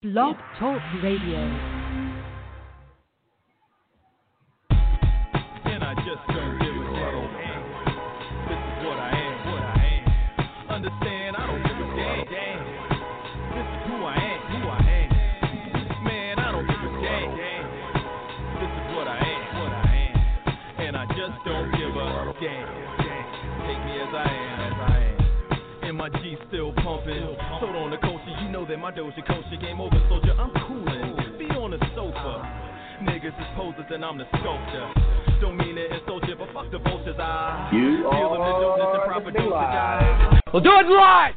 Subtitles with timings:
[0.00, 1.42] Blog Talk Radio.
[4.70, 7.66] And I just don't give a damn.
[8.46, 10.06] This is what I am, what I am.
[10.70, 11.86] Understand, I don't give a
[12.30, 12.62] damn.
[13.58, 15.10] This is who I am, who I am.
[16.04, 17.34] Man, I don't give a damn.
[18.54, 20.14] This is what I am, what I am.
[20.78, 22.70] And I just don't give a damn.
[23.66, 25.18] Take me as I am, as I am.
[25.88, 27.34] And my G still pumping.
[27.58, 27.98] On the
[28.68, 30.32] culture, you know that my Doja culture game over, soldier.
[30.38, 31.38] I'm coolin'.
[31.38, 32.66] Feet on the sofa.
[33.02, 34.92] Niggas is posers and I'm the sculptor.
[35.40, 37.16] Don't mean it insult you, but fuck the vultures.
[37.18, 39.50] I You deal with the dopeness and are listening dosage.
[39.50, 40.40] live.
[40.52, 41.34] We'll do it live.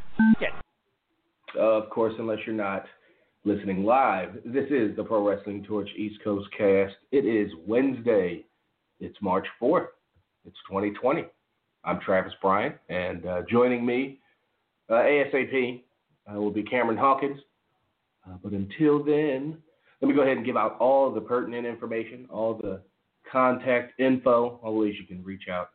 [1.58, 2.84] Of course, unless you're not
[3.44, 6.94] listening live, this is the Pro Wrestling Torch East Coast cast.
[7.12, 8.44] It is Wednesday.
[9.00, 9.86] It's March 4th.
[10.46, 11.24] It's 2020.
[11.84, 14.18] I'm Travis Bryant, and uh, joining me
[14.88, 15.82] uh, ASAP
[16.30, 17.40] uh, will be Cameron Hawkins.
[18.26, 19.58] Uh, but until then,
[20.00, 22.80] let me go ahead and give out all the pertinent information, all the
[23.30, 25.70] contact info, all ways you can reach out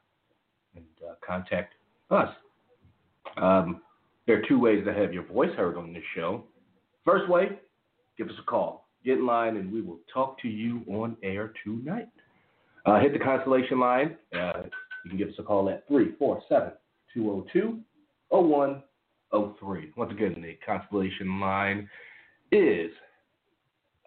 [0.76, 1.74] and uh, contact
[2.12, 2.30] us.
[3.38, 3.82] Um,
[4.26, 6.44] there are two ways to have your voice heard on this show.
[7.06, 7.60] First way,
[8.18, 8.88] give us a call.
[9.06, 12.10] Get in line and we will talk to you on air tonight.
[12.86, 14.18] Uh, hit the Constellation line.
[14.34, 14.64] Uh,
[15.04, 16.72] you can give us a call at 347
[17.14, 17.80] 202
[19.32, 19.94] 0103.
[19.96, 21.90] Once again, the Constellation line
[22.52, 22.92] is,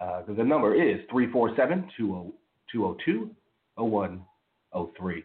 [0.01, 3.31] uh, the number is 347 202
[3.77, 5.25] 0103.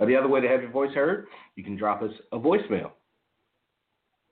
[0.00, 2.92] Uh, the other way to have your voice heard, you can drop us a voicemail.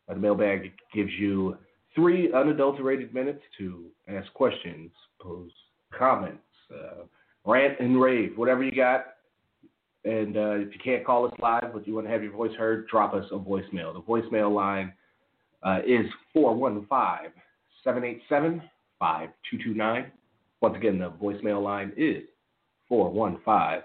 [0.09, 1.57] Uh, the mailbag gives you
[1.95, 5.51] three unadulterated minutes to ask questions, pose
[5.97, 7.05] comments, uh,
[7.45, 9.07] rant and rave, whatever you got.
[10.05, 12.55] And uh, if you can't call us live, but you want to have your voice
[12.57, 13.93] heard, drop us a voicemail.
[13.93, 14.93] The voicemail line
[15.63, 17.33] uh, is 415
[17.85, 18.63] 787
[18.99, 20.13] 5229.
[20.63, 22.23] Once again, the voicemail line is
[22.89, 23.83] 415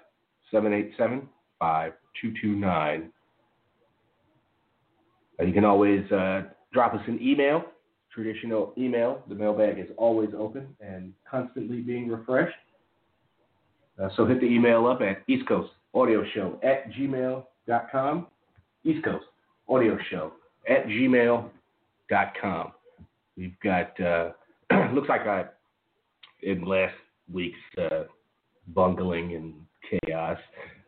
[0.51, 1.27] 787
[1.59, 3.11] 5229.
[5.37, 7.65] Uh, You can always uh, drop us an email,
[8.13, 9.21] traditional email.
[9.27, 12.55] The mailbag is always open and constantly being refreshed.
[14.01, 18.27] Uh, so hit the email up at East Coast Audio Show at gmail.com.
[18.83, 19.25] East Coast
[19.69, 20.33] Audio Show
[20.69, 22.71] at gmail.com.
[23.37, 24.31] We've got, uh,
[24.93, 25.45] looks like I,
[26.43, 26.93] in last
[27.31, 28.03] week's uh,
[28.67, 29.53] bungling and
[29.89, 30.37] chaos,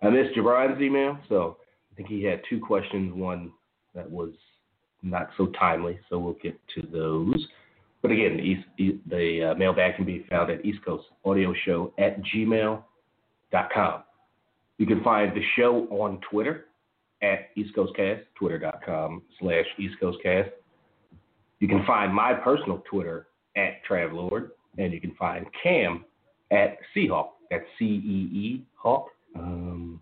[0.04, 1.58] I missed Jabron's email, so
[1.92, 3.14] I think he had two questions.
[3.14, 3.52] One
[3.96, 4.34] that was
[5.02, 7.48] not so timely, so we'll get to those.
[8.02, 11.94] But again, the, East, the uh, mailbag can be found at East Coast Audio Show
[11.98, 14.04] at gmail.com.
[14.78, 16.66] You can find the show on Twitter
[17.22, 20.50] at East Coast Cast, twitter.com slash East Coast Cast.
[21.60, 26.06] You can find my personal Twitter at Travlord, and you can find Cam
[26.52, 27.30] at Seahawk.
[27.50, 29.08] That's C E E Hawk.
[29.36, 30.02] Um,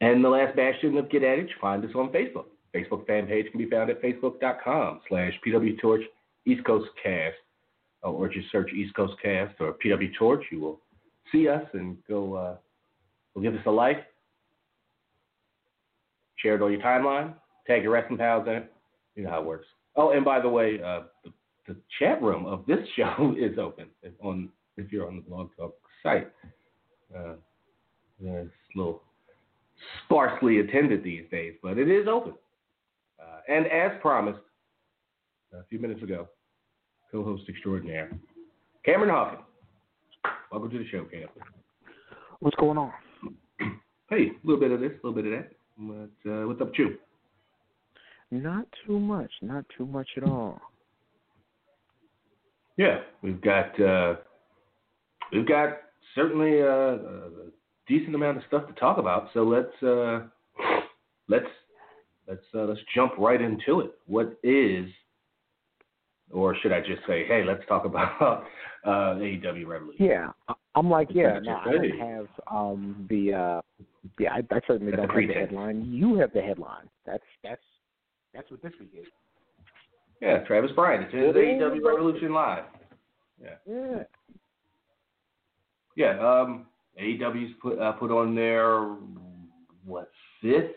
[0.00, 2.46] and the last bastion of Get Adage, find us on Facebook.
[2.74, 6.02] Facebook fan page can be found at facebook.com slash PW Torch
[6.44, 7.36] East Coast Cast.
[8.04, 10.44] Uh, Or just search East Coast Cast or PW Torch.
[10.50, 10.80] You will
[11.30, 12.56] see us and go, uh,
[13.34, 14.06] go give us a like.
[16.36, 17.34] Share it on your timeline.
[17.66, 18.72] Tag your wrestling pals in it.
[19.14, 19.66] You know how it works.
[19.96, 21.32] Oh, and by the way, uh, the,
[21.68, 25.50] the chat room of this show is open if, on, if you're on the Blog
[25.56, 26.30] Talk site.
[27.14, 27.34] Uh,
[28.20, 29.02] it's a little
[30.04, 32.34] sparsely attended these days, but it is open.
[33.20, 34.40] Uh, and as promised
[35.52, 36.28] a few minutes ago,
[37.10, 38.10] co-host extraordinaire
[38.84, 39.42] Cameron Hawkins.
[40.50, 41.28] Welcome to the show, Cam.
[42.40, 42.92] What's going on?
[44.12, 45.52] Hey, a little bit of this, a little bit of that.
[45.78, 46.98] But uh, what's up with you?
[48.30, 49.30] Not too much.
[49.40, 50.60] Not too much at all.
[52.76, 54.16] Yeah, we've got uh,
[55.32, 55.78] we've got
[56.14, 57.30] certainly a, a
[57.88, 59.30] decent amount of stuff to talk about.
[59.32, 60.26] So let's uh,
[61.28, 61.46] let's
[62.28, 63.92] let's uh, let's jump right into it.
[64.06, 64.90] What is,
[66.30, 68.20] or should I just say, hey, let's talk about
[68.84, 70.04] uh, AEW Revolution?
[70.04, 70.31] Yeah,
[70.74, 71.38] I'm like, yeah.
[71.42, 73.60] No, I don't have um the uh
[74.18, 74.32] yeah.
[74.32, 75.84] I, I certainly That's don't have the headline.
[75.92, 76.88] You have the headline.
[77.06, 77.62] That's that's
[78.34, 79.06] that's what this week is.
[80.20, 81.04] Yeah, Travis Bryant.
[81.04, 82.64] It's his AEW Revolution Live.
[83.66, 84.04] Yeah.
[85.96, 86.66] Yeah, um,
[87.00, 88.96] AEW's put uh, put on their
[89.84, 90.10] what
[90.40, 90.76] fifth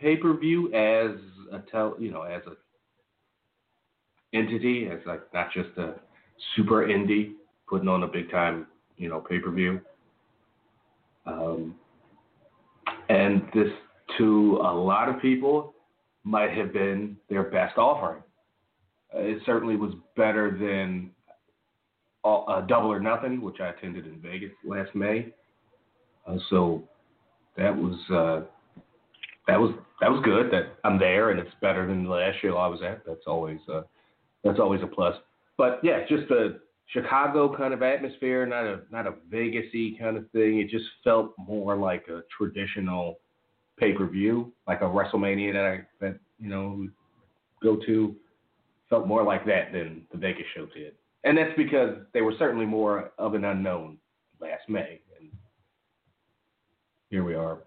[0.00, 1.12] pay per view as
[1.52, 5.94] a tel, you know, as a entity, as like not just a
[6.56, 7.32] super indie
[7.68, 8.66] putting on a big time,
[8.98, 9.80] you know, pay per view.
[11.26, 11.74] Um,
[13.08, 13.68] and this,
[14.18, 15.74] to a lot of people,
[16.24, 18.22] might have been their best offering.
[19.14, 21.10] Uh, it certainly was better than
[22.24, 25.32] uh, Double or Nothing, which I attended in Vegas last May.
[26.26, 26.84] Uh, so
[27.56, 28.46] that was uh,
[29.46, 30.50] that was that was good.
[30.50, 33.02] That I'm there and it's better than the last show I was at.
[33.06, 33.82] That's always uh,
[34.44, 35.14] that's always a plus.
[35.56, 40.30] But yeah, just a Chicago kind of atmosphere, not a not a Vegasy kind of
[40.30, 40.58] thing.
[40.58, 43.18] It just felt more like a traditional
[43.78, 46.88] pay per view, like a WrestleMania that I that you know
[47.62, 48.16] go to.
[48.88, 50.94] Felt more like that than the Vegas show did,
[51.24, 53.98] and that's because they were certainly more of an unknown
[54.40, 55.30] last May, and
[57.10, 57.58] here we are,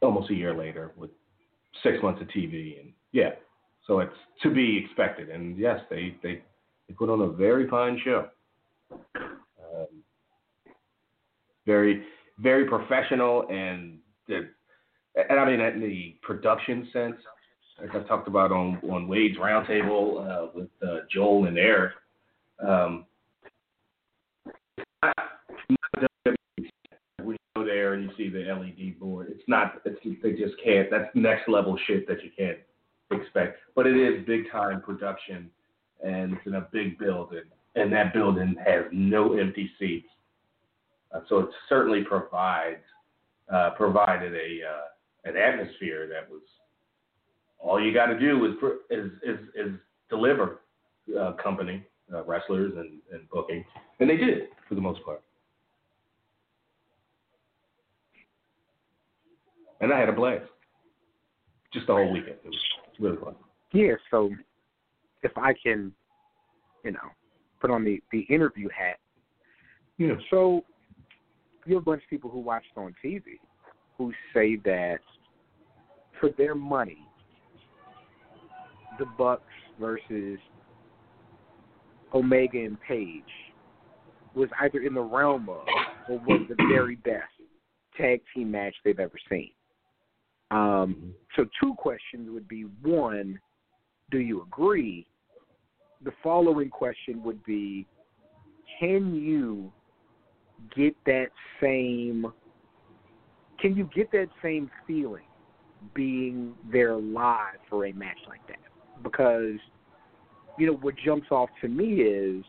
[0.00, 1.10] almost a year later with
[1.82, 3.30] six months of TV, and yeah,
[3.84, 4.14] so it's
[4.44, 5.28] to be expected.
[5.28, 6.42] And yes, they they
[6.88, 8.28] they put on a very fine show.
[8.90, 9.86] Um,
[11.66, 12.02] very,
[12.38, 13.98] very professional and
[14.28, 17.16] and I mean in the production sense,
[17.82, 21.92] as I talked about on on Wade's roundtable uh, with uh, Joel and Eric.
[22.66, 23.06] Um,
[25.68, 25.76] you
[27.56, 29.80] go there and you see the LED board, it's not.
[29.84, 30.90] It's they just can't.
[30.90, 32.58] That's next level shit that you can't
[33.10, 33.58] expect.
[33.74, 35.50] But it is big time production
[36.04, 37.42] and it's in a big building,
[37.74, 40.08] and that building has no empty seats.
[41.14, 42.82] Uh, so it certainly provides
[43.52, 46.42] uh, provided a uh, an atmosphere that was
[47.58, 48.52] all you got to do is
[48.90, 49.72] is is, is
[50.08, 50.60] deliver
[51.18, 53.64] uh, company uh, wrestlers and, and booking,
[54.00, 55.22] and they did for the most part.
[59.80, 60.44] And I had a blast.
[61.72, 62.36] Just the whole weekend.
[62.44, 62.58] It was
[62.98, 63.34] really fun.
[63.72, 64.30] Yeah, so
[65.22, 65.92] if I can,
[66.84, 67.10] you know,
[67.60, 68.98] put on the the interview hat.
[69.96, 70.14] Yeah.
[70.30, 70.64] So
[71.66, 73.22] you have a bunch of people who watched on TV
[73.96, 74.98] who say that
[76.20, 76.98] for their money,
[78.98, 79.42] the Bucks
[79.78, 80.38] versus
[82.14, 83.22] Omega and Page
[84.34, 85.66] was either in the realm of
[86.08, 87.24] or was the very best
[87.96, 89.50] tag team match they've ever seen.
[90.50, 93.38] Um, so two questions would be one,
[94.10, 95.06] do you agree?
[96.04, 97.86] The following question would be
[98.78, 99.72] can you
[100.76, 101.28] get that
[101.60, 102.32] same
[103.60, 105.24] can you get that same feeling
[105.94, 108.58] being there live for a match like that?
[109.02, 109.58] Because
[110.58, 112.44] you know what jumps off to me is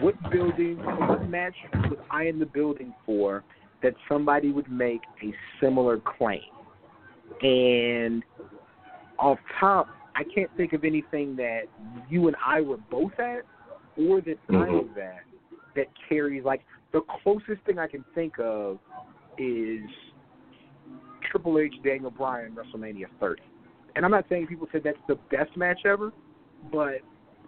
[0.00, 3.44] what building what match was I in the building for
[3.82, 6.40] that somebody would make a similar claim.
[7.42, 8.22] And
[9.22, 11.62] off top, I can't think of anything that
[12.10, 13.44] you and I were both at
[13.96, 14.88] or that I Mhm.
[14.88, 15.24] was at
[15.74, 18.78] that carries like the closest thing I can think of
[19.38, 19.88] is
[21.22, 23.42] Triple H Daniel Bryan WrestleMania 30.
[23.94, 26.12] And I'm not saying people said that's the best match ever,
[26.70, 27.00] but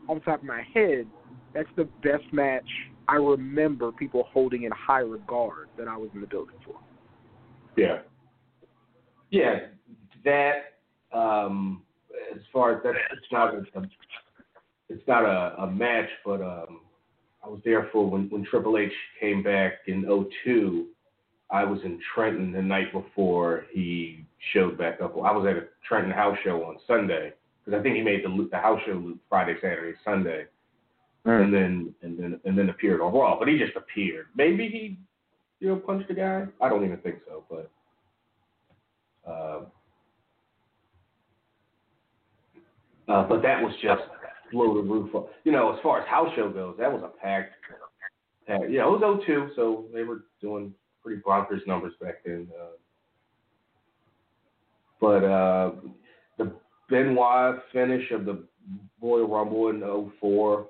[0.08, 1.06] on top of my head,
[1.52, 2.68] that's the best match
[3.08, 6.78] I remember people holding in high regard that I was in the building for.
[7.76, 8.02] Yeah.
[9.30, 9.66] Yeah,
[10.24, 10.73] that
[11.14, 11.82] um,
[12.34, 13.62] as far as that, it's not a,
[14.88, 16.80] it's not a, a match, but um,
[17.44, 20.04] I was there for when when Triple H came back in
[20.44, 20.86] '02.
[21.50, 25.14] I was in Trenton the night before he showed back up.
[25.16, 27.32] I was at a Trenton house show on Sunday
[27.64, 30.46] because I think he made the loop- the house show loop Friday, Saturday, Sunday,
[31.42, 33.38] and then and then and then appeared on Raw.
[33.38, 34.26] But he just appeared.
[34.34, 34.98] Maybe he,
[35.60, 36.46] you know, punched the guy.
[36.60, 37.70] I don't even think so, but.
[39.26, 39.64] Uh,
[43.08, 44.02] uh, but that was just
[44.52, 45.26] blow the roof off.
[45.44, 47.54] You know, as far as house show goes, that was a packed.
[48.46, 52.48] packed yeah, it was 02, so they were doing pretty bonkers numbers back then.
[52.60, 52.76] Uh,
[55.00, 55.72] but uh,
[56.38, 56.52] the
[56.88, 58.44] Benoit finish of the
[59.02, 60.66] Royal Rumble in 04,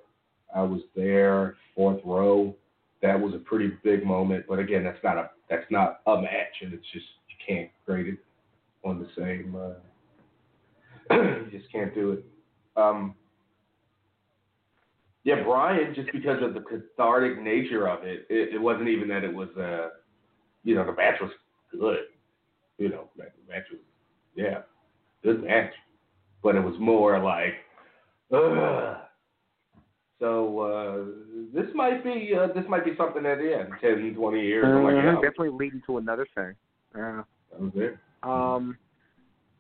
[0.55, 2.55] I was there, fourth row.
[3.03, 4.47] That was a pretty big moment.
[4.49, 8.07] But again, that's not a that's not a match, and it's just you can't grade
[8.07, 8.19] it
[8.85, 9.55] on the same.
[9.55, 9.75] Uh,
[11.11, 12.25] you just can't do it.
[12.77, 13.15] Um,
[15.25, 19.25] yeah, Bryan, just because of the cathartic nature of it, it, it wasn't even that
[19.25, 19.89] it was, uh,
[20.65, 21.31] you know, the match was
[21.73, 21.99] good.
[22.79, 23.81] You know, the match was,
[24.35, 24.63] yeah,
[25.23, 25.73] good match.
[26.43, 27.55] But it was more like,
[28.33, 28.97] ugh.
[30.21, 31.05] So uh,
[31.53, 34.65] this might be uh, this might be something that yeah, 10, 20 years.
[34.65, 36.55] I'm like, Mhm, yeah, definitely leading to another thing.
[36.95, 37.23] Yeah.
[37.59, 37.97] Was.
[38.23, 38.79] Um,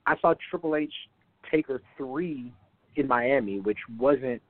[0.06, 0.92] I saw Triple H
[1.54, 2.52] Taker three
[2.96, 4.42] in Miami, which wasn't.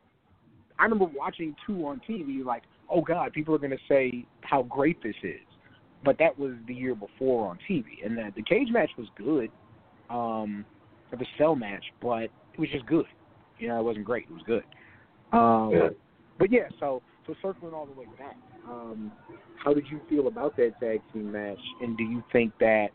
[0.79, 4.63] I remember watching two on TV, like, oh God, people are going to say how
[4.63, 5.41] great this is,
[6.05, 9.51] but that was the year before on TV, and the, the cage match was good,
[10.11, 10.65] um,
[11.13, 13.07] or the cell match, but it was just good.
[13.59, 14.25] You know, it wasn't great.
[14.29, 14.65] It was good.
[15.33, 15.89] Um, Yeah.
[16.39, 18.37] But yeah, so so circling all the way back,
[18.69, 19.13] um,
[19.63, 22.89] how did you feel about that tag team match, and do you think that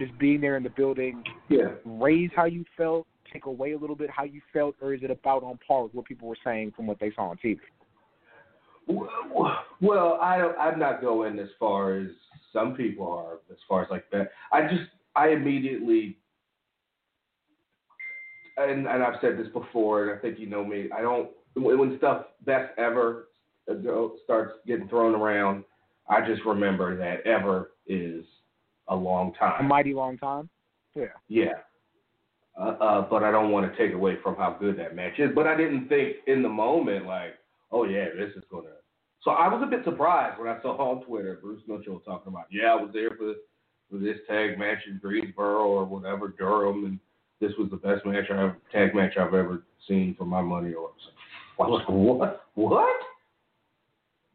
[0.00, 1.74] just being there in the building Yeah.
[1.84, 5.10] raised how you felt, take away a little bit how you felt, or is it
[5.10, 7.58] about on par with what people were saying from what they saw on TV?
[8.88, 12.08] Well, I don't, I'm not going as far as
[12.52, 14.30] some people are, as far as like that.
[14.52, 16.18] I just, I immediately,
[18.56, 20.88] and, and I've said this before, and I think you know me.
[20.96, 23.28] I don't when stuff best ever
[23.70, 23.74] uh,
[24.24, 25.64] starts getting thrown around.
[26.08, 28.24] I just remember that ever is
[28.88, 29.64] a long time.
[29.64, 30.48] A mighty long time.
[30.94, 31.06] Yeah.
[31.28, 31.54] Yeah.
[32.58, 35.30] Uh, uh, but I don't want to take away from how good that match is.
[35.34, 37.34] But I didn't think in the moment like,
[37.70, 38.68] oh yeah, this is gonna.
[39.22, 42.46] So I was a bit surprised when I saw on Twitter Bruce Mitchell talking about,
[42.50, 43.34] yeah, I was there for
[43.90, 46.98] for this tag match in Greensboro or whatever Durham, and
[47.40, 50.72] this was the best match I have tag match I've ever seen for my money.
[50.72, 50.90] Or
[51.60, 52.46] I was like, what?
[52.54, 53.00] What?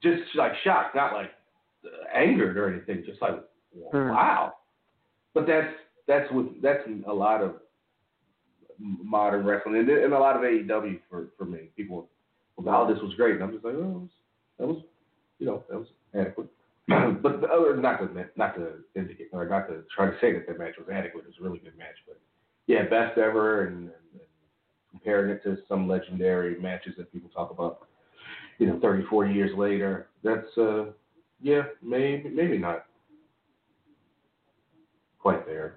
[0.03, 1.31] Just like shocked, not like
[2.13, 3.03] angered or anything.
[3.05, 3.39] Just like,
[3.91, 4.09] Hmm.
[4.09, 4.53] wow.
[5.33, 5.73] But that's
[6.07, 7.55] that's what that's a lot of
[8.81, 11.69] modern wrestling and, and a lot of AEW for for me.
[11.77, 12.07] People,
[12.57, 14.07] wow, this was great, and I'm just like, oh,
[14.59, 14.83] that was,
[15.39, 16.47] you know, that was adequate.
[16.87, 20.47] but the other, not to not to indicate or not to try to say that
[20.47, 21.23] that match was adequate.
[21.23, 22.19] It was a really good match, but
[22.67, 24.21] yeah, best ever, and, and, and
[24.91, 27.87] comparing it to some legendary matches that people talk about,
[28.59, 30.07] you know, 30, 40 years later.
[30.23, 30.85] That's uh,
[31.41, 32.85] yeah, maybe maybe not
[35.19, 35.75] quite there.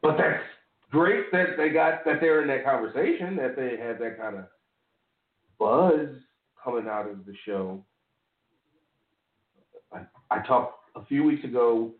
[0.00, 0.42] But that's
[0.90, 4.44] great that they got that they're in that conversation, that they had that kind of
[5.58, 6.08] buzz
[6.62, 7.84] coming out of the show.
[9.92, 11.92] I, I talked a few weeks ago,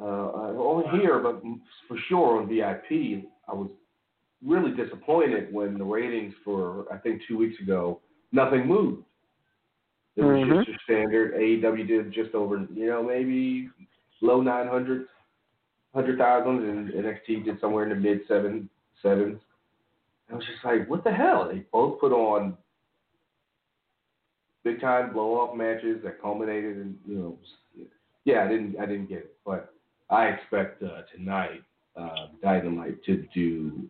[0.00, 1.42] uh, only here, but
[1.88, 3.24] for sure on VIP.
[3.48, 3.68] I was
[4.44, 8.00] really disappointed when the ratings for I think two weeks ago
[8.32, 9.04] nothing moved.
[10.16, 10.56] It was Mhm.
[10.56, 11.34] just your standard.
[11.34, 13.70] AEW did just over, you know, maybe
[14.20, 14.40] low
[15.94, 18.68] 900, 100,000, and NXT did somewhere in the mid seven
[19.02, 19.40] sevens.
[20.30, 21.48] I was just like, what the hell?
[21.50, 22.56] They both put on
[24.64, 27.38] big time blow off matches that culminated in, you know,
[28.24, 29.72] yeah, I didn't, I didn't get it, but
[30.10, 31.62] I expect uh, tonight
[31.96, 33.88] uh, Dynamite to do.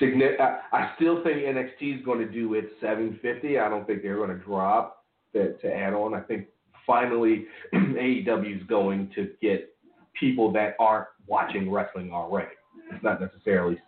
[0.00, 3.58] Signi- I, I still think NXT is going to do its 750.
[3.58, 6.14] I don't think they're going to drop that to add on.
[6.14, 6.46] I think
[6.86, 9.74] finally AEW is going to get
[10.18, 12.54] people that aren't watching wrestling already.
[12.90, 13.78] It's not necessarily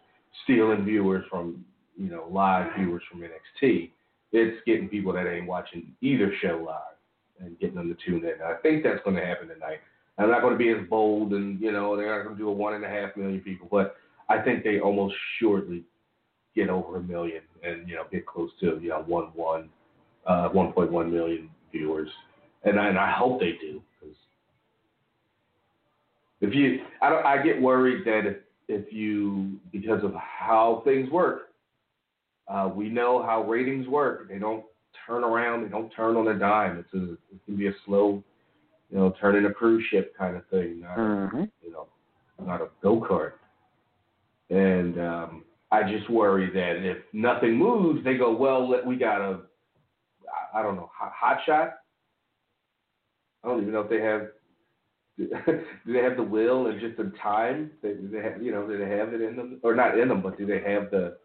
[0.45, 1.65] stealing viewers from
[1.97, 3.91] you know live viewers from NXT.
[4.33, 6.97] It's getting people that ain't watching either show live
[7.41, 8.43] and getting them to tune in.
[8.45, 9.79] I think that's going to happen tonight.
[10.19, 12.49] I'm not going to be as bold, and you know they're not going to do
[12.49, 13.97] a one and a half million people, but
[14.29, 15.85] I think they almost surely
[16.55, 19.69] get over a million and you know get close to you know one one,
[20.27, 22.09] uh, 1.1 million viewers,
[22.65, 23.83] and I, and I hope they do
[26.41, 28.37] if you, I don't, I get worried that if
[28.69, 31.49] if you because of how things work,
[32.49, 34.29] uh, we know how ratings work.
[34.29, 34.65] They don't
[35.07, 35.65] turn around.
[35.65, 36.79] They don't turn on a dime.
[36.79, 38.23] It's a it can be a slow,
[38.91, 40.81] you know, turning a cruise ship kind of thing.
[40.81, 41.45] Not Mm-hmm.
[41.63, 41.89] you know,
[42.45, 43.33] not a go kart.
[44.51, 49.21] And um, I just worry that if nothing moves, they go, well, let, we got
[49.21, 49.41] a,
[50.55, 51.75] I- I don't know, hot, hot shot.
[53.45, 54.29] I don't even know if they have.
[55.19, 57.71] do they have the will and just the time?
[57.83, 60.09] They, do they have, you know, do they have it in them, or not in
[60.09, 61.19] them, but do they have the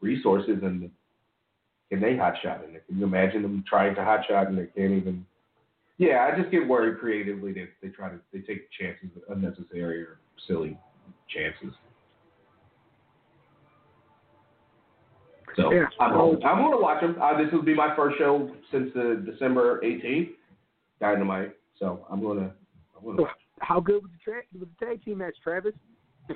[0.00, 0.90] resources and the,
[1.90, 2.86] can they hot shot in it?
[2.86, 5.26] Can you imagine them trying to hot shot and they can't even?
[5.98, 10.18] Yeah, I just get worried creatively that they try to they take chances, unnecessary or
[10.46, 10.78] silly
[11.28, 11.74] chances.
[15.56, 15.86] So Yeah.
[15.98, 17.16] I'm, I'm going to watch them.
[17.20, 20.32] Uh, this will be my first show since the December 18th,
[21.00, 21.56] Dynamite.
[21.78, 22.50] So I'm going to.
[22.96, 23.32] I'm going to watch.
[23.60, 25.74] How good was the, tra- was the tag team match, Travis?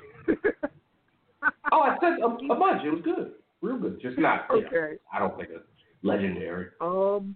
[1.71, 2.83] Oh, I said a, a bunch.
[2.85, 3.99] It was good, real good.
[4.01, 4.45] Just not.
[4.51, 4.97] you know, okay.
[5.11, 5.65] I don't think it's
[6.03, 6.67] legendary.
[6.79, 7.35] Um.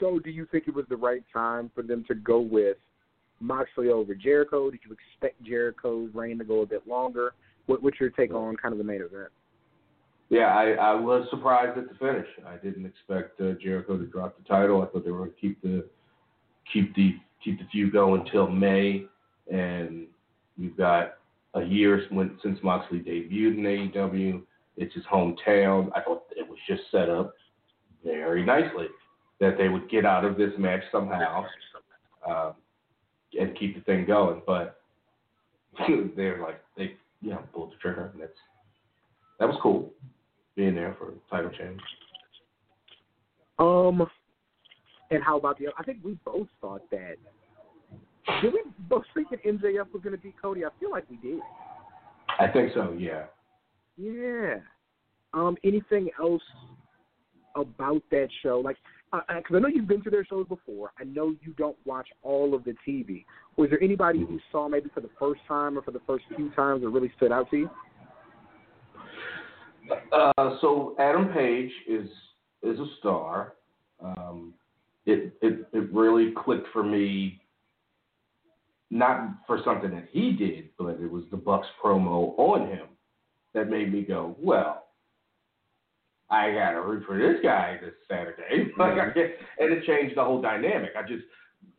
[0.00, 2.76] So, do you think it was the right time for them to go with
[3.40, 4.70] Moxley over Jericho?
[4.70, 7.32] Did you expect Jericho's reign to go a bit longer?
[7.66, 9.30] What, what's your take on kind of the main event?
[10.28, 12.28] Yeah, I, I was surprised at the finish.
[12.46, 14.82] I didn't expect uh, Jericho to drop the title.
[14.82, 15.84] I thought they were going to keep the
[16.72, 19.04] keep the keep the feud going until May,
[19.52, 20.06] and
[20.58, 21.14] we've got
[21.54, 24.42] a year when, since Moxley debuted in AEW.
[24.76, 25.90] It's his hometown.
[25.94, 27.34] I thought it was just set up
[28.04, 28.86] very nicely
[29.40, 31.44] that they would get out of this match somehow
[32.28, 32.54] um,
[33.38, 34.42] and keep the thing going.
[34.46, 34.80] But
[36.16, 38.32] they're like they you know pulled the trigger, and that's
[39.38, 39.90] that was cool
[40.56, 41.80] being there for title change.
[43.58, 44.06] Um,
[45.10, 45.66] and how about the?
[45.66, 45.74] other?
[45.78, 47.16] I think we both thought that.
[48.42, 50.64] Did we both think that MJF was going to beat Cody?
[50.64, 51.40] I feel like we did.
[52.38, 52.94] I think so.
[52.98, 53.24] Yeah.
[53.96, 54.56] Yeah.
[55.32, 55.56] Um.
[55.64, 56.42] Anything else
[57.56, 58.60] about that show?
[58.60, 58.76] Like,
[59.10, 60.92] because uh, I know you've been to their shows before.
[60.98, 63.24] I know you don't watch all of the TV.
[63.56, 66.50] Was there anybody you saw maybe for the first time or for the first few
[66.50, 67.70] times that really stood out to you?
[70.12, 72.08] Uh, so Adam Page is
[72.62, 73.54] is a star.
[74.04, 74.54] Um,
[75.08, 77.40] it, it it really clicked for me.
[78.90, 82.86] Not for something that he did, but it was the Bucks promo on him
[83.52, 84.84] that made me go, well,
[86.30, 88.70] I gotta root for this guy this Saturday.
[88.78, 89.18] like I mm-hmm.
[89.18, 90.90] can't, and it changed the whole dynamic.
[90.96, 91.24] I just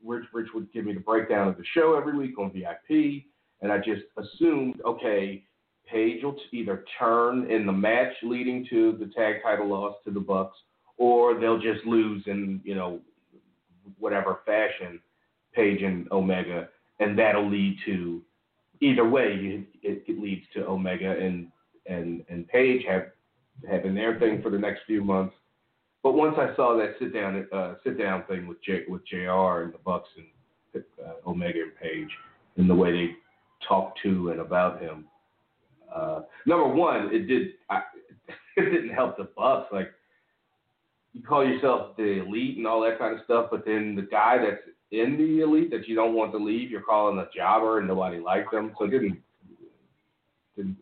[0.03, 3.24] Rich Rich would give me the breakdown of the show every week on VIP,
[3.62, 5.43] and I just assumed, okay,
[5.88, 10.19] Page will either turn in the match leading to the tag title loss to the
[10.19, 10.55] Bucks,
[10.98, 13.00] or they'll just lose in you know
[13.98, 15.00] whatever fashion,
[15.53, 16.69] Page and Omega,
[17.00, 18.22] and that'll lead to
[18.81, 19.65] either way.
[19.81, 21.48] It, it leads to Omega and
[21.88, 23.08] and and Page have
[23.69, 25.36] having their thing for the next few months.
[26.03, 29.63] But once I saw that sit down uh, sit down thing with J, with Jr.
[29.63, 32.10] and the Bucks and uh, Omega and Page,
[32.58, 33.12] and the way they
[33.67, 35.05] talked to and about him,
[35.93, 37.81] uh, number one, it did I,
[38.58, 39.67] it didn't help the Bucks.
[39.74, 39.91] Like
[41.13, 44.37] you call yourself the elite and all that kind of stuff, but then the guy
[44.37, 44.61] that's
[44.91, 48.19] in the elite that you don't want to leave, you're calling a jobber and nobody
[48.19, 48.73] liked them.
[48.77, 49.19] So it didn't
[50.55, 50.77] didn't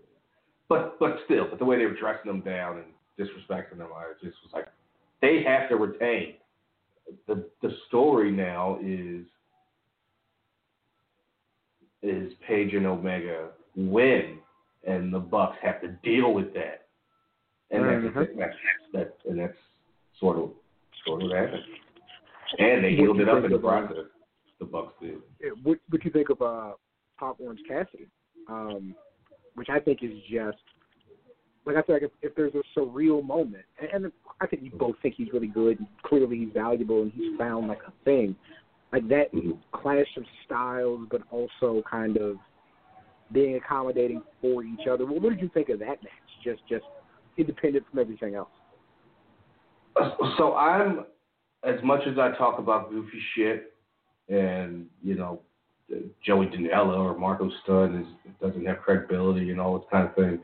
[0.69, 4.13] but but still, but the way they were dressing them down and disrespecting them, I
[4.23, 4.67] just was like,
[5.21, 6.35] they have to retain.
[7.27, 9.25] The the story now is
[12.03, 14.39] is Page and Omega win,
[14.85, 16.87] and the Bucks have to deal with that,
[17.71, 18.19] and mm-hmm.
[18.19, 18.55] that's, that's
[18.93, 19.57] that and that's
[20.19, 20.51] sort of
[21.05, 21.63] sort of happened.
[22.57, 24.05] And they healed it up in the process.
[24.59, 25.17] The Bucks did.
[25.63, 26.71] What what do you think of uh,
[27.19, 28.07] Pac Orange Cassidy?
[28.49, 28.95] Um,
[29.55, 30.57] which I think is just
[31.65, 34.71] like I feel like if, if there's a surreal moment, and, and I think you
[34.71, 38.35] both think he's really good, and clearly he's valuable, and he's found like a thing,
[38.93, 39.51] like that mm-hmm.
[39.73, 42.37] clash of styles, but also kind of
[43.33, 45.05] being accommodating for each other.
[45.05, 46.11] Well, what did you think of that match?
[46.43, 46.85] Just just
[47.37, 48.49] independent from everything else.
[50.37, 51.05] So I'm
[51.63, 53.73] as much as I talk about goofy shit
[54.29, 55.41] and you know
[56.25, 58.07] Joey Janela or Marko Stunt is
[58.41, 60.39] doesn't have credibility and all this kind of thing.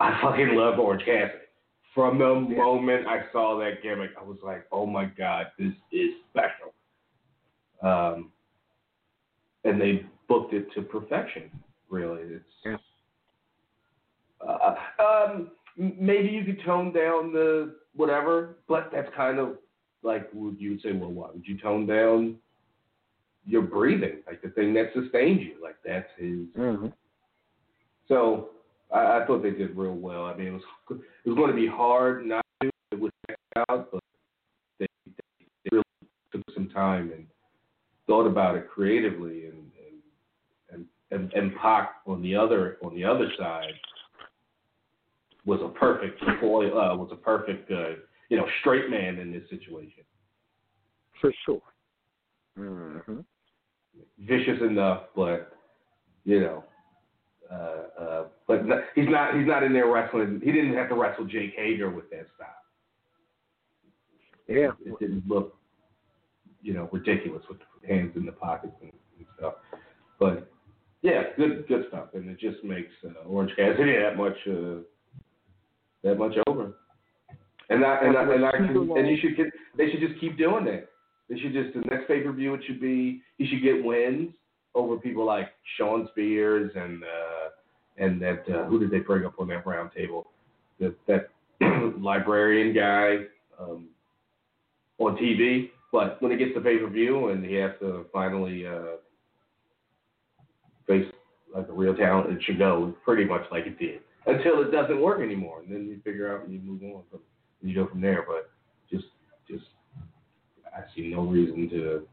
[0.00, 1.44] I fucking love Orange Cassidy.
[1.94, 6.10] From the moment I saw that gimmick, I was like, "Oh my god, this is
[6.30, 6.74] special."
[7.82, 8.30] Um,
[9.64, 11.50] and they booked it to perfection.
[11.88, 12.80] Really, it's.
[14.46, 19.56] Uh, um, maybe you could tone down the whatever, but that's kind of
[20.02, 22.36] like would you say, well, what would you tone down
[23.46, 25.54] your breathing, like the thing that sustains you.
[25.62, 26.46] Like that's his.
[26.58, 26.88] Mm-hmm.
[28.08, 28.50] So
[28.92, 30.24] I, I thought they did real well.
[30.24, 30.62] I mean, it was
[31.24, 33.12] it was going to be hard not to it would
[33.68, 34.02] out, but
[34.78, 35.84] they, they really
[36.32, 37.26] took some time and
[38.06, 39.70] thought about it creatively, and
[40.72, 43.74] and and, and Pac on the other on the other side
[45.46, 47.90] was a perfect uh, was a perfect uh,
[48.28, 50.04] you know straight man in this situation.
[51.20, 51.62] For sure.
[52.58, 53.20] Mm-hmm
[54.18, 55.52] vicious enough, but
[56.24, 56.64] you know,
[57.50, 58.62] uh, uh, but
[58.94, 60.40] he's not he's not in there wrestling.
[60.42, 62.48] He didn't have to wrestle Jake Hager with that style.
[64.48, 65.56] Yeah, it, it didn't look,
[66.62, 69.54] you know, ridiculous with the hands in the pockets and, and stuff.
[70.18, 70.50] But
[71.02, 74.82] yeah, good good stuff, and it just makes uh, Orange Cassidy that much uh,
[76.06, 76.72] that much over.
[77.68, 80.38] And I and I, and I can, and you should get they should just keep
[80.38, 80.88] doing that.
[81.28, 82.54] They should just the next pay per view.
[82.54, 84.30] It should be he should get wins
[84.74, 87.48] over people like Shawn Spears and uh,
[87.98, 90.28] and that uh, who did they bring up on that round table?
[90.78, 91.28] That that
[92.00, 93.24] librarian guy
[93.60, 93.88] um,
[94.98, 95.70] on TV.
[95.92, 98.96] But when it gets to pay per view and he has to finally uh,
[100.86, 101.06] face
[101.52, 105.00] like a real talent, it should go pretty much like it did until it doesn't
[105.00, 107.20] work anymore, and then you figure out and you move on from
[107.60, 108.24] and you go from there.
[108.26, 108.50] But
[108.90, 109.06] just
[109.48, 109.64] just
[110.76, 112.06] I see no reason to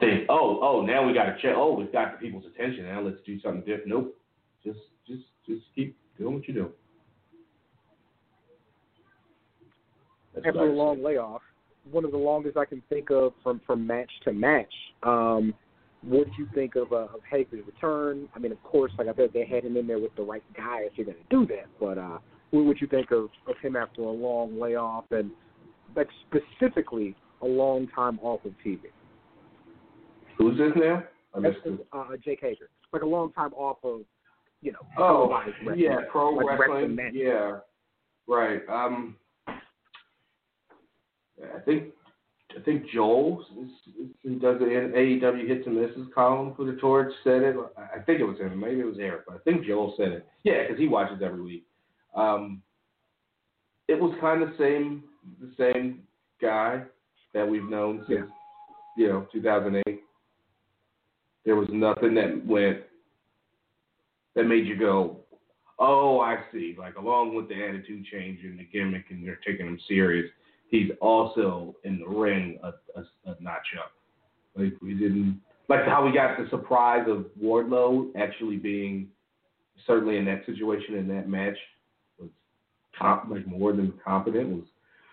[0.00, 1.52] think, oh, oh, now we got to check.
[1.56, 2.86] Oh, we've got the people's attention.
[2.86, 3.88] Now let's do something different.
[3.88, 4.16] Nope.
[4.64, 6.70] Just, just, just keep doing what you do.
[10.34, 11.42] That's After a long layoff,
[11.90, 14.72] one of the longest I can think of from from match to match.
[15.02, 15.54] Um,
[16.02, 18.28] what did you think of uh, of Hager's return?
[18.34, 20.42] I mean, of course, like I said, they had him in there with the right
[20.56, 21.66] guy if you're going to do that.
[21.80, 22.18] But uh,
[22.50, 25.30] what would you think of, of him after a long layoff and
[25.96, 28.78] like specifically a long time off of TV?
[30.38, 31.02] Who's this now?
[31.34, 31.58] I missed
[31.92, 32.70] uh, Jake Hager.
[32.92, 34.00] Like a long time off of,
[34.62, 35.78] you know, Oh, wrestling.
[35.78, 36.96] yeah, pro like wrestling.
[36.96, 37.12] wrestling.
[37.14, 37.58] Yeah,
[38.28, 38.60] right.
[38.68, 39.16] Um,
[39.48, 39.58] I
[41.64, 41.92] think
[42.58, 43.44] I think Joel
[44.22, 47.56] he does it in AEW hits and misses column for the Torch said it.
[47.76, 48.58] I think it was him.
[48.58, 50.26] Maybe it was Eric, but I think Joel said it.
[50.44, 51.64] Yeah, because he watches every week.
[52.14, 52.62] Um,
[53.86, 55.04] it was kind of same
[55.40, 56.00] the same
[56.40, 56.82] guy
[57.34, 58.28] that we've known since
[58.96, 60.00] you know 2008.
[61.44, 62.80] There was nothing that went
[64.34, 65.20] that made you go,
[65.78, 66.74] oh, I see.
[66.78, 70.30] Like along with the attitude change and the gimmick, and they're taking him serious.
[70.68, 73.92] He's also in the ring a, a, a notch up.
[74.54, 79.08] Like we didn't like how we got the surprise of Wardlow actually being
[79.86, 81.56] certainly in that situation in that match
[82.18, 82.28] was
[82.98, 84.64] comp, like more than competent.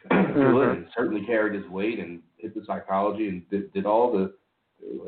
[0.09, 4.33] Was certainly carried his weight and hit the psychology and did, did all the.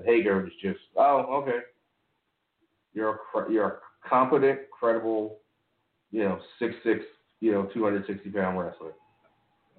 [0.05, 1.59] Hager was just oh okay.
[2.93, 5.37] You're a you're a competent, credible,
[6.11, 7.01] you know six six
[7.41, 8.93] you know two hundred sixty pound wrestler.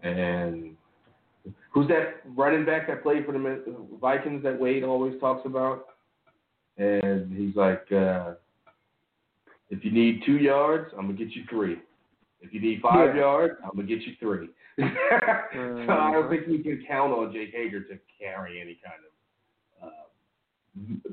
[0.02, 0.76] And
[1.72, 3.64] who's that running back that played for the
[4.00, 5.86] Vikings that Wade always talks about?
[6.76, 8.34] And he's like, uh,
[9.70, 11.78] if you need two yards, I'm gonna get you three.
[12.40, 13.22] If you need five Yeah.
[13.22, 14.48] yards, I'm gonna get you three.
[14.78, 19.88] so I don't think we can count on Jake Hager to carry any kind of.
[19.88, 21.10] Uh,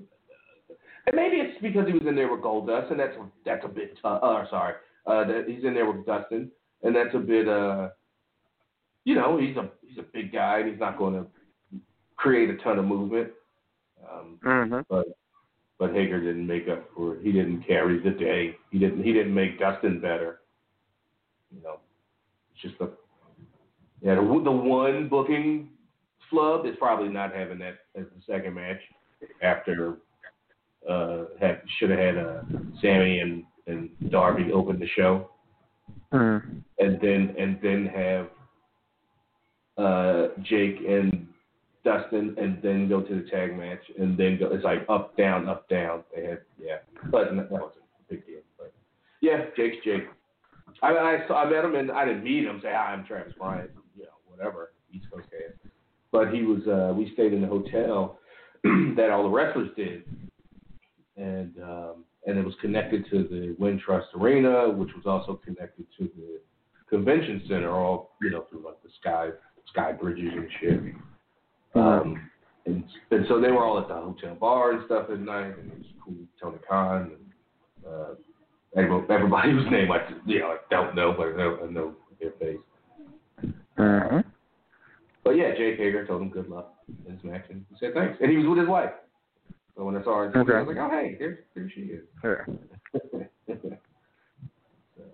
[1.08, 3.98] and maybe it's because he was in there with Goldust, and that's that's a bit.
[4.04, 4.76] uh, sorry,
[5.08, 6.52] uh, that he's in there with Dustin,
[6.84, 7.48] and that's a bit.
[7.48, 7.90] Uh,
[9.06, 11.26] you know, he's a he's a big guy, and he's not going to
[12.18, 13.30] create a ton of movement.
[14.12, 14.82] Um, Mm-hmm.
[14.90, 15.06] but
[15.80, 17.22] but Hager didn't make up for it.
[17.24, 18.56] He didn't carry the day.
[18.72, 20.42] He didn't he didn't make Dustin better.
[21.56, 21.80] You know,
[22.54, 22.92] it's just the
[24.02, 25.70] yeah the, the one booking
[26.30, 28.80] flub is probably not having that as the second match
[29.42, 29.98] after
[30.90, 32.42] uh had should have had uh,
[32.82, 35.30] Sammy and and Darby open the show
[36.14, 36.62] Mm.
[36.80, 38.28] and then and then have
[39.78, 41.28] uh, Jake and
[41.84, 44.48] Dustin, and then go to the tag match, and then go.
[44.52, 46.04] It's like up down up down.
[46.14, 46.78] They had yeah,
[47.12, 48.40] but that wasn't a big deal.
[48.58, 48.74] But
[49.22, 50.06] yeah, Jake's Jake.
[50.82, 52.60] I I, saw, I met him and I didn't meet him.
[52.62, 53.70] Say hi, I'm Travis Bryant.
[53.96, 55.70] You know, whatever East Coast guy.
[56.12, 56.66] But he was.
[56.68, 58.20] Uh, we stayed in the hotel
[58.64, 60.04] that all the wrestlers did,
[61.18, 66.10] and um, and it was connected to the Wintrust Arena, which was also connected to
[66.16, 66.40] the
[66.90, 69.30] convention center, all you know through like the sky
[69.72, 70.80] sky bridges and shit.
[71.76, 72.30] Um,
[72.66, 75.72] and, and so they were all at the hotel bar and stuff at night, and
[75.72, 76.16] it was cool.
[76.42, 78.16] Tony Khan and uh,
[78.76, 81.94] everybody, everybody whose name I you know I don't know, but I know, I know
[82.20, 82.58] their face.
[83.78, 84.20] Mm-hmm.
[85.24, 86.74] But yeah, Jake Hager told him good luck
[87.08, 88.92] in his match, and he said thanks, and he was with his wife.
[89.76, 90.54] So when I saw her, Okay.
[90.54, 92.04] I was like, oh hey, there, there she is.
[92.24, 92.46] Yeah.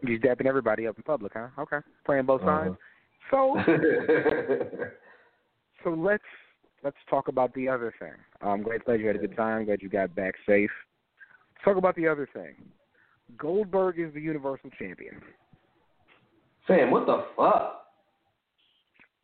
[0.06, 1.48] He's dapping everybody up in public, huh?
[1.58, 1.78] Okay.
[2.06, 2.76] Playing both sides.
[3.30, 3.56] So
[5.84, 6.24] so let's
[6.84, 8.14] let's talk about the other thing.
[8.42, 9.66] I'm glad, glad you had a good time.
[9.66, 10.70] Glad you got back safe.
[11.56, 12.56] Let's talk about the other thing.
[13.38, 15.22] Goldberg is the Universal Champion.
[16.68, 17.86] Sam, what the fuck?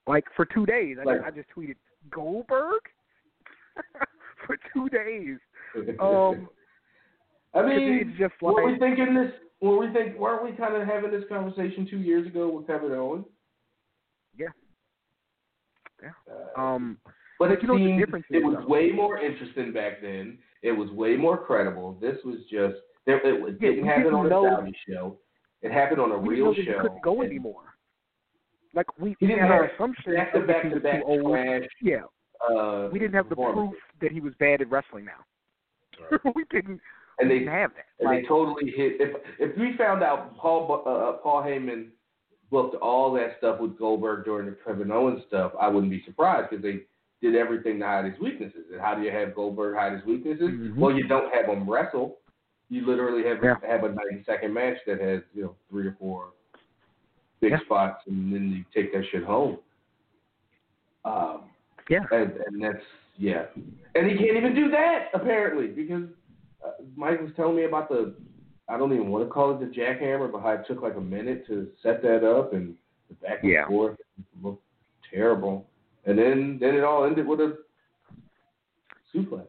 [0.07, 1.75] Like for two days, I, Like- just, I just tweeted
[2.09, 2.81] Goldberg
[4.45, 5.37] for two days.
[5.99, 6.49] Um,
[7.53, 9.31] I mean, it's just were we like thinking this?
[9.61, 10.17] Were we think?
[10.17, 13.25] Weren't we kind of having this conversation two years ago with Kevin Owens?
[16.01, 16.09] Yeah.
[16.27, 16.33] Yeah.
[16.57, 16.97] Uh, um,
[17.39, 18.67] but it you know what the seemed difference was though?
[18.67, 20.37] way more interesting back then.
[20.63, 21.97] It was way more credible.
[22.01, 23.17] This was just there.
[23.25, 25.17] It, was- Yeah, didn't happen didn't on a know- Saudi show.
[25.61, 26.81] It happened on a we real didn't know show.
[26.83, 27.63] couldn't go and anymore.
[28.73, 31.31] Like we, He we didn't had have assumption Back to back to back old.
[31.31, 31.63] trash.
[31.81, 32.01] Yeah,
[32.47, 36.19] Uh, we didn't have the proof that he was bad at wrestling now.
[36.35, 36.79] we didn't.
[37.19, 37.85] And we they didn't have that.
[37.99, 38.97] and Like, they totally hit.
[39.01, 41.87] If if we found out Paul uh, Paul Heyman
[42.49, 46.49] booked all that stuff with Goldberg during the Kevin Owens stuff, I wouldn't be surprised
[46.49, 46.81] because they
[47.21, 48.65] did everything to hide his weaknesses.
[48.71, 50.49] And how do you have Goldberg hide his weaknesses?
[50.49, 50.75] Mhm.
[50.77, 52.19] Well, you don't have him wrestle.
[52.69, 53.55] You literally have Yeah.
[53.65, 56.33] have a ninety second match that has you know three or four
[57.39, 57.59] big Yeah.
[57.61, 59.59] spots, and then you take that shit home.
[61.05, 61.43] Um,
[61.89, 62.03] yeah.
[62.11, 62.83] and, and that's
[63.17, 63.45] yeah,
[63.95, 66.03] and he can't even do that apparently because
[66.63, 68.13] uh, Mike was telling me about the.
[68.69, 71.01] I don't even want to call it the jackhammer, but how it took like a
[71.01, 72.75] minute to set that up and
[73.09, 73.67] the back and Yeah.
[73.67, 73.97] forth
[74.43, 74.63] looked
[75.09, 75.65] terrible,
[76.05, 77.57] and then then it all ended with a
[79.15, 79.47] suplex.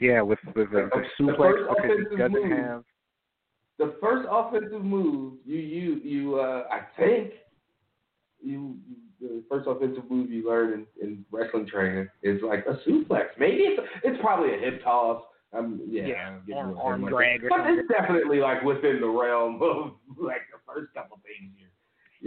[0.00, 2.58] Yeah, with with a, a suplex first because he offensive doesn't move.
[2.58, 2.84] have.
[3.78, 7.32] the first offensive move you you you uh, I think
[8.40, 8.76] you
[9.20, 13.28] the first offensive move you learn in, in wrestling training is like a suplex.
[13.38, 15.22] Maybe it's it's probably a hip toss.
[15.52, 17.78] Um, yeah, Yeah, I'm getting arm- arm drag or but something.
[17.78, 21.66] it's definitely like within the realm of like the first couple things you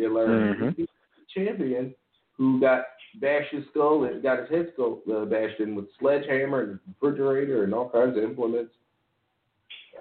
[0.01, 0.55] you learn.
[0.77, 0.87] Mhm.
[1.33, 1.93] Champion
[2.37, 2.85] who got
[3.19, 7.63] bashed his skull and got his head skull uh, bashed in with sledgehammer and refrigerator
[7.65, 8.73] and all kinds of implements.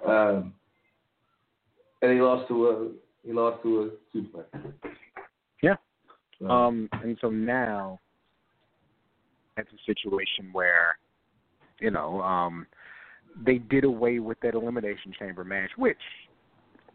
[0.05, 0.53] Um,
[2.01, 2.91] and he lost to a
[3.27, 4.45] he lost to a suplex.
[5.61, 5.75] Yeah.
[6.39, 7.99] So, Um, and so now
[9.57, 10.97] that's a situation where,
[11.81, 12.65] you know, um,
[13.45, 15.97] they did away with that elimination chamber match, which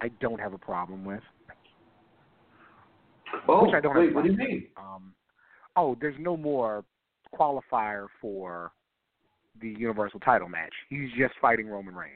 [0.01, 1.23] I don't have a problem with.
[3.49, 4.67] oh, which I don't wait, a what do you mean?
[4.77, 5.15] Um,
[5.77, 6.85] oh, there's no more
[7.35, 8.73] qualifier for
[9.61, 10.73] the Universal Title match.
[10.91, 12.11] He's just fighting Roman Reigns.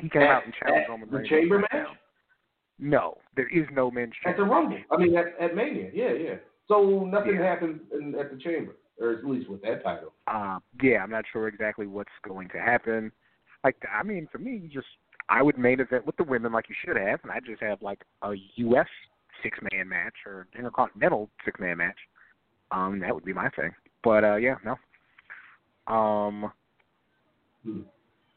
[0.00, 1.28] He came out and challenged At Roman the Reigns.
[1.28, 1.86] chamber on match.
[2.80, 4.30] No, there is no men's chamber.
[4.42, 4.50] at the.
[4.52, 4.78] Rumble.
[4.90, 5.90] I mean, at, at Mania.
[5.94, 6.34] Yeah, yeah.
[6.66, 7.44] So nothing Yeah.
[7.44, 10.12] happened in, at the chamber, or at least with that title.
[10.26, 13.12] Uh, yeah, I'm not sure exactly what's going to happen.
[13.62, 14.86] Like, I mean, for me, just
[15.28, 17.82] I would main event with the women like you should have, and I just have
[17.82, 18.86] like a U.S.
[19.42, 21.98] six man match or intercontinental six man match.
[22.70, 23.72] Um, that would be my thing.
[24.02, 24.76] But uh, yeah, no.
[25.92, 26.52] Um,
[27.64, 27.80] Hmm.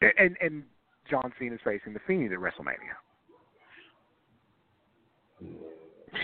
[0.01, 0.63] and and
[1.09, 2.95] John Cena is facing the Fiend at WrestleMania.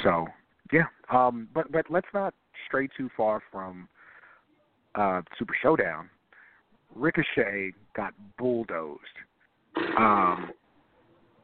[0.03, 0.25] So
[0.71, 2.33] yeah, um, but but let's not
[2.67, 3.89] stray too far from
[4.95, 6.09] uh, Super Showdown.
[6.95, 8.99] Ricochet got bulldozed.
[9.97, 10.51] Um,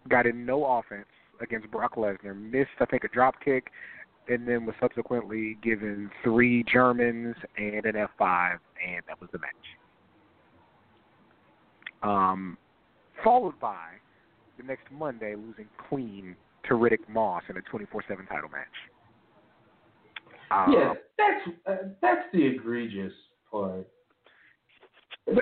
[0.07, 1.07] got in no offense
[1.41, 2.39] against Brock Lesnar.
[2.39, 3.71] Missed, I think, a drop kick,
[4.27, 9.51] and then was subsequently given three Germans and an F5, and that was the match.
[12.03, 12.57] Um,
[13.23, 13.87] followed by
[14.57, 16.35] the next Monday losing clean
[16.67, 18.67] to Riddick Moss in a 24/7 title match.
[20.51, 23.13] Um, yeah, that's uh, that's the egregious
[23.51, 23.87] part.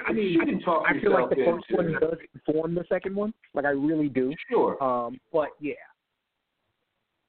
[0.05, 2.83] I mean, you can talk I feel like the first one into- does inform the
[2.89, 3.33] second one.
[3.53, 4.33] Like I really do.
[4.49, 5.73] Sure, Um, but yeah,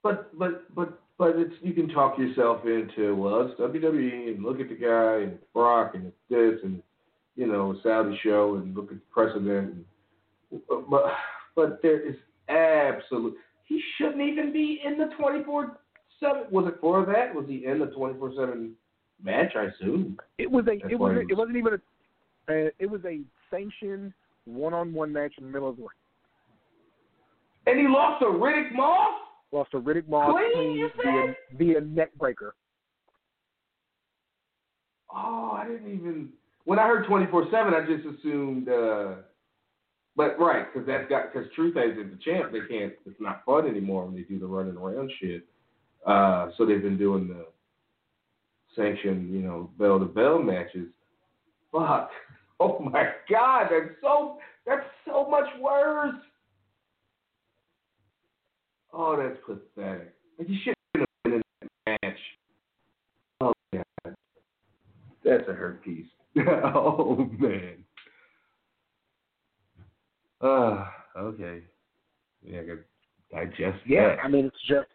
[0.02, 4.60] but but but but it's you can talk yourself into well, it's WWE and look
[4.60, 6.82] at the guy and Brock and it's this and
[7.36, 9.74] you know Saudi show and look at the precedent.
[10.50, 10.60] And,
[10.90, 11.04] but
[11.54, 12.16] but there is
[12.48, 13.36] absolute.
[13.66, 15.78] He shouldn't even be in the twenty four
[16.18, 16.44] seven.
[16.50, 17.34] Was it for that?
[17.34, 18.72] Was he in the twenty four seven
[19.22, 19.52] match?
[19.56, 20.18] I assume.
[20.38, 21.76] it was a That's it was it a, it wasn't even a
[22.50, 24.12] uh, it was a sanctioned
[24.46, 25.90] one on one match in the middle of the ring.
[27.66, 29.20] And he lost to Riddick Moss.
[29.52, 31.36] Lost to Riddick Moss Clean, clean you via, said?
[31.58, 32.54] via neck breaker.
[35.14, 36.28] Oh, I didn't even.
[36.64, 38.68] When I heard twenty four seven, I just assumed.
[38.68, 39.16] uh
[40.16, 42.52] But right, because that's got because Truth is the champ.
[42.52, 42.92] They can't.
[43.06, 45.44] It's not fun anymore when they do the running around shit.
[46.06, 47.46] Uh So they've been doing the
[48.78, 50.88] sanctioned, you know, bell to bell matches.
[51.72, 52.10] Fuck.
[52.60, 56.16] Oh my God, that's so that's so much worse.
[58.92, 60.12] Oh, that's pathetic.
[60.44, 61.42] You shouldn't have been in
[61.86, 62.18] that match.
[63.40, 64.14] Oh God.
[65.24, 66.08] That's a hurt piece.
[66.48, 67.84] oh man.
[70.40, 71.60] Ah, okay.
[72.42, 72.84] Yeah, I could
[73.30, 74.24] digest Yeah, that.
[74.24, 74.88] I mean it's just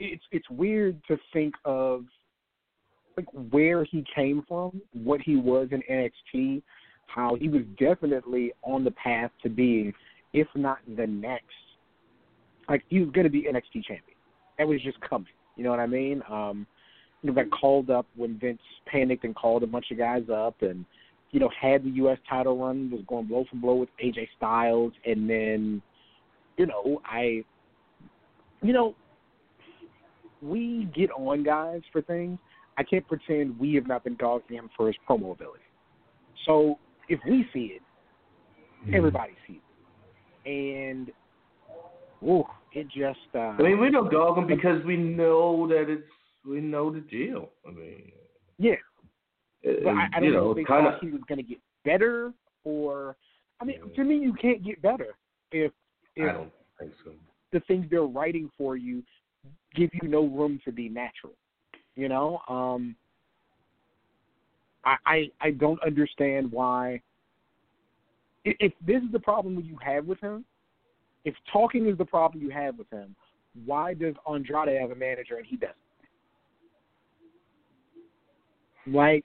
[0.00, 2.06] it's it's weird to think of
[3.16, 6.62] like where he came from, what he was in NXT,
[7.06, 9.92] how he was definitely on the path to being,
[10.32, 11.46] if not the next,
[12.68, 14.16] like he was going to be NXT champion.
[14.58, 15.28] That was just coming.
[15.56, 16.22] You know what I mean?
[16.30, 16.66] Um,
[17.22, 20.62] you know, got called up when Vince panicked and called a bunch of guys up,
[20.62, 20.84] and
[21.30, 22.18] you know had the U.S.
[22.28, 25.82] title run, was going blow for blow with AJ Styles, and then,
[26.56, 27.44] you know, I,
[28.62, 28.94] you know,
[30.40, 32.38] we get on guys for things.
[32.78, 35.62] I can't pretend we have not been dogging him for his promo ability.
[36.46, 37.82] So if we see it,
[38.84, 38.94] Hmm.
[38.94, 39.60] everybody sees
[40.44, 40.50] it.
[40.50, 41.12] And
[42.28, 46.08] ooh, it just uh I mean, we don't dog him because we know that it's
[46.44, 47.50] we know the deal.
[47.66, 48.10] I mean,
[48.58, 48.74] yeah.
[49.62, 51.20] it, But I, I don't you know, know, if they kind of thought he was
[51.28, 52.32] gonna get better
[52.64, 53.16] or
[53.60, 55.14] I mean, to me you can't get better
[55.52, 55.70] if
[56.18, 57.12] I if don't think so.
[57.52, 59.04] the things they're writing for you
[59.74, 61.34] give you no room to be natural.
[61.96, 62.96] You know, um,
[64.84, 67.00] I, I I don't understand why.
[68.44, 70.44] If this is the problem you have with him,
[71.24, 73.14] if talking is the problem you have with him,
[73.64, 75.76] why does Andrade have a manager and he doesn't?
[78.86, 79.24] Like,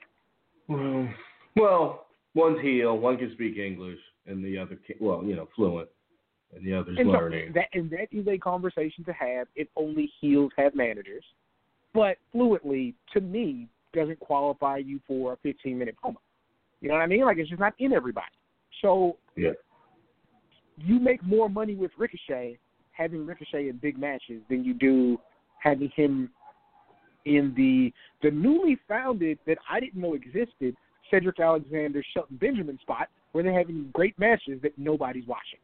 [0.67, 1.09] Well,
[1.55, 5.89] well, one's heel, one can speak English, and the other, can, well, you know, fluent.
[6.55, 7.53] and the others and so learning.
[7.53, 11.23] that and that is a conversation to have if only heels have managers.
[11.97, 16.17] But fluently, to me, doesn't qualify you for a 15 minute promo.
[16.79, 17.25] You know what I mean?
[17.25, 18.27] Like it's just not in everybody.
[18.83, 19.53] So Yeah.
[20.77, 22.59] you make more money with Ricochet
[22.91, 25.19] having Ricochet in big matches than you do
[25.57, 26.29] having him
[27.25, 30.77] in the the newly founded that I didn't know existed
[31.09, 35.59] Cedric Alexander Shelton Benjamin spot where they're having great matches that nobody's watching.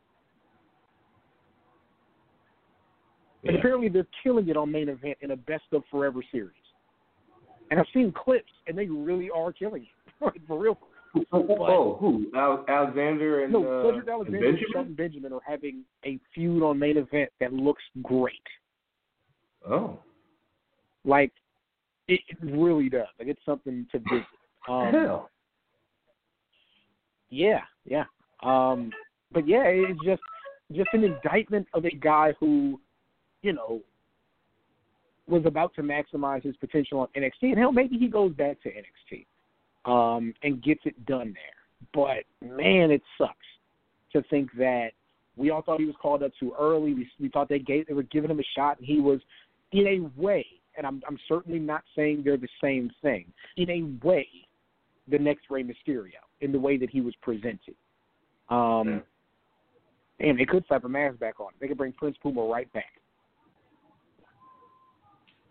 [3.44, 3.60] And Yeah.
[3.60, 6.56] apparently they're killing it on main event in a best of forever series.
[7.72, 10.34] And I've seen clips and they really are killing it.
[10.48, 10.78] for real.
[11.32, 12.32] Oh, oh, who?
[12.36, 14.94] Al- Alexander and, No, uh, Cedric Alexander and Benjamin?
[14.96, 18.34] Benjamin are having a feud on main event that looks great.
[19.70, 20.00] Oh,
[21.06, 21.32] Like
[22.08, 23.08] it, it really does.
[23.20, 24.26] Like it's something to visit.
[24.70, 25.30] Um, hell.
[27.30, 28.06] Yeah, yeah.
[28.44, 28.94] Um,
[29.34, 30.22] but yeah, it's just
[30.72, 32.80] just an indictment of a guy who,
[33.44, 33.82] you know,
[35.28, 38.70] was about to maximize his potential on NXT, and hell, maybe he goes back to
[38.70, 39.26] NXT
[39.86, 41.84] um, and gets it done there.
[41.94, 43.36] But man, it sucks
[44.14, 44.90] to think that
[45.36, 46.94] we all thought he was called up too early.
[46.94, 49.20] We we thought they gave they were giving him a shot, and he was,
[49.72, 50.46] in a way,
[50.78, 53.26] and I'm I'm certainly not saying they're the same thing.
[53.58, 54.28] In a way,
[55.10, 57.76] the next Rey Mysterio in the way that he was presented.
[58.50, 59.02] Um,
[60.20, 61.52] and they could slap a mask back on.
[61.60, 63.02] They could bring Prince Puma right back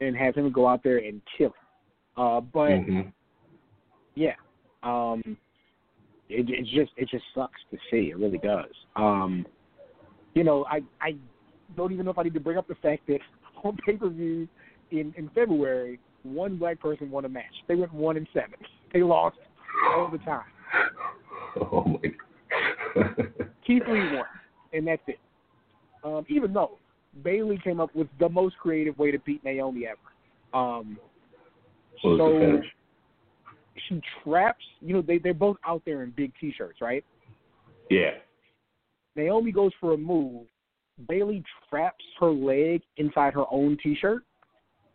[0.07, 1.55] and have him go out there and kill him.
[2.17, 3.13] Uh, but Mhm.
[4.15, 4.35] yeah,
[4.83, 5.37] um,
[6.29, 8.11] it, it just it just sucks to see.
[8.11, 8.73] It really does.
[8.97, 9.47] Um,
[10.35, 11.17] you know, I I
[11.77, 13.21] don't even know if I need to bring up the fact that
[13.65, 14.49] on pay per view
[14.91, 17.65] in in February, one black person won a match.
[17.69, 18.55] They went one and seven.
[18.93, 19.39] They lost
[19.95, 20.45] all the time.
[21.57, 22.09] Oh my
[22.95, 23.47] God.
[23.67, 24.27] Keith Lee won,
[24.73, 25.19] and that's it.
[26.05, 26.79] Um, even though
[27.23, 29.99] Bayley came up with the most creative way to beat Naomi ever.
[30.55, 30.99] Um,
[32.03, 32.61] so
[33.89, 34.65] she traps.
[34.81, 37.05] You know, they they're both out there in big t-shirts, right?
[37.91, 38.13] Yeah.
[39.17, 40.47] Naomi goes for a move.
[41.09, 44.23] Bayley traps her leg inside her own t-shirt,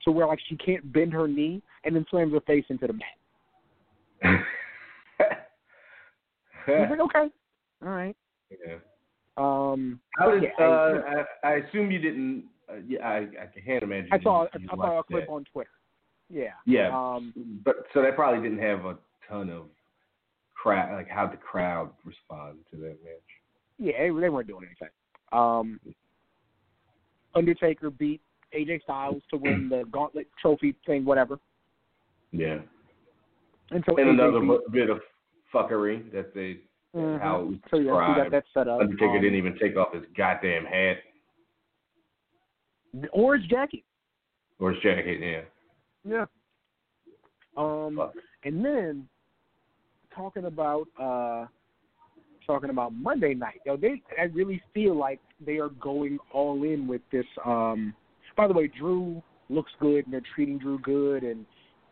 [0.03, 2.93] so where like she can't bend her knee, and then slams her face into the
[2.93, 4.41] mat.
[6.67, 7.31] Like, okay,
[7.85, 8.15] all right.
[8.51, 8.75] yeah.
[9.37, 12.45] Um, How did, yeah, uh, I, I assume you didn't.
[12.69, 14.09] Uh, yeah, I, I can't imagine.
[14.11, 15.31] I saw I, I saw a clip that.
[15.31, 15.69] on Twitter.
[16.29, 16.49] Yeah.
[16.65, 18.97] Yeah, Um, but so they probably didn't have a
[19.29, 19.67] ton of
[20.61, 20.93] crowd.
[20.93, 23.21] Like how the crowd respond to that match.
[23.79, 24.89] Yeah, they, they weren't doing anything.
[25.31, 25.79] Um,
[27.35, 28.21] Undertaker beat
[28.57, 31.39] AJ Styles to win the Gauntlet Trophy thing, whatever.
[32.31, 32.59] Yeah,
[33.71, 34.99] And so and another beat, bit of
[35.53, 36.57] fuckery that they
[36.97, 37.21] Mhm.
[37.21, 38.79] how it was so yeah, we got that set up.
[38.81, 40.97] Undertaker Um, didn't even take off his goddamn hat
[42.93, 43.83] the orange jacket.
[44.59, 45.19] or his jacket.
[45.19, 45.41] Yeah.
[46.03, 46.25] Yeah.
[47.55, 48.15] Um, Fuck.
[48.43, 49.07] and then
[50.15, 51.45] talking about uh,
[52.45, 53.61] talking about Monday night.
[53.65, 57.25] Yo, they I really feel like they are going all in with this.
[57.45, 57.93] Um,
[58.35, 61.45] by the way, Drew looks good and they're treating Drew good, and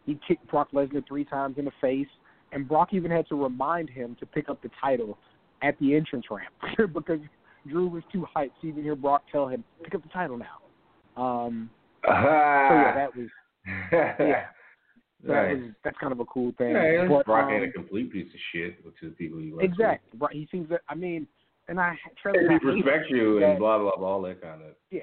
[0.06, 2.08] he kicked Brock Lesnar three times in the face,
[2.56, 5.18] and Brock even had to remind him to pick up the title
[5.62, 6.54] at the entrance ramp
[6.94, 7.20] because
[7.70, 11.22] Drew was too hyped to even hear Brock tell him pick up the title now.
[11.22, 11.70] Um,
[12.04, 13.28] so yeah, that was
[13.92, 14.46] yeah.
[15.24, 15.58] that Right.
[15.58, 16.72] was that's kind of a cool thing.
[16.74, 19.66] Yeah, but, Brock um, ain't a complete piece of shit, which is people you like.
[19.66, 20.20] exactly.
[20.20, 20.34] Right.
[20.36, 20.82] He seems that.
[20.88, 21.28] I mean,
[21.68, 24.62] and I Trevor, I hate respects you that- and blah blah blah, all that kind
[24.62, 24.70] of.
[24.92, 25.02] Yeah.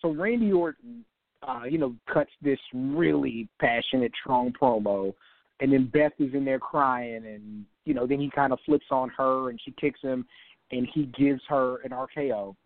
[0.00, 1.04] So Randy Orton,
[1.46, 5.14] uh, you know, cuts this really passionate, strong promo,
[5.60, 8.86] and then Beth is in there crying, and you know, then he kind of flips
[8.90, 10.26] on her, and she kicks him,
[10.70, 12.56] and he gives her an RKO.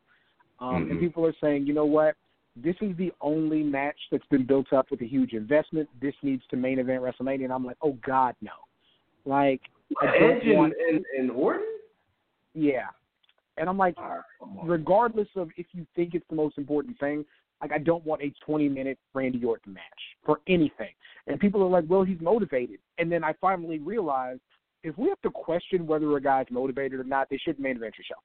[0.61, 1.01] Um, And Mhm.
[1.01, 2.17] people are saying, you know what?
[2.57, 5.89] This is the only match that's been built up with a huge investment.
[6.01, 8.53] This needs to main event WrestleMania, and I'm like, oh God, no.
[9.25, 9.61] Like,
[10.03, 11.67] Edge and, want, and, and Orton.
[12.55, 12.89] yeah.
[13.57, 14.23] And I'm like, Ah,
[14.63, 17.25] regardless of if you think it's the most important thing,
[17.65, 19.83] like I don't want a 20 minute Randy Orton match
[20.25, 20.91] for anything.
[21.27, 22.79] And people are like, well, he's motivated.
[22.99, 24.41] And then I finally realized
[24.83, 27.95] if we have to question whether a guy's motivated or not, they should main event
[27.97, 28.21] your show.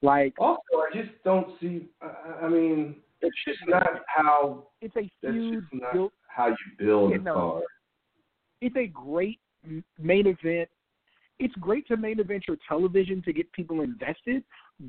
[0.00, 1.82] Like Also, I just don't see.
[2.00, 4.68] I, I mean, it's just not how.
[4.80, 7.34] it's a That's huge not built how you build Yeah, a no.
[7.34, 7.64] card.
[8.62, 9.38] it's a great
[10.00, 10.70] main event.
[11.38, 14.42] It's great to main event your television to get people invested,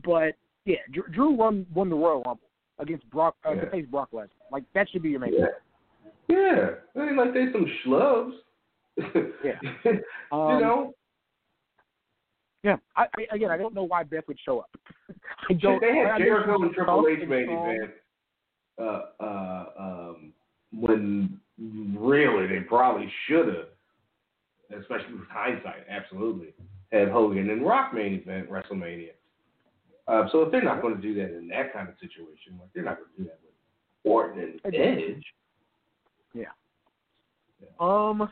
[0.05, 0.35] but
[0.65, 2.49] yeah, Drew, Drew won won the Royal Rumble
[2.79, 3.61] against Brock uh, Yeah.
[3.61, 4.29] to face Brock Lesnar.
[4.51, 5.39] Like that should be your main Yeah.
[5.39, 5.55] event.
[6.29, 8.33] Yeah, I mean, like they some schlubs.
[9.43, 9.59] Yeah.
[9.85, 10.01] you
[10.31, 10.93] Um, know.
[12.63, 14.69] Yeah, I, I again, I don't know why Beth would show up.
[15.49, 15.81] I don't.
[15.81, 17.91] they had Jericho and Triple H main event.
[18.79, 20.33] Uh, uh, um,
[20.71, 26.53] when really they probably should have, especially with hindsight, absolutely
[26.91, 29.11] had Hogan and Rock main event WrestleMania.
[30.07, 32.69] Uh, so if they're not going to do that in that kind of situation, like
[32.73, 35.23] they're not going to do that with Orton and Exactly.
[36.33, 36.45] yeah.
[37.79, 38.29] Um,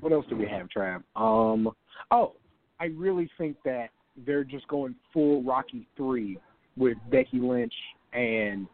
[0.00, 1.02] what else do we have, Trav?
[1.16, 1.70] Um,
[2.10, 2.32] oh,
[2.80, 3.88] I really think that
[4.26, 6.38] they're just going full Rocky three
[6.76, 7.74] with Becky Lynch
[8.12, 8.66] and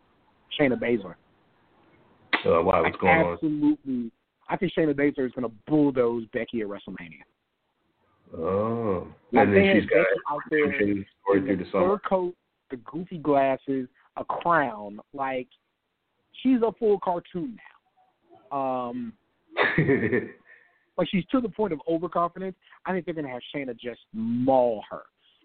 [0.59, 1.15] Shayna Baszler.
[2.45, 3.33] Uh, wow, what's going on?
[3.35, 4.11] Absolutely,
[4.49, 7.23] I think Shayna Baszler is going to bulldoze Becky at WrestleMania.
[8.37, 12.35] Oh, and then she's got out there story in the fur coat,
[12.71, 15.01] the goofy glasses, a crown.
[15.13, 15.49] Like
[16.43, 17.59] she's a full cartoon
[18.53, 18.57] now.
[18.57, 19.13] Um,
[20.97, 22.57] like she's to the point of overconfidence.
[22.87, 25.03] I think they're gonna have Shayna just maul her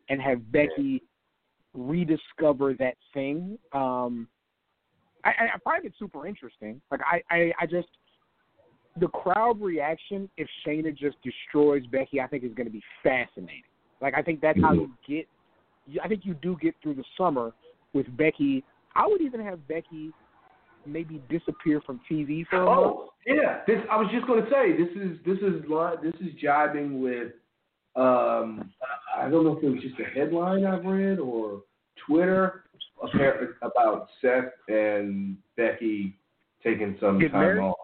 [0.10, 1.02] and have Becky
[1.74, 3.58] rediscover that thing.
[3.74, 4.28] Um,
[5.24, 6.82] I, I, I find it super interesting.
[6.92, 7.88] Like I, I, I just
[9.00, 13.64] the crowd reaction if Shayna just destroys Becky, I think is going to be fascinating.
[14.02, 15.28] Like I think that's how you get.
[16.04, 17.54] I think you do get through the summer
[17.94, 18.64] with Becky.
[18.96, 20.12] I would even have Becky
[20.86, 22.80] maybe disappear from TV for a month.
[22.80, 25.64] Oh yeah, this I was just going to say this is this is
[26.04, 27.34] this is jibing with
[27.96, 28.72] um
[29.18, 31.62] I don't know if it was just a headline I've read or
[32.08, 32.66] Twitter
[33.62, 36.18] about Seth and Becky
[36.64, 37.62] taking some Getting time married?
[37.62, 37.76] off.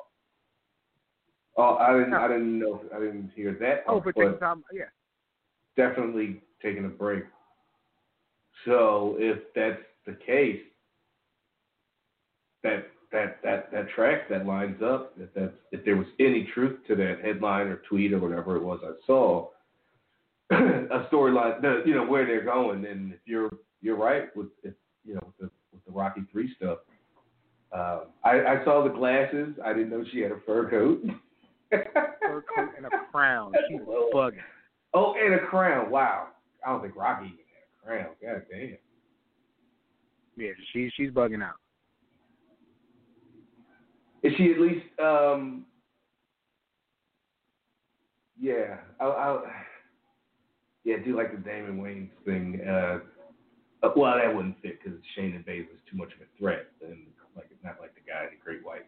[1.57, 3.83] Oh, I didn't I didn't know I didn't hear that.
[3.87, 4.85] Oh, but but time, yeah.
[5.75, 7.23] definitely taking a break.
[8.65, 10.61] So if that's the case,
[12.63, 15.13] that that that that tracks, that lines up.
[15.17, 18.63] If that's if there was any truth to that headline or tweet or whatever it
[18.63, 19.49] was I saw,
[20.51, 24.73] a storyline, you know where they're going, and if you're you're right with if,
[25.03, 26.79] you know with the with the Rocky Three stuff.
[27.73, 29.55] Um, I, I saw the glasses.
[29.63, 31.03] I didn't know she had a fur coat.
[31.71, 33.53] Fur coat and a crown.
[33.69, 33.79] She's
[34.13, 34.37] bugging.
[34.93, 35.89] Oh, and a crown.
[35.89, 36.27] Wow.
[36.65, 38.15] I don't think Rocky even had a crown.
[38.21, 38.77] God damn.
[40.37, 41.55] Yeah, she's she's bugging out.
[44.23, 45.65] Is she at least um
[48.39, 49.39] yeah, I I
[50.83, 52.59] yeah, I do like the Damon Wayans thing.
[52.67, 52.99] Uh,
[53.83, 57.05] uh, well, that wouldn't fit because Shayna Baszler's too much of a threat, and
[57.35, 58.85] like it's not like the guy in the Great White,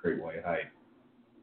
[0.00, 0.72] Great White Hype.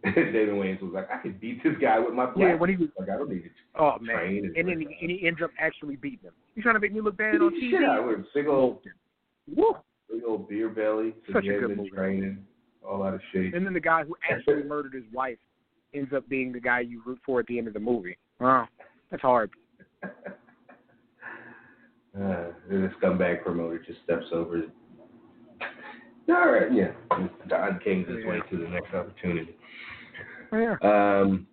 [0.16, 2.60] Damon Wayans was like, I could beat this guy with my Yeah, flat.
[2.60, 5.12] when he was like, I don't need to oh man, train and then he, and
[5.12, 6.34] he ends up actually beating him.
[6.56, 8.14] He's trying to make me look bad on Shit out of TV.
[8.16, 8.26] him.
[8.34, 8.80] Big old,
[9.56, 9.76] Woo!
[10.12, 11.14] big old beer belly.
[11.32, 11.89] Such a good movie.
[11.91, 12.43] training,
[12.84, 13.54] all out of shape.
[13.54, 15.38] And then the guy who actually murdered his wife
[15.93, 18.18] ends up being the guy you root for at the end of the movie.
[18.39, 18.68] Wow,
[19.12, 19.52] that's hard.
[22.14, 24.64] Uh, and the scumbag promoter just steps over.
[26.30, 26.91] All right, yeah.
[27.47, 29.56] Don King's his way to the next opportunity.
[30.52, 30.76] Yeah.
[30.82, 31.47] Um,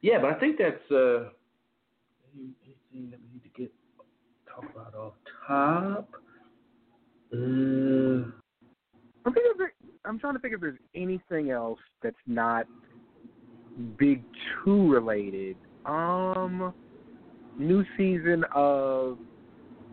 [0.00, 1.30] yeah, but I think that's uh,
[2.34, 3.72] anything that we need to get
[4.48, 5.14] talk about off
[5.46, 6.08] top.
[7.32, 8.30] Uh,
[9.24, 9.72] I'm, there,
[10.04, 12.66] I'm trying to think if there's anything else that's not
[13.98, 14.22] Big
[14.64, 15.56] Two related.
[15.86, 16.72] Um,
[17.58, 19.18] new season of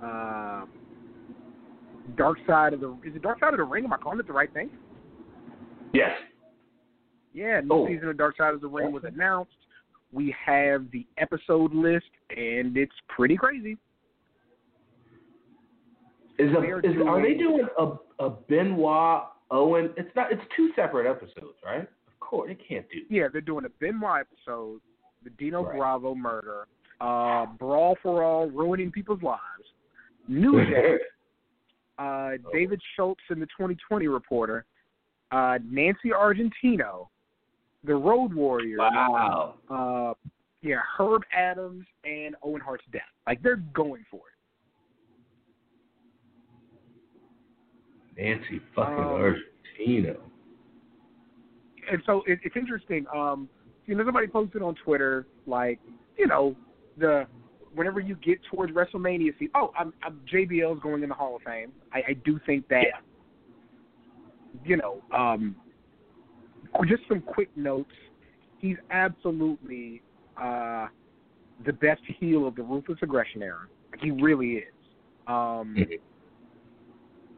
[0.03, 0.65] uh,
[2.15, 3.85] Dark Side of the is it Dark Side of the Ring?
[3.85, 4.69] Am I calling it the right thing?
[5.93, 6.11] yes.
[7.33, 7.87] Yeah, new Oh.
[7.87, 9.55] season of Dark Side of the Ring was announced.
[10.11, 13.77] We have the episode list, and it's pretty crazy.
[16.37, 16.77] Is, a, They are
[17.07, 19.93] are they doing- doing a a Benoit Owen?
[19.97, 20.31] It's not.
[20.31, 21.81] It's two separate episodes, right?
[22.07, 22.99] Of course, they can't do.
[23.09, 24.81] Yeah, they're doing a Benoit episode,
[25.23, 25.77] the Dino Right.
[25.77, 26.67] Bravo murder,
[27.01, 29.39] uh, Brawl for All, ruining people's lives,
[30.27, 31.01] New Jack,
[31.97, 34.65] uh, David Schultz and the 2020 Reporter,
[35.31, 37.07] uh, Nancy Argentino,
[37.83, 39.55] the Road Warriors, wow.
[39.69, 40.13] uh,
[40.61, 43.01] yeah, Herb Abrams and Owen Hart's death.
[43.25, 44.23] Like they're going for it.
[48.21, 49.35] Nancy fucking Um,
[49.79, 50.17] Argentino.
[51.89, 53.05] and so it, it's interesting.
[53.15, 53.47] Um,
[53.85, 55.79] you know, somebody posted on Twitter like,
[56.17, 56.55] you know,
[56.97, 57.25] the
[57.73, 61.41] whenever you get towards WrestleMania, see, oh, I'm, I'm JBL's going in the Hall of
[61.43, 61.71] Fame.
[61.93, 62.85] I, I do think that,
[64.65, 65.55] you know, um,
[66.87, 67.91] just some quick notes.
[68.59, 70.01] He's absolutely
[70.41, 70.87] uh,
[71.65, 73.67] the best heel of the ruthless aggression era.
[73.99, 74.73] He really is.
[75.27, 75.99] Um, Mhm.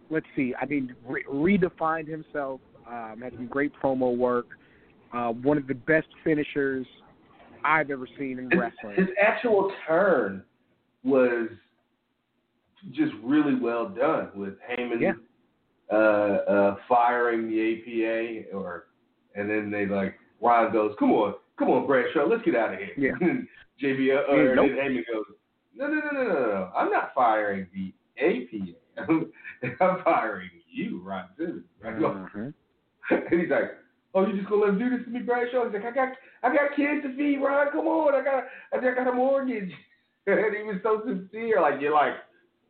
[0.09, 0.53] let's see.
[0.55, 2.61] I mean, re- redefined himself.
[2.87, 4.47] Um, had some great promo work.
[5.13, 6.87] Uh, one of the best finishers
[7.63, 8.95] I've ever seen in his, wrestling.
[8.95, 10.43] his actual turn
[11.03, 11.49] was
[12.91, 15.13] just really well done with Heyman Yeah.
[15.91, 17.59] uh, uh, firing the
[18.45, 18.87] APA, or
[19.35, 22.79] and then they like Ron goes, "Come on, come on, Bradshaw, let's get out of
[22.79, 23.11] here." Yeah.
[23.81, 24.67] JB, uh, Yeah, nope.
[24.67, 25.25] then Heyman goes,
[25.75, 28.77] "No, no, no, no, no, no, I'm not firing the APA.
[29.09, 29.31] I'm,
[29.79, 32.53] I'm firing you, Ron Simmons." I go, Mhm.
[33.09, 33.71] and he's like,
[34.13, 36.09] "Oh, you just gonna let him do this to me, Bradshaw?" He's like, "I got,
[36.43, 37.71] I got kids to feed, Ron.
[37.71, 39.71] Come on, I got, I got a mortgage."
[40.27, 42.13] and he was so sincere, like you're like,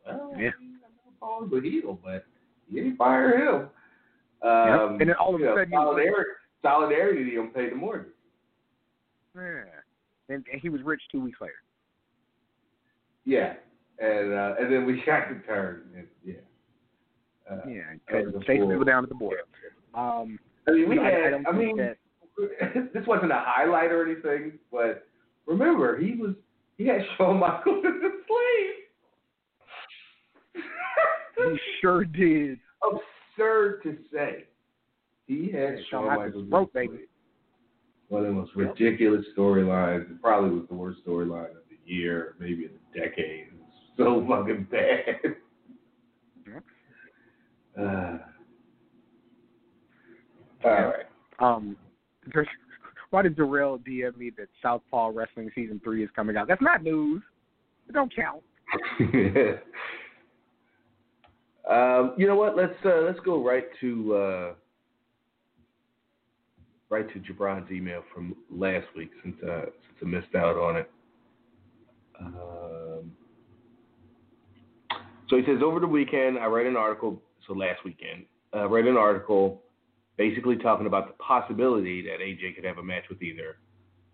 [0.06, 0.52] "Well, Yeah.
[0.60, 2.24] I'm not calling the heel, but
[2.70, 3.68] you didn't fire him."
[4.44, 4.50] Yep.
[4.50, 6.26] Um, And then all of a you know, sudden was-
[6.62, 8.12] solidarity, to him pay the mortgage.
[9.36, 9.64] Yeah.
[10.30, 11.54] And, and he was rich two weeks later.
[13.26, 13.54] Yeah,
[14.00, 15.84] and uh, and then we got the turn.
[15.96, 16.36] And, yeah.
[17.50, 17.82] Uh, Yeah.
[18.12, 19.42] that was a Chasing people down at the border.
[19.94, 21.24] Um, I mean, we I, had.
[21.24, 21.98] I don't I mean, that.
[22.94, 25.08] this wasn't a highlight or anything, but
[25.46, 26.34] remember, he was
[26.78, 28.76] he had Shawn Michaels as a slave.
[31.38, 32.60] He sure did.
[32.84, 34.46] Absurd to say.
[35.28, 37.06] He had Shawn Michaels broke, baby.
[38.10, 40.12] One of the most ridiculous storylines.
[40.12, 43.48] It probably was the worst storyline of the year, maybe of the decade.
[43.48, 43.54] It
[43.98, 45.36] so fucking bad.
[47.80, 48.18] Uh,
[50.66, 51.06] all right.
[51.40, 51.78] Um,
[53.12, 56.48] why did Darrell DM me that Southpaw Wrestling season three is coming out?
[56.48, 57.22] That's not news.
[57.88, 58.42] It don't count.
[61.70, 62.56] um, you know what?
[62.56, 64.54] Let's uh, let's go right to uh,
[66.92, 70.92] right to Jabron's email from last week since uh, since I missed out on it.
[72.20, 73.12] Um,
[75.30, 77.20] so he says over the weekend I read an article.
[77.48, 79.64] So last weekend I read an article
[80.18, 83.58] basically talking about the possibility that AJ could have a match with either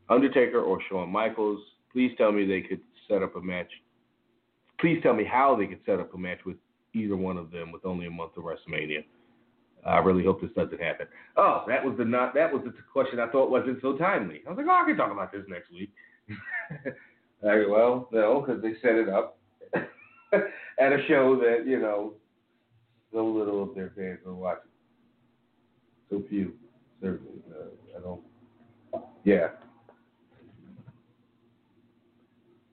[0.10, 1.60] Undertaker or Shawn Michaels.
[1.92, 3.70] Please tell me they could set up a match.
[4.80, 6.58] Please tell me how they could set up a match with
[6.94, 9.04] either one of them with only a month of WrestleMania.
[9.86, 11.08] I really hope this doesn't happen.
[11.38, 14.42] Oh, that was the not that was the question I thought wasn't so timely.
[14.46, 15.92] I was like, oh, I can talk about this next week.
[17.48, 19.38] I well, no, because they set it up
[19.74, 22.14] at a show that you know
[23.14, 24.70] so little of their fans are watching.
[26.10, 26.54] So few,
[27.02, 27.42] certainly.
[27.50, 28.22] Uh, I don't.
[29.24, 29.48] Yeah.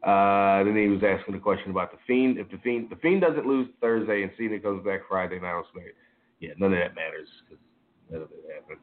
[0.04, 2.38] Uh, then he was asking the question about the Fiend.
[2.38, 5.64] If the Fiend, the Fiend doesn't lose Thursday and Cena comes back Friday night on
[5.74, 5.92] SmackDown,
[6.40, 7.62] yeah, none of that matters because
[8.10, 8.80] none of it happened,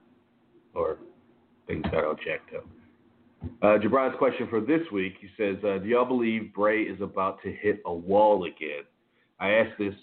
[0.74, 0.97] or
[1.68, 2.66] things got all checked up.
[3.62, 7.41] Uh, Jabron's question for this week, he says, uh, "Do y'all believe Bray is about
[7.43, 8.84] to hit a wall again?"
[9.39, 9.95] I ask this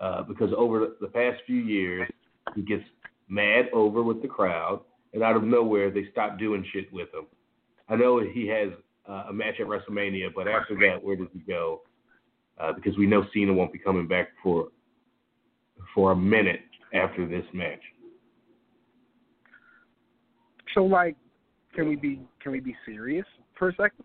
[0.00, 2.08] uh, because over the, past few years,
[2.54, 2.84] he gets
[3.28, 4.80] mad over with the crowd,
[5.14, 7.26] and out of nowhere, they stop doing shit with him.
[7.88, 8.68] I know he has
[9.08, 11.82] uh, a match at WrestleMania, but after that, where does he go?
[12.58, 14.68] Uh, because we know Cena won't be coming back for
[15.94, 16.60] for a minute
[16.94, 17.80] after this match.
[20.74, 21.16] So like,
[21.74, 23.26] can we be can we be serious
[23.58, 24.04] for a second?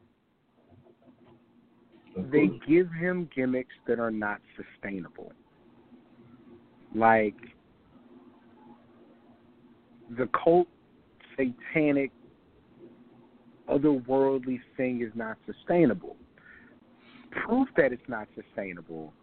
[2.31, 5.31] They give him gimmicks that are not sustainable.
[6.93, 7.35] Like
[10.17, 10.67] the cult
[11.37, 12.11] satanic
[13.69, 16.17] otherworldly thing is not sustainable.
[17.31, 19.13] Proof that it's not sustainable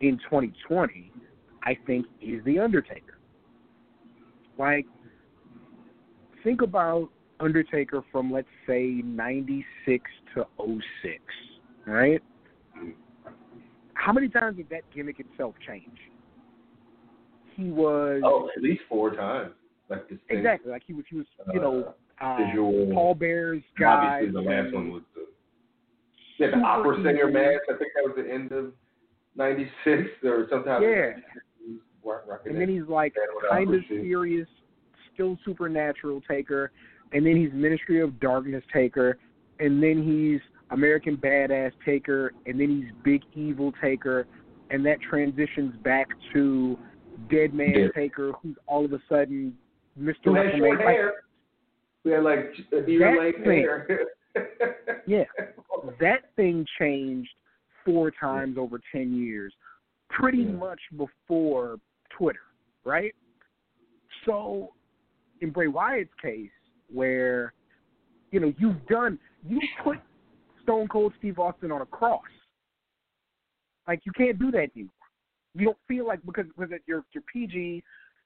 [0.00, 1.10] in 2020,
[1.64, 3.18] I think, is The Undertaker.
[4.58, 4.86] Like,
[6.44, 7.08] think about
[7.40, 11.22] Undertaker from, let's say, 96 to 06,
[11.86, 12.22] right?
[13.94, 15.98] How many times did that gimmick itself change?
[17.56, 19.52] He was Oh, at least four times.
[19.88, 20.38] Like this thing.
[20.38, 21.04] exactly like he was.
[21.08, 22.90] He was, you know, uh, visual.
[22.92, 23.86] Paul Bearer's guy.
[24.18, 25.26] Obviously, the last one was the
[26.38, 27.60] yeah, the opera singer match.
[27.72, 28.72] I think that was the end of
[29.36, 30.82] '96 or sometime.
[30.82, 31.10] Yeah.
[32.44, 33.14] And then he's like
[33.50, 34.48] kind of serious,
[35.14, 36.70] still supernatural Taker,
[37.12, 39.18] and then he's Ministry of Darkness Taker,
[39.60, 40.40] and then he's
[40.70, 44.26] American Badass Taker, and then he's Big Evil Taker,
[44.70, 46.78] and that transitions back to
[47.30, 47.88] Dead Man Yeah.
[47.94, 49.56] Taker, who's all of a sudden
[49.98, 50.16] Mr.
[50.24, 51.12] Who had short Like, hair?
[52.04, 52.52] We had like
[52.88, 54.06] ear hair.
[55.06, 55.24] Yeah.
[56.00, 57.30] that thing changed
[57.84, 59.54] four times over 10 years,
[60.10, 60.52] pretty Yeah.
[60.52, 61.78] much before
[62.16, 62.40] Twitter,
[62.84, 63.14] right?
[64.24, 64.72] So,
[65.40, 66.50] in Bray Wyatt's case,
[66.92, 67.52] where,
[68.30, 69.98] you know, you've done, you put
[70.62, 72.22] Stone Cold Steve Austin on a cross.
[73.86, 74.90] Like, you can't do that anymore.
[75.54, 77.82] You don't feel like, because, because you're, you're PG,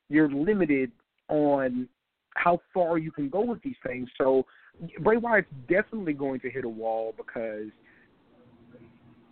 [0.09, 0.91] you're limited
[1.29, 1.89] on
[2.35, 4.09] how far you can go with these things.
[4.19, 4.47] So
[5.01, 7.69] Bray Wyatt's definitely going to hit a wall because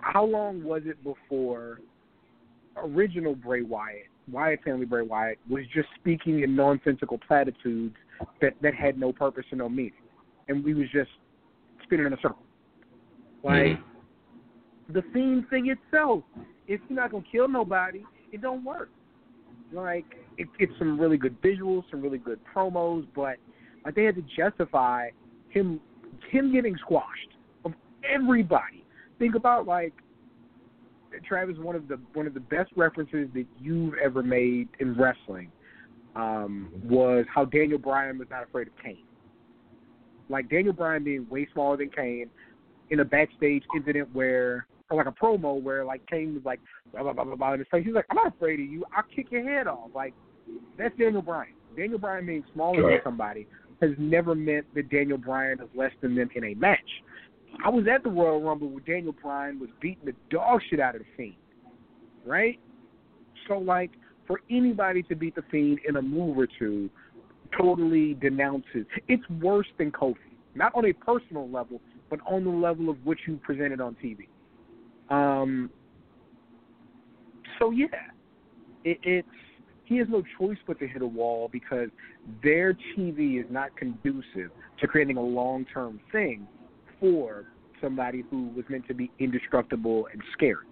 [0.01, 1.81] how long was it before
[2.77, 7.97] original Bray Wyatt, Wyatt family Bray Wyatt, was just speaking in nonsensical platitudes
[8.41, 9.93] that that had no purpose and no meaning,
[10.49, 11.11] and we was just
[11.85, 12.43] spinning in a circle.
[13.43, 13.79] Like
[14.89, 14.93] Mm-hmm.
[14.93, 16.22] the theme thing itself,
[16.66, 18.91] if you're not gonna kill nobody, it don't work.
[19.72, 20.05] Like
[20.37, 23.37] it, it's some really good visuals, some really good promos, but
[23.85, 25.11] like they had to justify
[25.51, 25.81] him
[26.31, 27.72] him getting squashed of
[28.09, 28.85] everybody.
[29.18, 29.93] Think about like
[31.25, 35.51] Travis, one of the one of the best references that you've ever made in wrestling
[36.16, 39.05] um, was how Daniel Bryan was not afraid of Kane.
[40.29, 42.29] Like Daniel Bryan being way smaller than Kane
[42.91, 46.61] in a backstage incident where, or like a promo where like Kane was like
[46.93, 47.85] blah blah blah blah, blah in his face.
[47.85, 48.85] He's like, "I'm not afraid of you.
[48.97, 50.14] I'll kick your head off." Like
[50.77, 51.55] that's Daniel Bryan.
[51.77, 52.93] Daniel Bryan being smaller Right.
[52.95, 53.47] than somebody
[53.81, 56.79] has never meant that Daniel Bryan is less than them in a match.
[57.65, 60.95] I was at the Royal Rumble where Daniel Bryan was beating the dog shit out
[60.95, 61.35] of the Fiend,
[62.25, 62.59] right?
[63.47, 63.91] So like
[64.27, 66.89] for anybody to beat the Fiend in a move or two,
[67.57, 68.87] totally denounces.
[69.09, 70.17] It's worse than Kofi,
[70.55, 71.81] not on a personal level,
[72.11, 74.29] but on the level of what you presented on TV.
[75.11, 75.71] Um.
[77.59, 77.87] So yeah,
[78.85, 79.29] it, it's
[79.85, 81.89] he has no choice but to hit a wall because
[82.43, 86.47] their TV is not conducive to creating a long term thing
[87.01, 87.47] for
[87.81, 90.67] somebody who was meant to be indestructible and scary.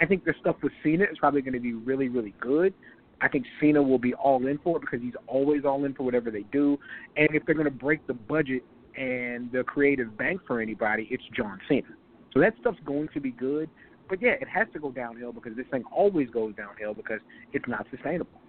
[0.00, 2.72] I think the stuff with Cena is probably going to be really, really good.
[3.20, 6.04] I think Cena will be all in for it because he's always all in for
[6.04, 6.78] whatever they do.
[7.16, 8.62] And if they're going to break the budget
[8.96, 11.88] and the creative bank for anybody, it's John Cena.
[12.32, 13.68] So that stuff's going to be good.
[14.08, 17.20] But yeah, it has to go downhill because this thing always goes downhill because
[17.52, 18.40] it's not sustainable.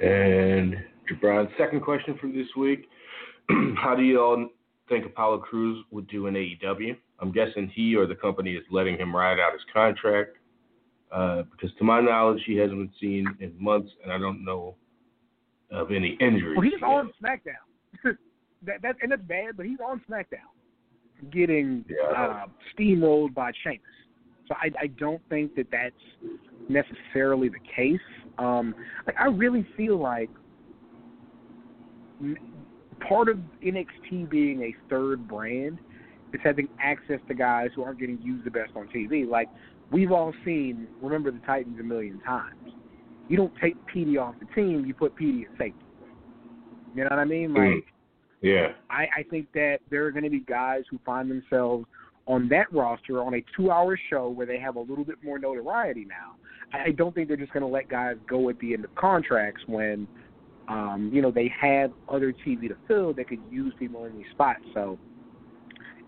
[0.00, 0.76] And
[1.10, 2.88] Jabron's second question for this week:
[3.76, 4.48] How do you all
[4.88, 6.96] think Apollo Crews would do in AEW?
[7.20, 10.36] I'm guessing he or the company is letting him ride out his contract
[11.10, 14.74] uh, because, to my knowledge, he hasn't been seen in months, and I don't know
[15.70, 16.56] of any injuries.
[16.56, 17.10] Well, he's he on.
[17.22, 18.04] SmackDown.
[18.66, 22.10] that, that and that's bad, but he's on SmackDown, getting Yeah.
[22.10, 22.46] uh,
[22.78, 23.80] steamrolled by Sheamus.
[24.46, 26.32] So I, I don't think that that's
[26.68, 28.00] necessarily the case.
[28.38, 28.74] Um,
[29.06, 30.30] like I really feel like
[33.06, 35.78] part of NXT being a third brand
[36.32, 39.28] is having access to guys who aren't getting used the best on TV.
[39.28, 39.48] Like
[39.90, 42.72] we've all seen, remember the Titans a million times.
[43.28, 45.74] You don't take PD off the team; you put PD at safety.
[46.94, 47.52] You know what I mean?
[47.54, 47.62] Like.
[47.62, 47.82] Mm.
[48.40, 48.68] Yeah.
[48.88, 51.86] I, I think that there are going to be guys who find themselves
[52.26, 56.04] on that roster on a two-hour show where they have a little bit more notoriety
[56.04, 56.36] now.
[56.72, 58.94] I I don't think they're just going to let guys go at the end of
[58.94, 60.06] contracts when,
[60.68, 64.26] um, you know, they have other TV to fill that could use people in these
[64.32, 64.60] spots.
[64.74, 64.98] So,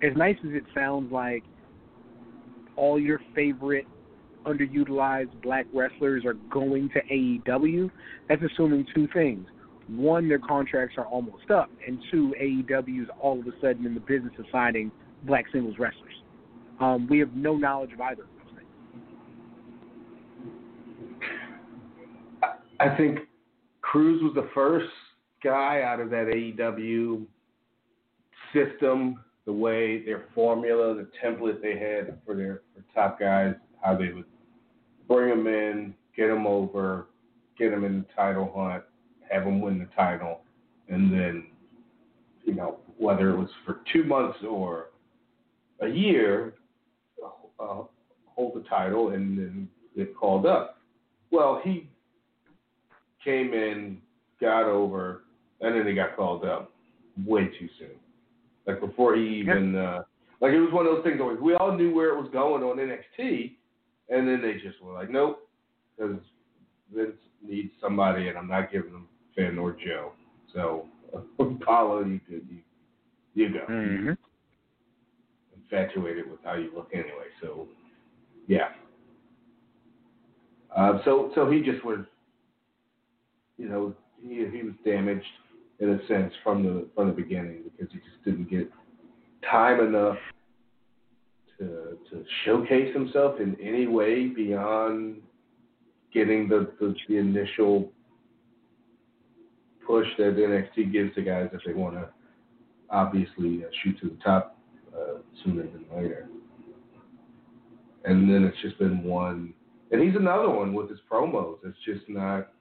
[0.03, 1.43] as nice as it sounds like
[2.77, 3.87] all your favorite
[4.47, 7.91] underutilized black wrestlers are going to AEW,
[8.29, 9.47] that's assuming two things
[9.97, 13.95] one, their contracts are almost up, and two, AEW is all of a sudden in
[13.95, 14.93] the business of signing
[15.25, 16.13] black singles wrestlers.
[16.81, 18.69] Um, we have no knowledge of either of those things.
[22.79, 23.19] I think
[23.91, 24.87] Crews was the first
[25.43, 27.27] guy out of that AEW
[28.55, 33.97] system, the way their formula, the template they had for their for top guys, how
[33.97, 34.27] they would
[35.09, 37.09] bring them in, get them over,
[37.59, 38.85] get them in the title hunt,
[39.29, 40.43] have them win the title,
[40.89, 41.47] and then,
[42.45, 44.91] you know, whether it was for two months or
[45.81, 46.55] a year,
[47.59, 47.83] uh,
[48.25, 50.79] hold the title and then get called up.
[51.33, 51.89] Well, he
[53.25, 53.99] came in,
[54.41, 55.23] got over,
[55.61, 56.73] and then he got called up
[57.27, 57.91] way too soon.
[58.67, 60.03] Like before he even, uh,
[60.41, 62.63] like it was one of those things where we all knew where it was going
[62.63, 63.57] on NXT,
[64.09, 65.49] and then they just were like, nope,
[65.97, 66.19] because
[66.95, 67.17] Vince
[67.47, 70.13] needs somebody, and I'm not giving them Finn or Joe.
[70.53, 70.87] So
[71.39, 72.59] Apollo, you could you,
[73.35, 73.67] you go.
[73.71, 74.11] Mm-hmm.
[75.63, 77.29] Infatuated with how you look anyway.
[77.41, 77.69] So
[78.47, 78.71] yeah.
[80.77, 81.99] Uh, so so he just was,
[83.61, 85.25] you know, he he was damaged
[85.81, 88.71] in a sense from the from the beginning because he just didn't get
[89.49, 90.17] time enough
[91.59, 95.21] to to showcase himself in any way beyond
[96.13, 97.93] getting the the, the initial
[99.87, 102.09] push that NXT gives to guys if they want to
[102.91, 104.57] obviously uh, shoot to the top
[104.97, 106.29] uh, sooner than later.
[108.05, 109.53] And then it's just been one,
[109.91, 111.59] and he's another one with his promos.
[111.63, 112.53] It's just not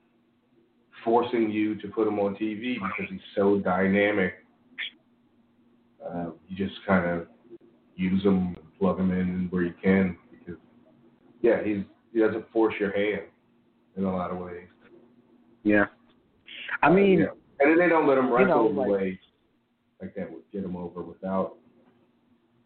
[1.04, 4.34] forcing you to put him on TV because he's so dynamic.
[6.04, 7.26] Uh, you just kind of
[7.96, 10.60] use him, plug him in where you can because,
[11.42, 11.78] yeah, he's
[12.12, 13.22] he doesn't force your hand
[13.96, 14.66] in a lot of ways.
[15.62, 15.84] Yeah.
[16.82, 17.30] I mean, Uh, yeah.
[17.60, 19.20] and then they don't let him wrestle know, the like- way
[20.02, 21.56] like that would get him over without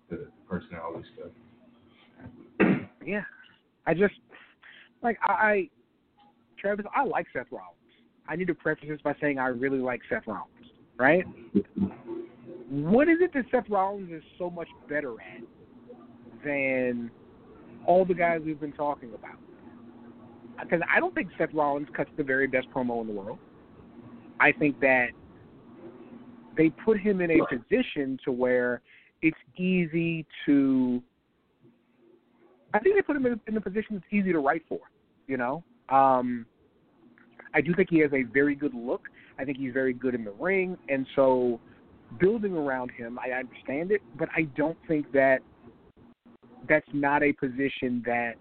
[0.08, 2.78] the personality stuff.
[3.04, 3.22] yeah.
[3.86, 4.14] I just
[5.02, 5.70] like I, I
[6.58, 7.76] Travis, I like Seth Rollins.
[8.28, 10.48] I need to preface this by saying I really like Seth Rollins,
[10.98, 11.24] right?
[12.70, 15.42] What is it that Seth Rollins is so much better at
[16.44, 17.10] than
[17.86, 19.36] all the guys we've been talking about?
[20.62, 23.38] Because I don't think Seth Rollins cuts the very best promo in the world.
[24.40, 25.08] I think that
[26.56, 28.80] they put him in a position to where
[29.22, 31.02] it's easy to.
[32.72, 34.80] I think they put him in, in a position that's easy to write for.
[35.26, 36.46] You know, um,
[37.54, 39.02] I do think he has a very good look.
[39.38, 41.60] I think he's very good in the ring, and so
[42.20, 45.40] building around him, I understand it, but I don't think that
[46.68, 48.34] that's not a position that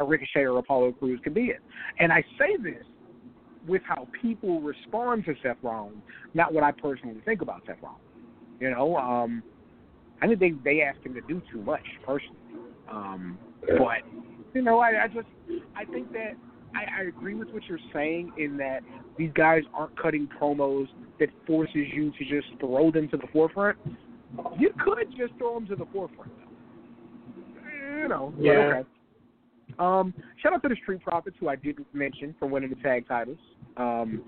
[0.00, 1.58] a Ricochet or Apollo Crews can be in.
[1.98, 2.84] And I say this
[3.66, 6.02] with how people respond to Seth Rollins,
[6.34, 8.00] not what I personally think about Seth Rollins.
[8.60, 9.42] You know, um,
[10.22, 12.36] I think they they ask him to do too much personally.
[12.90, 13.38] Um,
[13.78, 14.02] but
[14.52, 15.26] you know, I, I just
[15.76, 16.34] I think that
[16.74, 18.80] I, I agree with what you're saying in that
[19.16, 20.86] these guys aren't cutting promos
[21.20, 23.78] that forces you to just throw them to the forefront.
[24.58, 28.02] You could just throw them to the forefront, though.
[28.02, 28.52] You know, Yeah.
[28.52, 28.88] okay.
[29.78, 30.12] Um,
[30.42, 33.38] shout out to the Street Profits, who I didn't mention for winning the tag titles.
[33.76, 34.22] Um,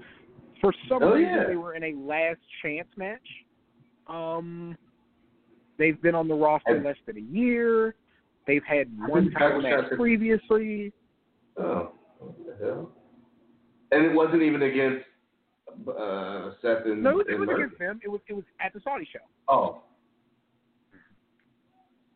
[0.61, 1.45] for some Oh, reason, yeah.
[1.47, 3.27] they were in a last chance match.
[4.07, 4.77] Um,
[5.77, 7.95] they've been on the roster And- less than a year.
[8.47, 10.93] They've had one title match previously.
[11.57, 11.93] Oh, what the hell?
[13.93, 15.05] And it wasn't even against
[15.89, 17.63] uh, Seth and, No, it was Murphy.
[17.63, 18.01] against them.
[18.03, 19.21] It was it was at the Saudi show.
[19.49, 19.83] Oh.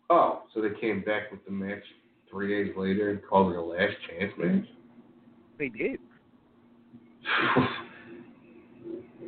[0.09, 1.85] Oh, so they came back with the match
[2.31, 4.65] three days later and called it a last chance match?
[5.59, 5.99] They did.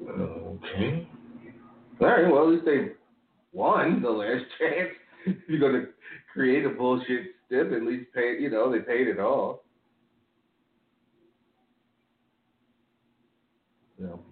[0.08, 1.08] okay.
[2.00, 2.88] All right, well, at least they
[3.52, 4.90] won the last chance.
[5.26, 5.88] if you're going to
[6.32, 9.60] create a bullshit stip, at least pay, you know, they paid it off.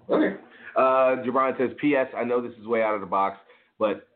[0.08, 0.36] Okay.
[0.76, 2.06] Uh, Jabron says, P.S.
[2.16, 3.38] I know this is way out of the box,
[3.78, 4.08] but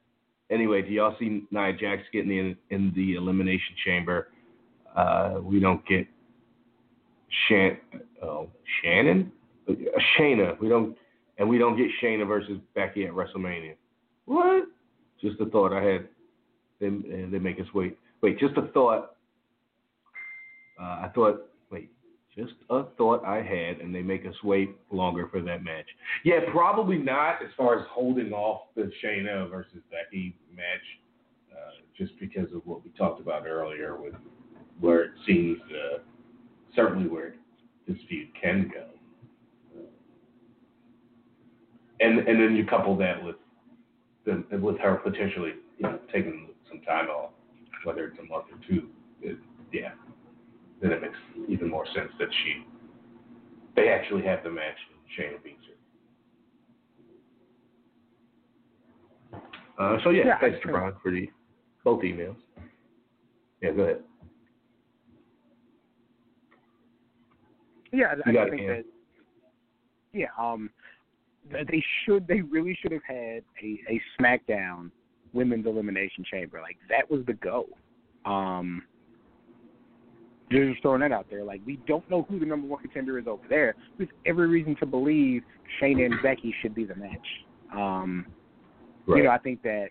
[0.50, 4.28] anyway, do y'all see Nia Jax getting in in the elimination chamber?
[4.96, 6.06] Uh, we don't get
[7.48, 7.76] Shan,
[8.22, 8.48] oh,
[8.82, 9.32] Shannon,
[9.68, 9.72] uh,
[10.16, 10.58] Shayna.
[10.60, 10.96] We don't,
[11.38, 13.74] and we don't get Shayna versus Becky at WrestleMania.
[14.26, 14.64] What?
[15.20, 16.08] Just a thought I had.
[16.80, 17.98] They they make us wait.
[18.22, 19.16] Wait, just a thought.
[20.80, 21.46] Uh, I thought.
[22.36, 25.86] Just a thought I had, and they make us wait longer for that match.
[26.24, 30.66] Yeah, probably not as far as holding off the Shayna versus Becky match,
[31.52, 34.14] uh, just because of what we talked about earlier with
[34.80, 35.98] where it seems uh,
[36.74, 37.34] certainly where
[37.86, 38.86] this feud can go.
[42.00, 43.36] And and then you couple that with
[44.24, 47.30] the with her potentially you know taking some time off,
[47.84, 48.88] whether it's a month or two.
[49.22, 49.38] It,
[49.72, 49.92] yeah,
[50.84, 51.18] then it makes
[51.48, 52.66] even more sense that she
[53.74, 55.00] they actually have the match and
[55.32, 55.74] Shayna beats her.
[59.78, 61.28] Uh, so yeah, Yeah, thanks, to Jabron, for the
[61.82, 62.36] both emails.
[63.60, 64.00] Yeah, go ahead.
[67.92, 68.84] Yeah, I, You I think that.
[70.12, 70.70] Yeah, um,
[71.50, 72.28] that they should.
[72.28, 74.90] They really should have had a a SmackDown
[75.32, 76.60] Women's Elimination Chamber.
[76.60, 77.66] Like that was the go.
[78.24, 78.82] Um,
[80.54, 81.44] just throwing that out there.
[81.44, 83.74] Like we don't know who the number one contender is over there.
[83.98, 85.42] There's every reason to believe
[85.80, 87.26] Shayna and Becky should be the match.
[87.74, 88.26] Um,
[89.06, 89.18] Right.
[89.18, 89.88] You know, I think that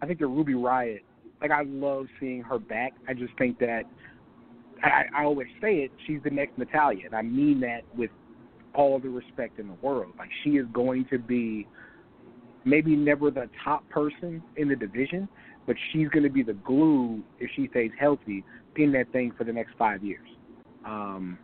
[0.00, 1.00] I think the Ruby Riott.
[1.40, 2.92] Like I love seeing her back.
[3.08, 3.82] I just think that
[4.82, 5.90] I, I always say it.
[6.06, 8.10] She's the next Natalya, and I mean that with
[8.74, 10.12] all the respect in the world.
[10.18, 11.66] Like she is going to be
[12.64, 15.28] maybe never the top person in the division,
[15.66, 18.44] but she's going to be the glue if she stays healthy
[18.76, 20.28] in that thing for the next five years.
[20.84, 21.38] Um,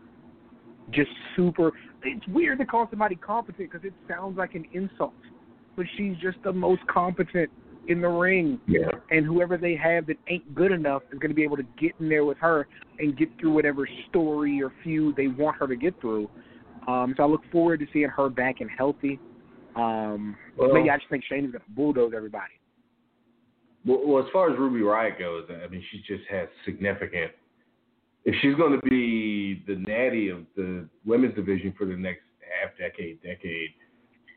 [0.91, 1.73] just super.
[2.03, 5.15] It's weird to call somebody competent because it sounds like an insult,
[5.77, 7.51] but she's just the most competent
[7.89, 8.89] in the ring yeah.
[9.11, 11.93] and whoever they have that ain't good enough is going to be able to get
[11.99, 12.69] in there with her
[12.99, 16.29] and get through whatever story or feud they want her to get through.
[16.87, 19.19] Um, so I look forward to seeing her back and healthy.
[19.77, 22.53] Um, Well- maybe I just think Shayna's going to bulldoze everybody.
[23.87, 27.33] Well, well, as far as Ruby Riott goes, I mean, she just has significant.
[28.25, 32.77] If she's going to be the natty of the women's division for the next half
[32.79, 33.71] decade, decade.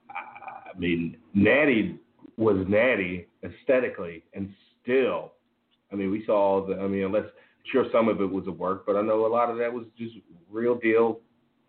[0.10, 2.00] I mean, Natty
[2.38, 4.50] was Natty aesthetically, and
[4.82, 5.34] still,
[5.92, 6.76] I mean, we saw the.
[6.76, 7.26] I mean, unless
[7.72, 9.86] sure some of it was a work, but I know a lot of that was
[9.98, 10.16] just
[10.50, 11.20] real deal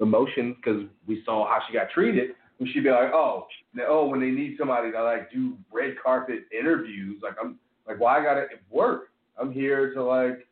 [0.01, 2.31] emotion because we saw how she got treated.
[2.61, 5.97] And she'd be like, oh, now, oh, when they need somebody to like do red
[6.03, 9.11] carpet interviews, like I'm like, why well, I gotta work?
[9.39, 10.47] I'm here to like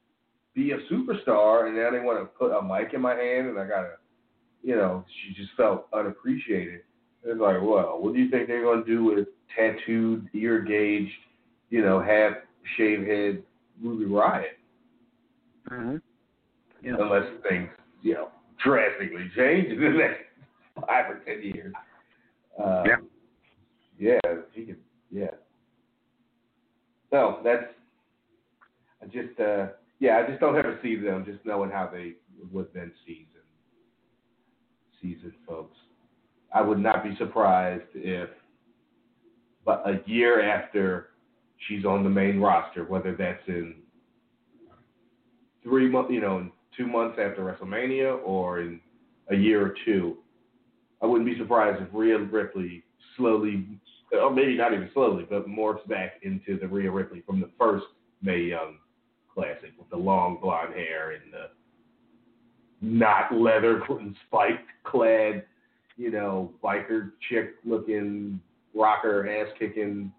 [0.55, 3.59] be a superstar, and now they want to put a mic in my hand, and
[3.59, 3.97] I gotta,
[4.63, 6.81] you know, she just felt unappreciated.
[7.25, 11.13] It's like, well, what do you think they're gonna do with tattooed, ear gauged,
[11.71, 12.35] you know, half
[12.77, 13.43] shaved head
[13.83, 14.45] Ruby Riott?
[15.71, 15.97] Mm-hmm.
[16.85, 16.97] Yeah.
[16.99, 17.69] Unless things,
[18.03, 18.29] you know,
[18.63, 20.21] drastically change in the next
[20.75, 21.73] five or ten years.
[22.63, 22.97] Um, yeah.
[23.99, 24.79] Yeah, he could.
[25.11, 25.31] Yeah.
[27.13, 27.65] No, that's.
[29.03, 29.39] I just.
[29.39, 29.69] uh
[30.01, 31.25] Yeah, I just don't ever see them.
[31.25, 32.15] Just knowing how they
[32.51, 33.27] would then season.
[35.01, 35.77] Season folks.
[36.55, 38.29] I would not be surprised if,
[39.65, 41.09] but a year after
[41.67, 43.77] she's on the main roster, whether that's in
[45.63, 48.81] three months, you know, in two months after WrestleMania or in
[49.31, 50.19] a year or two,
[51.01, 52.85] I wouldn't be surprised if Rhea Ripley
[53.17, 53.67] slowly,
[54.13, 57.87] or maybe not even slowly, but morphs back into the Rhea Ripley from the first
[58.23, 58.79] Mae Young
[59.33, 61.51] Classic with the long blonde hair and the
[62.83, 63.83] not leather
[64.27, 65.45] spiked clad,
[65.97, 68.41] you know, biker chick looking,
[68.75, 70.13] rocker ass kicking,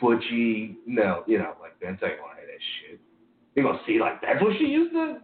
[0.00, 0.76] butchy.
[0.86, 3.00] No, you know, like Vince ain't gonna have that shit.
[3.54, 5.18] You gonna see like that's what she used to.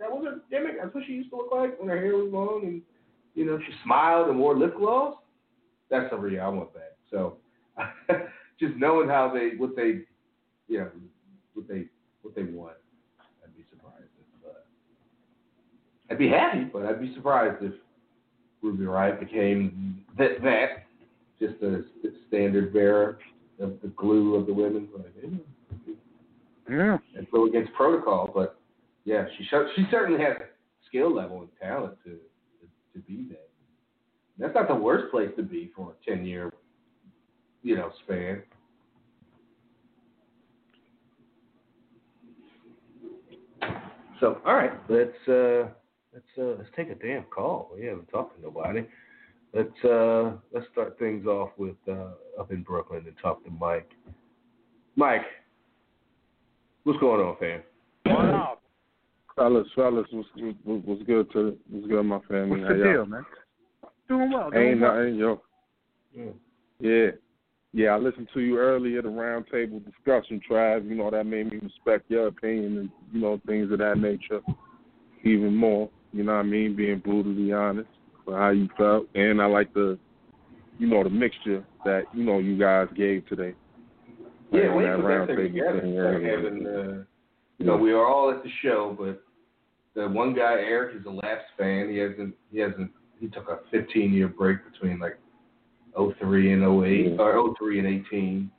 [0.00, 0.80] That was her gimmick.
[0.82, 2.82] That's what she used to look like when her hair was long and
[3.34, 5.16] you know she smiled and wore lip gloss.
[5.90, 6.96] That's the Rhea I want back.
[7.10, 7.36] So
[8.60, 10.00] just knowing how they what they
[10.68, 10.90] you know
[11.54, 11.84] what they
[12.22, 12.76] what they want,
[13.42, 14.58] I'd be surprised if uh,
[16.10, 17.74] I'd be happy, but I'd be surprised if
[18.62, 20.84] Ruby Riott became that that
[21.38, 21.82] just a
[22.28, 23.18] standard bearer
[23.60, 24.88] of the glue of the women.
[24.96, 25.12] Like,
[26.68, 26.98] yeah.
[27.16, 28.58] And go against protocol, but
[29.04, 30.36] yeah, she sh- she certainly has
[30.88, 33.48] skill level and talent to, to to be that.
[34.38, 36.52] That's not the worst place to be for a ten year,
[37.64, 38.42] you know, span.
[44.20, 45.68] So all right, let's uh
[46.12, 47.72] let's uh let's take a damn call.
[47.74, 48.86] We haven't talked to nobody.
[49.52, 53.90] Let's uh let's start things off with uh up in Brooklyn and talk to Mike.
[54.94, 55.22] Mike,
[56.84, 57.62] What's going on, fam?
[58.04, 58.62] What up?
[59.36, 62.60] Fellas, fellas, what's, what's, what's good to what's good, my family?
[62.60, 63.24] What's the deal, man?
[64.06, 64.50] Doing well.
[64.50, 64.94] Doing ain't well.
[64.94, 65.42] nothing, yo.
[66.14, 66.24] Yeah.
[66.80, 67.10] Yeah.
[67.76, 70.88] Yeah, I listened to you earlier, the roundtable discussion, Trav.
[70.88, 74.40] You know, that made me respect your opinion and, you know, things of that nature
[75.24, 75.90] even more.
[76.12, 76.76] You know what I mean?
[76.76, 77.88] Being brutally honest
[78.24, 79.08] for how you felt.
[79.16, 79.98] And I like the,
[80.78, 83.54] you know, the mixture that, you know, you guys gave today.
[84.52, 85.80] Yeah, we put that thing table together.
[85.80, 86.36] thing Like earlier.
[86.36, 87.04] having, uh,
[87.58, 89.20] you know, we are all at the show, but
[90.00, 91.90] the one guy, Eric, is a lapsed fan.
[91.90, 95.18] He hasn't, he hasn't, he took a 15 year break between like
[95.96, 97.22] 03 and 08, Yeah.
[97.22, 98.50] or 03 and 18.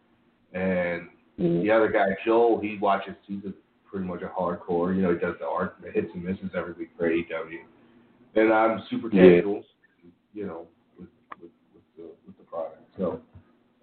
[0.53, 1.09] And
[1.39, 1.61] Mhm.
[1.63, 3.53] the other guy, Joel, he watches, he's a,
[3.86, 4.95] pretty much a hardcore.
[4.95, 7.59] You know, he does the art, the hits and misses every week for AEW.
[8.36, 9.38] And I'm super Yeah.
[9.38, 9.63] casual,
[10.33, 10.67] you know,
[10.97, 11.07] with,
[11.41, 12.81] with, with, the, with the product.
[12.97, 13.21] So,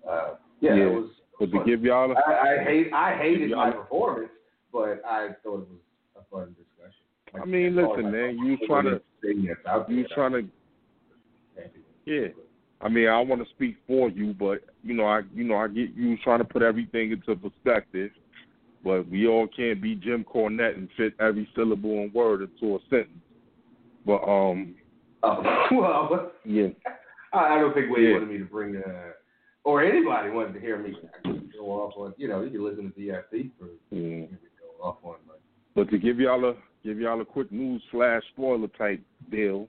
[0.08, 0.84] uh, yeah, Yeah.
[0.84, 1.10] it was.
[1.38, 4.30] But to give y'all a, I, I hate I hated my performance,
[4.72, 5.80] but I thought it was
[6.16, 7.04] a fun discussion.
[7.34, 10.44] I mean, listen, man, you trying to, thing that's out you trying to
[12.04, 12.28] Yeah.
[12.82, 15.68] I mean, I want to speak for you, but you know, I you know, I
[15.68, 18.10] get you trying to put everything into perspective,
[18.82, 22.78] but we all can't be Jim Cornette and fit every syllable and word into a
[22.90, 23.18] sentence.
[24.04, 24.74] But um,
[25.22, 26.68] Oh, well, but yeah,
[27.32, 28.12] I, I don't think Wade Yeah.
[28.14, 29.12] wanted me to bring uh
[29.64, 32.14] or anybody wanted to hear me go off on.
[32.16, 34.26] You know, you can listen to DFC for yeah.
[34.60, 35.16] go off on.
[35.26, 35.40] But
[35.74, 36.54] But to give y'all a
[36.84, 39.68] give y'all a quick news slash spoiler type deal,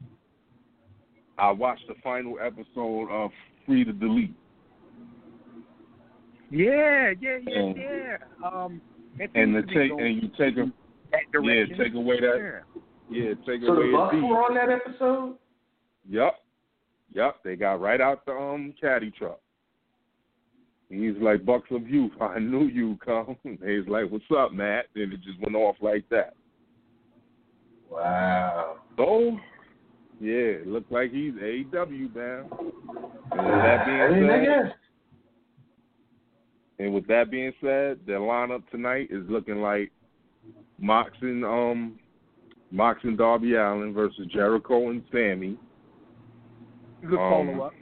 [1.37, 3.31] I watched the final episode of
[3.65, 4.35] Free the Delete.
[6.51, 8.17] Yeah, yeah, yeah, And- yeah.
[8.43, 8.81] Um,
[9.35, 10.71] And the seems to be take and you take a
[11.11, 12.81] that yeah, take away that Yeah.
[13.09, 15.37] yeah, take so away the the Bucks were on that episode.
[16.09, 16.33] Yep.
[17.13, 17.35] Yep.
[17.43, 19.39] They got right out the um caddy truck.
[20.89, 22.11] He's like Bucks of Youth.
[22.21, 23.35] I knew you come.
[23.43, 24.85] He's like, What's up, Matt?
[24.95, 26.33] And it just went off like that.
[27.89, 28.77] Wow.
[28.97, 29.37] So
[30.19, 32.51] yeah, it looked like he's AEW bound.
[33.31, 34.73] And with that being I mean, said
[36.79, 39.91] and with that being said, the lineup tonight is looking like
[40.79, 41.99] Mox and um
[42.71, 45.57] Mox and Darby Allin versus Jericho and Sammy.
[47.01, 47.73] Good Um, follow up.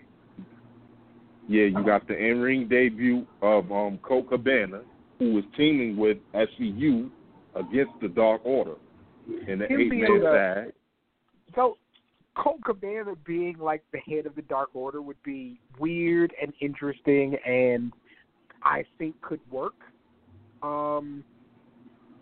[1.47, 4.81] Yeah, you got the in-ring debut of um, Colt Cabana,
[5.19, 7.09] who is teaming with SCU
[7.55, 8.75] against the Dark Order
[9.47, 10.73] in the eight-man the- tag.
[11.55, 11.77] So
[12.37, 17.35] Colt Cabana being like the head of the Dark Order would be weird and interesting,
[17.45, 17.91] and
[18.63, 19.75] I think could work.
[20.63, 21.23] Um,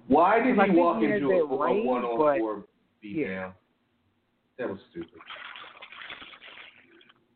[0.08, 2.64] Why did he think walk he into a, that a range, one-on-four
[3.04, 3.28] beatdown?
[3.28, 3.52] yeah.
[4.58, 5.20] That was stupid.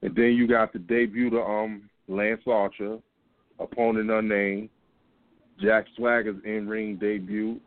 [0.02, 2.98] And then you got the debut to um, Lance Archer,
[3.60, 4.70] opponent unnamed.
[5.62, 7.60] Jack Swagger's in-ring debut.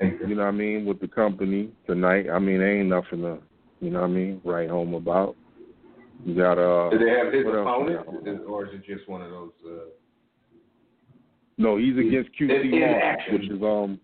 [0.00, 2.30] You know what I mean with the company tonight.
[2.30, 3.38] I mean, ain't nothing to,
[3.80, 5.36] you know what I mean, write home about.
[6.24, 6.90] You got uh.
[6.90, 9.50] Did they have his what else you opponent, or is it just one of those?
[9.66, 9.70] Uh,
[11.58, 14.00] No, he's against QT Marshall, which is um.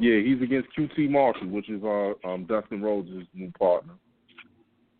[0.00, 3.94] Yeah, he's against QT Marshall, which is uh um Dustin Rhodes' new partner.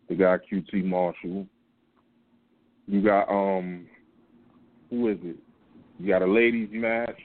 [0.09, 1.47] The guy QT Marshall.
[2.87, 3.87] You got um
[4.89, 5.37] who is it?
[5.99, 7.19] You got a ladies match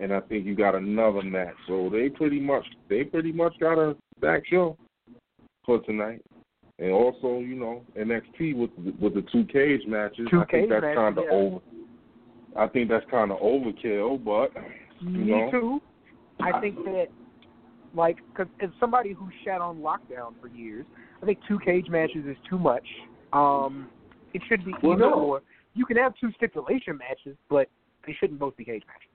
[0.00, 1.54] and I think you got another match.
[1.66, 4.76] So they pretty much they pretty much got a back show
[5.68, 6.22] for tonight.
[6.78, 10.26] And also, you know, NXT with with the two cage matches.
[10.30, 11.36] Two I think that's kind of yeah.
[11.36, 11.58] over.
[12.56, 14.50] I think that's kind of overkill, but
[15.00, 15.80] you Me know, too.
[16.40, 17.06] I think that,
[17.94, 20.86] like, because as somebody who shat on lockdown for years,
[21.22, 22.86] I think two cage matches is too much.
[23.32, 23.88] Um,
[24.34, 25.14] it should be Well, either no.
[25.14, 25.42] or.
[25.74, 27.68] You can have two stipulation matches, but
[28.06, 29.10] they shouldn't both be cage matches.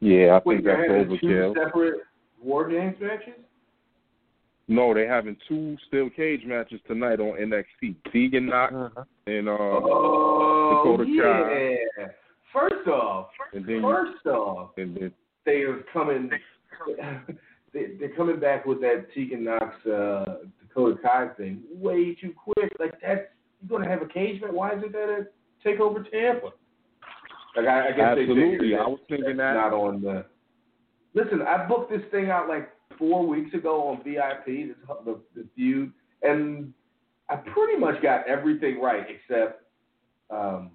[0.00, 1.54] yeah, I think they're that's having two overkill.
[1.54, 2.00] separate
[2.42, 3.34] War Games matches?
[4.74, 7.94] No, they're having two steel cage matches tonight on NXT.
[8.12, 8.72] Tegan Nox
[9.26, 11.76] and uh, Oh, Dakota Kai.
[11.98, 12.06] yeah.
[12.52, 15.12] First off, and then first off, and then
[15.46, 16.30] they are coming.
[17.74, 20.24] They, they're coming back with that Tegan Nox uh,
[20.60, 22.70] Dakota Kai thing way too quick.
[22.78, 23.22] Like that's
[23.66, 24.50] you're gonna have a cage match.
[24.52, 26.48] Why isn't that a takeover Tampa?
[27.56, 28.58] Like I, I guess they Absolutely.
[28.58, 29.54] figured I was thinking that.
[29.54, 30.26] not on the.
[31.14, 35.46] Listen, I booked this thing out like four weeks ago on VIP, this, the, the
[35.54, 36.72] feud, and
[37.28, 39.62] I pretty much got everything right except
[40.30, 40.70] um,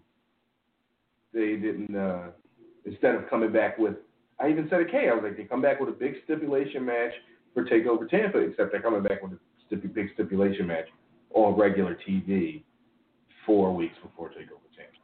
[1.34, 1.96] they didn't.
[1.96, 2.28] Uh,
[2.86, 3.96] instead of coming back with,
[4.40, 7.12] I even said, okay, I was like, they come back with a big stipulation match
[7.54, 10.86] for Takeover Tampa, except they're coming back with a stipu- big stipulation match
[11.34, 12.64] on regular TV
[13.46, 14.98] four weeks before Takeover Tampa.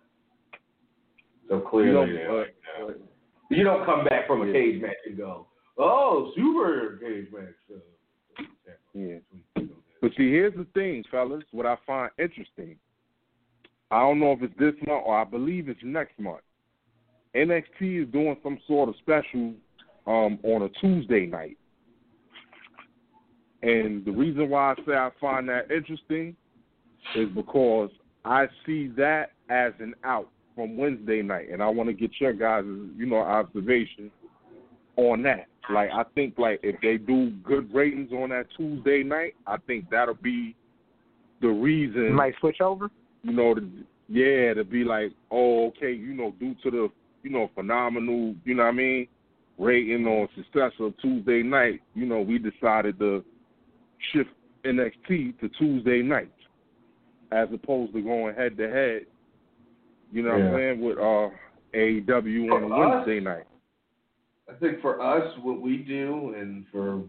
[1.49, 3.55] So clearly, You know, uh, like, no.
[3.55, 5.47] you don't come back from a cage match and go,
[5.77, 7.53] oh, super cage match.
[7.73, 8.43] Uh,
[8.93, 9.17] Yeah.
[10.01, 11.43] But see, here's the thing, fellas.
[11.51, 12.75] What I find interesting,
[13.89, 16.41] I don't know if it's this month or I believe it's next month.
[17.35, 19.53] NXT is doing some sort of special
[20.05, 21.57] um, on a Tuesday night,
[23.61, 26.35] and the reason why I say I find that interesting
[27.15, 27.89] is because
[28.25, 32.33] I see that as an out from Wednesday night, and I want to get your
[32.33, 32.65] guys'
[32.97, 34.11] you know observation
[34.97, 35.47] on that.
[35.71, 39.89] Like I think like if they do good ratings on that Tuesday night, I think
[39.89, 40.55] that'll be
[41.41, 42.89] the reason Might switch over.
[43.23, 43.69] you know, to,
[44.09, 46.89] yeah, to be like, oh, okay, you know, due to the,
[47.23, 49.07] you know, phenomenal, you know what I mean,
[49.57, 53.23] rating on success of Tuesday night, you know, we decided to
[54.11, 54.29] shift
[54.65, 56.31] NXT to Tuesday night
[57.31, 59.05] as opposed to going head to head,
[60.11, 61.29] you know what I'm saying, with uh
[61.73, 63.45] AEW on a Wednesday night.
[64.49, 67.03] I think for us, what we do, and for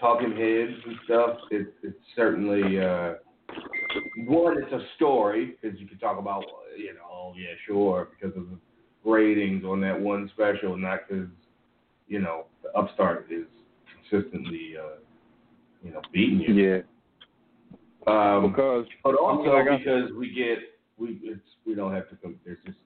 [0.00, 3.14] talking heads and stuff, it, it's certainly uh,
[4.26, 4.56] one.
[4.62, 6.44] It's a story because you can talk about,
[6.76, 8.58] you know, oh yeah, sure, because of the
[9.10, 11.28] ratings on that one special, not because
[12.08, 13.46] you know the upstart is
[14.10, 14.98] consistently, uh,
[15.84, 16.54] you know, beating you.
[16.54, 16.78] Yeah.
[18.06, 20.58] Um, Because but also like because we get
[20.98, 22.78] we it's we don't have to there's just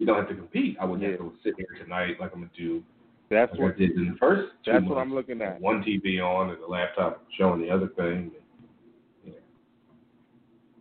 [0.00, 0.76] we don't have to compete.
[0.80, 2.82] I wouldn't have to sit here tonight like I'm gonna do
[3.28, 4.88] that's like what I did in the first two that's months.
[4.88, 5.60] what I'm looking at.
[5.60, 8.32] One TV on and the laptop showing the other thing.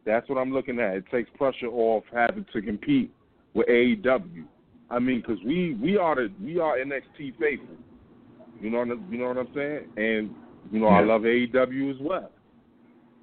[0.05, 0.95] That's what I'm looking at.
[0.95, 3.11] It takes pressure off having to compete
[3.53, 4.45] with AEW.
[4.89, 7.75] I mean, because we we are the we are NXT faithful.
[8.59, 9.87] You know what I'm- you know what I'm saying?
[9.97, 10.33] And
[10.71, 12.31] you know I love AEW as well.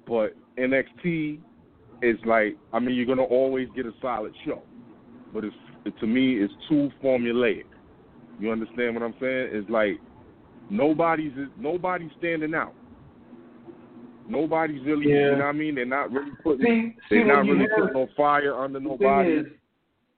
[0.05, 1.39] But NXT
[2.01, 4.61] is like I mean you're gonna always get a solid show,
[5.33, 5.55] but it's
[5.87, 7.63] it, to me it's too formulaic.
[8.39, 9.49] You understand what I'm saying?
[9.51, 9.99] It's like
[10.69, 12.73] nobody's nobody's standing out.
[14.29, 15.15] Nobody's really, Yeah.
[15.15, 15.75] you know what I mean?
[15.75, 19.31] They're not really putting, See, see they're not really have, putting no fire under nobody.
[19.31, 19.45] is,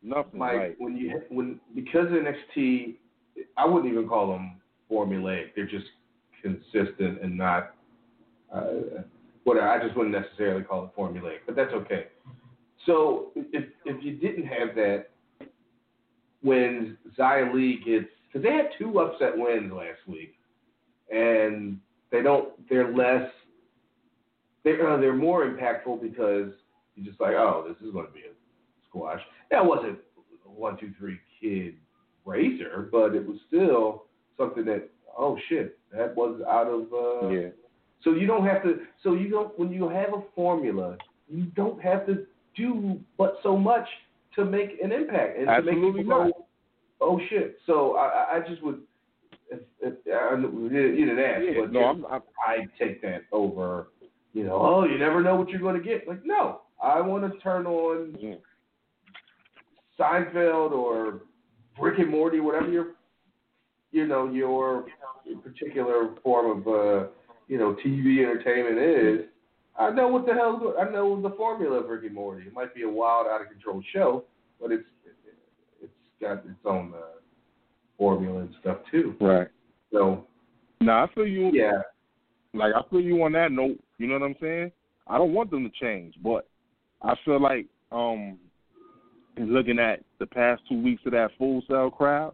[0.01, 0.39] nothing.
[0.39, 0.75] Mike, right.
[0.79, 2.95] when you when because NXT,
[3.55, 4.59] I wouldn't even call them
[4.91, 5.53] formulaic.
[5.55, 5.85] They're just
[6.41, 7.75] consistent and not.
[8.53, 9.03] Uh,
[9.43, 12.07] What I just wouldn't necessarily call it formulaic, but that's okay.
[12.87, 15.09] So if if you didn't have that,
[16.41, 20.35] when Xia Li gets because they had two upset wins last week,
[21.11, 21.79] and
[22.11, 23.29] they don't they're less
[24.63, 26.51] they're uh, they're more impactful because
[26.95, 28.33] you're just like oh this is going to be a
[28.87, 29.21] squash.
[29.51, 29.99] That wasn't
[30.45, 31.75] a one two three kid
[32.25, 34.05] razor, but it was still
[34.37, 37.49] something that oh shit that was out of uh, Yeah.
[38.03, 38.81] so you don't have to.
[39.03, 39.57] So you don't.
[39.57, 42.25] When you have a formula, you don't have to
[42.55, 43.87] do but so much
[44.39, 46.31] to make an impact and to make people not.
[46.31, 46.45] go,
[47.01, 48.81] "Oh shit!" So I, I- just would.
[49.51, 53.87] If, if, I, you didn't ask, Yeah, but no, I'm, I'm I take that over.
[54.33, 56.07] You know, oh, you never know what you're going to get.
[56.07, 58.35] Like, no, I want to turn on yeah.
[59.99, 61.21] Seinfeld or
[61.79, 62.87] Rick and Morty, whatever your,
[63.91, 64.85] you know, your
[65.43, 67.07] particular form of, uh,
[67.47, 69.25] you know, TV entertainment is.
[69.77, 70.75] I know what the hell.
[70.79, 72.47] I know the formula of Rick and Morty.
[72.47, 74.25] It might be a wild, out of control show,
[74.61, 74.83] but it's
[75.81, 75.91] it's
[76.21, 77.19] got its own uh,
[77.97, 79.15] formula and stuff too.
[79.21, 79.47] right.
[79.91, 80.25] So
[80.81, 81.51] Now I feel you.
[81.53, 81.81] yeah,
[82.53, 83.79] Like I feel you on that note.
[83.97, 84.71] You know what I'm saying?
[85.07, 86.47] I don't want them to change, but
[87.01, 88.37] I feel like um
[89.37, 92.33] looking at the past two weeks of that Full Sail crowd,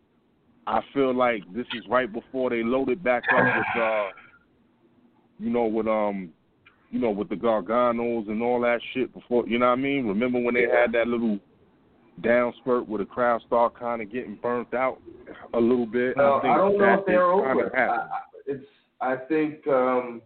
[0.68, 4.10] I feel like this is right before they loaded back up with uh
[5.40, 6.30] you know, with um
[6.92, 10.08] you know, with the Garganos and all that shit before you know what I mean?
[10.08, 11.40] Remember when they had that little
[12.22, 15.02] down spurt where the crowd start kind of getting burnt out
[15.54, 16.16] a little bit?
[16.18, 17.78] Well, think I don't know if they're over.
[17.78, 18.08] I,
[18.46, 18.66] it's.
[19.02, 20.22] I think um,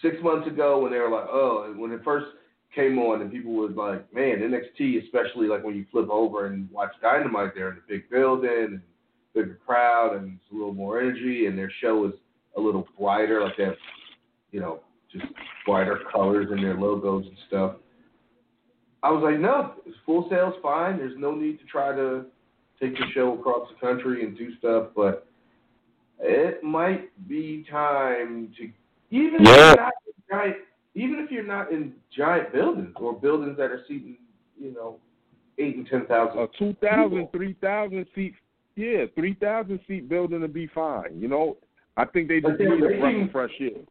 [0.00, 2.26] six months ago when they were like, oh, when it first
[2.74, 6.70] came on and people was like, man, NXT, especially like when you flip over and
[6.70, 8.80] watch Dynamite, they're in a big building and
[9.34, 12.14] bigger crowd and it's a little more energy and their show is
[12.56, 13.76] a little brighter, like they have,
[14.52, 14.80] you know,
[15.12, 15.26] just
[15.66, 17.76] brighter colors in their logos and stuff.
[19.04, 20.96] I was like, no, it's Full Sail's fine.
[20.96, 22.24] There's no need to try to
[22.80, 25.26] take the show across the country and do stuff, but
[26.20, 28.70] it might be time to
[29.10, 29.56] even if Yeah.
[29.56, 30.56] you're not in giant,
[30.94, 34.16] even if you're not in giant buildings or buildings that are seating,
[34.58, 34.98] you know,
[35.58, 36.38] eight and ten thousand.
[36.40, 38.34] a 2,000, 3,000 seat,
[38.74, 41.20] yeah, 3,000 seat building would be fine.
[41.20, 41.58] You know,
[41.98, 43.82] I think they just need a breath of fresh air.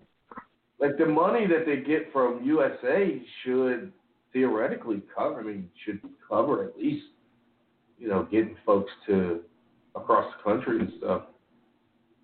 [0.80, 3.94] like the money that they get from USA should
[4.34, 5.40] theoretically cover.
[5.40, 7.06] I mean, should cover at least,
[7.98, 9.42] you know, getting folks to
[9.96, 11.24] across the country and stuff.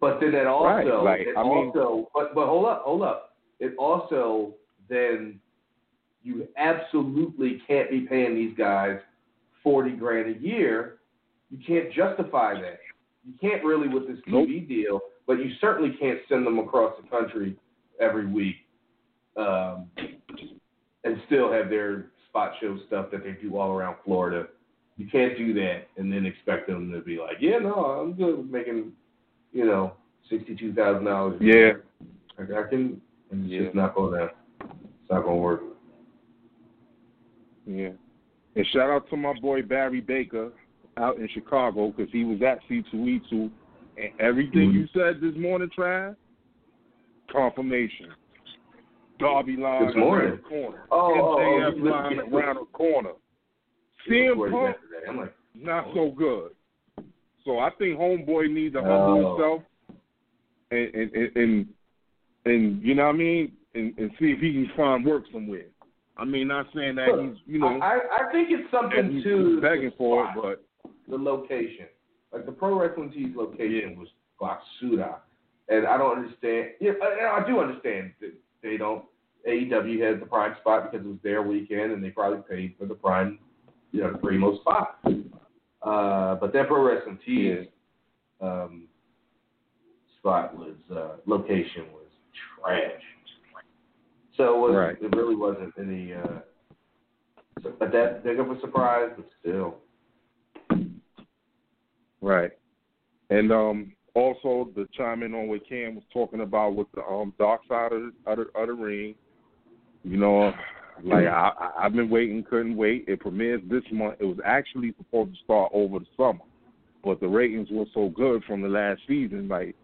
[0.02, 3.38] But then it also, Right, like, it I mean- but but hold up, hold up.
[3.60, 4.56] It also
[4.88, 5.40] then
[6.24, 9.00] you absolutely can't be paying these guys
[9.64, 11.00] forty grand a year.
[11.52, 12.80] You can't justify that.
[13.26, 17.08] You can't really with this TV deal, but you certainly can't send them across the
[17.10, 17.56] country
[18.00, 18.56] every week
[19.40, 19.90] um,
[21.04, 24.48] and still have their spot show stuff that they do all around Florida.
[24.98, 28.38] You can't do that and then expect them to be like, yeah, no, I'm good
[28.38, 28.92] with making,
[29.54, 29.94] you know,
[30.30, 31.40] sixty-two thousand dollars.
[31.42, 31.72] Yeah.
[32.38, 33.02] I, I can.
[33.32, 33.62] And it's Yeah.
[33.64, 34.26] just not going to.
[34.26, 35.62] It's not going to work.
[37.66, 37.90] Yeah.
[38.56, 40.52] And shout out to my boy Barry Baker
[40.98, 43.32] out in Chicago because he was at C2E2.
[43.32, 43.52] And
[44.20, 44.78] everything mm-hmm.
[44.80, 46.16] you said this morning, Trav,
[47.32, 48.08] confirmation.
[49.20, 50.28] Darby line This morning?
[50.30, 50.84] around the corner.
[50.92, 53.12] Oh, oh, oh, you- line you- around the corner.
[54.08, 54.78] CM Punk
[55.18, 55.94] like, not oh.
[55.94, 56.52] so good.
[57.46, 59.36] So I think Homeboy needs to humble Oh.
[59.36, 59.64] himself
[60.72, 61.68] and and, and and
[62.46, 65.66] and you know what I mean, and, and see if he can find work somewhere.
[66.18, 69.60] I mean, not saying that Look, he's you know I, I think it's something to
[69.62, 70.64] begging for it, but
[71.10, 71.88] the location.
[72.32, 74.08] Like the Pro Wrestling Tees location was
[74.40, 75.16] Baksuda.
[75.68, 76.70] And I don't understand.
[76.80, 78.34] Yeah, I, I do understand that
[78.64, 79.04] they don't.
[79.48, 82.86] AEW had the prime spot because it was their weekend, and they probably paid for
[82.86, 83.40] the prime,
[83.92, 85.00] you know, the primo spot.
[85.82, 87.68] Uh, but that Pro Wrestling Tees
[88.42, 88.88] um,
[90.20, 92.06] spot was uh, location was
[92.62, 93.02] trash.
[94.36, 94.98] So it, was, Right.
[95.02, 96.14] it really wasn't any.
[96.14, 96.40] Uh,
[97.62, 99.76] so, but that big of a surprise, but still.
[102.22, 102.52] right.
[103.30, 107.34] And um also the chime in on what Cam was talking about with the um
[107.38, 109.16] dark side of, of, the, of the ring.
[110.04, 110.54] You know,
[111.04, 113.06] like I, I I've been waiting, couldn't wait.
[113.08, 114.16] It premieres this month.
[114.20, 116.40] It was actually supposed to start over the summer,
[117.04, 119.48] but the ratings were so good from the last season.
[119.48, 119.76] Like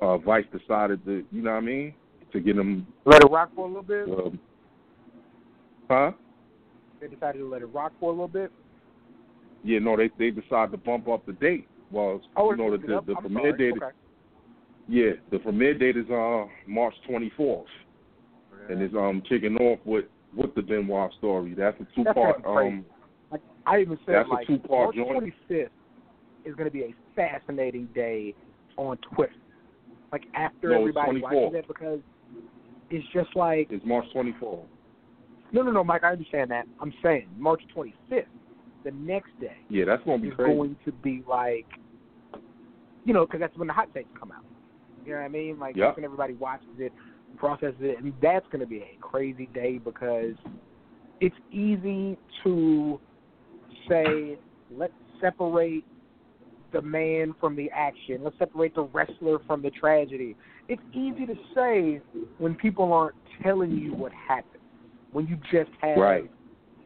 [0.00, 1.94] uh Vice decided to, you know what I mean,
[2.32, 2.86] to get them.
[3.04, 4.08] Let it rock for a little bit.
[4.08, 4.40] Um,
[5.88, 6.12] huh?
[7.00, 8.52] They decided to let it rock for a little bit.
[9.62, 11.68] Yeah, no, they they decided to bump up the date.
[11.90, 13.72] Well, Oh, you know, the the, the premiere sorry.
[13.72, 13.82] date.
[13.82, 13.96] Okay.
[14.88, 17.64] Yeah, the premiere date is uh March 24th,
[18.70, 21.54] and it's um kicking off with with the Benoit story.
[21.54, 22.84] That's a two That's part be um
[23.30, 25.10] Like I even said, That's a like March joint.
[25.10, 25.72] twenty fifth
[26.44, 28.34] is going to be a fascinating day
[28.76, 29.32] on Twitter.
[30.12, 31.30] Like after No, everybody 24.
[31.50, 32.00] watches it, because
[32.90, 34.66] it's just like it's March twenty fourth.
[35.52, 36.04] no, no, no, Mike.
[36.04, 36.66] I understand that.
[36.80, 38.26] I'm saying March twenty fifth,
[38.84, 40.54] the next day Yeah, that's gonna be is crazy.
[40.56, 41.66] going to be like,
[43.04, 44.44] you know, because that's when the hot takes come out.
[45.04, 45.58] You know what I mean?
[45.58, 46.92] Like that's when everybody watches it,
[47.36, 50.34] processes it, and that's going to be a crazy day because
[51.20, 53.00] it's easy to
[53.88, 54.36] say,
[54.76, 55.84] let's separate
[56.72, 58.20] the man from the action.
[58.22, 60.36] Let's separate the wrestler from the tragedy.
[60.68, 62.00] It's easy to say
[62.38, 64.62] when people aren't telling you what happened,
[65.12, 66.30] when you just have Right.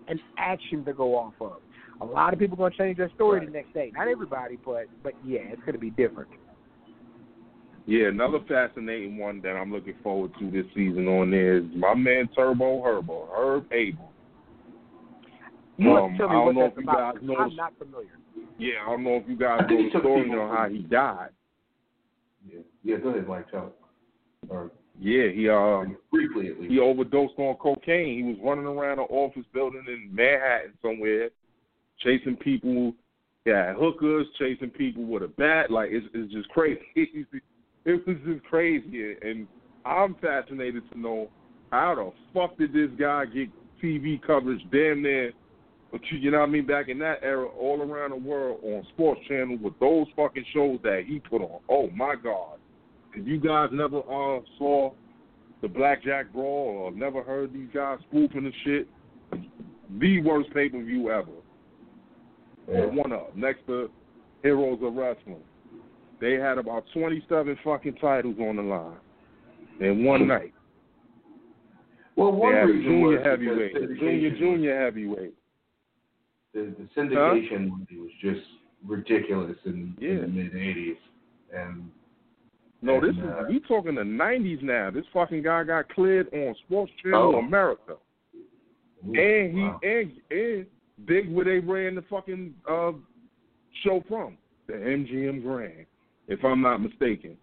[0.09, 1.61] an action to go off of.
[2.01, 3.47] A lot of people going to change their story Right.
[3.47, 3.91] the next day.
[3.95, 6.31] Not everybody, but but yeah, it's going to be different.
[7.87, 11.95] Yeah, another fascinating one that I'm looking forward to this season on there is my
[11.95, 14.09] man Turbo Herbo, Herb Abrams.
[15.77, 17.23] You Um, tell I me don't what know that's if you about.
[17.23, 18.19] know I'm not familiar.
[18.59, 20.57] Yeah, I don't know if you guys I think know he the took story on
[20.57, 21.31] how he died.
[22.49, 22.97] Yeah, yeah.
[22.99, 23.51] Go ahead, Mike.
[23.51, 23.67] Tell.
[23.67, 24.51] it.
[24.51, 26.71] Or Yeah, he um briefly at least.
[26.73, 28.17] he overdosed on cocaine.
[28.17, 31.31] He was running around an office building in Manhattan somewhere,
[31.99, 32.95] chasing people.
[33.45, 35.71] Yeah, hookers chasing people with a bat.
[35.71, 36.81] Like it's it's just crazy.
[37.85, 39.47] it was just crazy, and
[39.85, 41.29] I'm fascinated to know
[41.71, 43.49] how the fuck did this guy get
[43.83, 45.33] TV coverage damn near.
[45.93, 46.67] But you, you know what I mean?
[46.67, 50.79] Back in that era, all around the world on Sports Channel with those fucking shows
[50.83, 51.61] that he put on.
[51.69, 52.59] Oh my God!
[53.15, 54.93] If you guys never uh, saw
[55.63, 58.89] the Blackjack Brawl or never heard these guys spoofing the shit,
[60.01, 61.31] the worst pay per view ever.
[62.69, 62.87] Yeah.
[62.87, 63.91] One up next to
[64.43, 65.43] Heroes of Wrestling.
[66.21, 68.97] They had about twenty seven fucking titles on the line
[69.81, 70.53] in one night.
[72.17, 75.35] Well, They one had reason junior was heavyweight, junior junior heavyweight.
[76.55, 78.41] The, the syndication movie was just
[78.87, 80.97] ridiculous in, in the mid '80s,
[81.53, 81.91] and
[82.81, 84.91] No, this And, uh, is we talking the nineties now.
[84.93, 87.39] This fucking guy got cleared on Sports Channel Oh.
[87.41, 87.97] America.
[89.05, 89.81] ooh, And he wow.
[89.83, 90.67] and and
[91.07, 92.93] big where they ran the fucking uh
[93.83, 94.39] show from.
[94.69, 95.85] The MGM Grand,
[96.29, 97.37] if I'm not mistaken.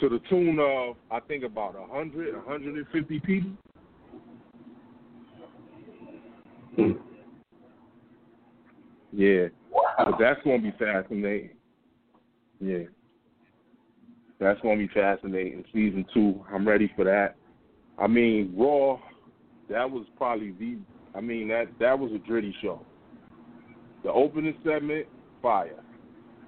[0.00, 3.50] To the tune of I think about a hundred, a hundred and fifty people.
[9.12, 9.48] Yeah.
[9.70, 10.16] Wow.
[10.20, 11.50] that's gonna be fascinating.
[12.60, 12.84] Yeah.
[14.38, 15.64] That's gonna be fascinating.
[15.72, 17.36] Season two, I'm ready for that.
[17.98, 19.00] I mean, Raw,
[19.68, 20.78] that was probably the
[21.14, 22.84] I mean that that was a gritty show.
[24.04, 25.06] The opening segment,
[25.42, 25.82] fire.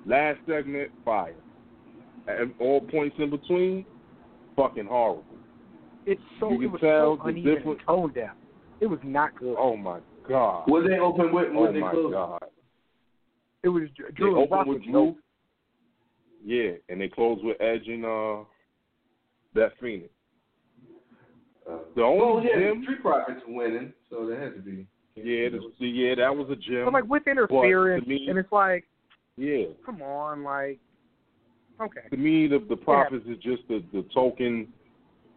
[0.06, 1.34] Last segment, fire.
[2.26, 3.84] And all points in between,
[4.56, 5.24] fucking horrible.
[6.06, 8.36] It's so You it can was tell so the uneven difference- and down.
[8.80, 9.56] It was not good.
[9.58, 10.68] Oh my god.
[10.68, 11.48] Was they open with?
[11.54, 12.12] Oh they my closed?
[12.14, 12.44] god.
[13.62, 13.82] It was
[14.14, 15.16] Drew They opened with was Drew.
[16.42, 18.36] Yeah, and they closed with Edge and uh
[19.54, 20.08] that Phoenix.
[21.70, 24.86] Uh, The only well, yeah, gym- the Street Profits winning, so there had to be.
[25.16, 26.86] Yeah, the, yeah, that was a gym.
[26.86, 28.86] But like with interference, me- and it's like,
[29.40, 30.78] yeah, come on, like,
[31.80, 32.02] okay.
[32.10, 34.68] to me, the the profits is just the the token.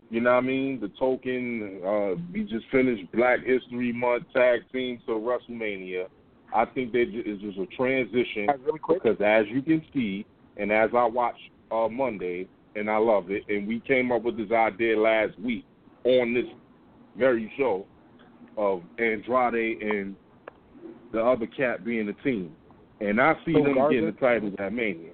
[0.10, 0.80] You know what I mean?
[0.82, 1.82] The token.
[1.84, 6.08] Uh, we just finished Black History Month tag team to WrestleMania.
[6.54, 10.26] I think that is just a transition really because as you can see,
[10.58, 11.40] and as I watched
[11.72, 15.66] uh, Monday, and I love it, and we came up with this idea last week
[16.04, 16.46] on this
[17.18, 17.86] very show
[18.58, 20.16] of Andrade and
[21.14, 22.52] the other cat being a team,
[23.04, 23.94] and I see Oh, them Garza?
[23.94, 25.12] getting the titles at Mania.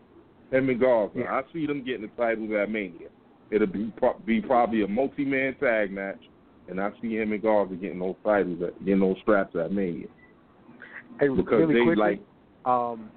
[0.52, 1.36] Him and Garza, Yeah.
[1.40, 3.10] I see them getting the titles at Mania.
[3.52, 6.22] It'll be pro- be probably a multi-man tag match,
[6.68, 10.08] and I see him and Garza getting those titles, at, getting those straps at Mania
[11.20, 12.22] Hey, because really they quickly, like
[12.66, 13.10] um,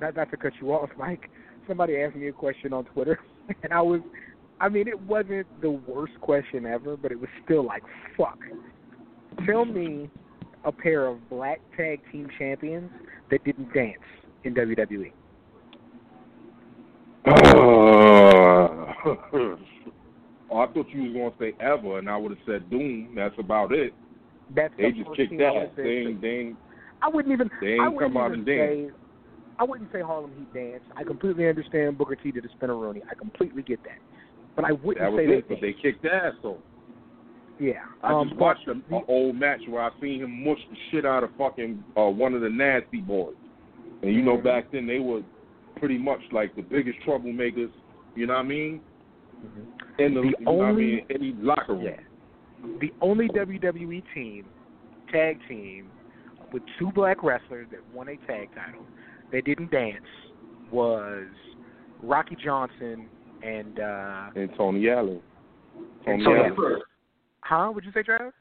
[0.00, 1.30] not not to cut you off, Mike.
[1.68, 3.18] Somebody asked me a question on Twitter,
[3.62, 4.00] and I was,
[4.60, 7.82] I mean, it wasn't the worst question ever, but it was still like,
[8.16, 8.38] fuck.
[9.46, 10.10] Tell me
[10.64, 12.90] a pair of black tag team champions
[13.30, 13.98] that didn't dance
[14.44, 14.54] in.
[14.54, 15.12] WWE.
[17.26, 17.30] Uh,
[19.32, 19.58] oh,
[20.52, 23.14] I thought you was gonna say ever, and I would have said Doom.
[23.14, 23.92] That's about it.
[24.54, 25.68] That's They the just kicked ass.
[25.76, 26.56] They ain't, they ain't,
[27.02, 27.50] I wouldn't even.
[27.60, 28.70] they ain't I wouldn't come out and dance.
[28.70, 28.90] say.
[29.58, 30.82] I wouldn't say Harlem Heat dance.
[30.96, 33.02] I completely understand Booker T did a spinneroonie.
[33.10, 33.98] I completely get that,
[34.56, 35.48] but I wouldn't That was say it.
[35.48, 36.58] But they kicked ass though.
[37.60, 37.84] Yeah.
[38.02, 41.04] I um, just watched an the- old match where I seen him mush the shit
[41.04, 43.34] out of fucking uh, one of the nasty boys.
[44.02, 44.44] And you know, Mhm.
[44.44, 45.20] back then they were
[45.76, 47.70] pretty much like the biggest troublemakers.
[48.16, 48.80] You know what I mean?
[49.98, 51.84] in the, The what I only- mean, any locker room.
[51.84, 52.00] Yeah.
[52.80, 54.44] The only WWE team,
[55.12, 55.90] tag team,
[56.52, 58.84] with two black wrestlers that won a tag title
[59.32, 60.04] that didn't dance
[60.70, 61.26] was
[62.02, 63.06] Rocky Johnson
[63.42, 65.20] and uh And Tony Atlas.
[66.04, 66.82] Tony So the Atlas.
[67.42, 67.72] First, huh?
[67.74, 68.32] Would you say Travis?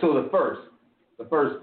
[0.00, 0.60] so the first,
[1.18, 1.56] the first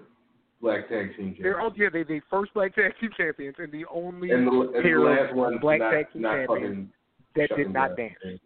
[0.61, 1.71] black tag team They're champion.
[1.71, 4.85] oh yeah, they the first black tag team champions and the only and the, and
[4.85, 6.89] the last one black not, tag team not champions
[7.35, 8.09] that did not down.
[8.21, 8.39] dance.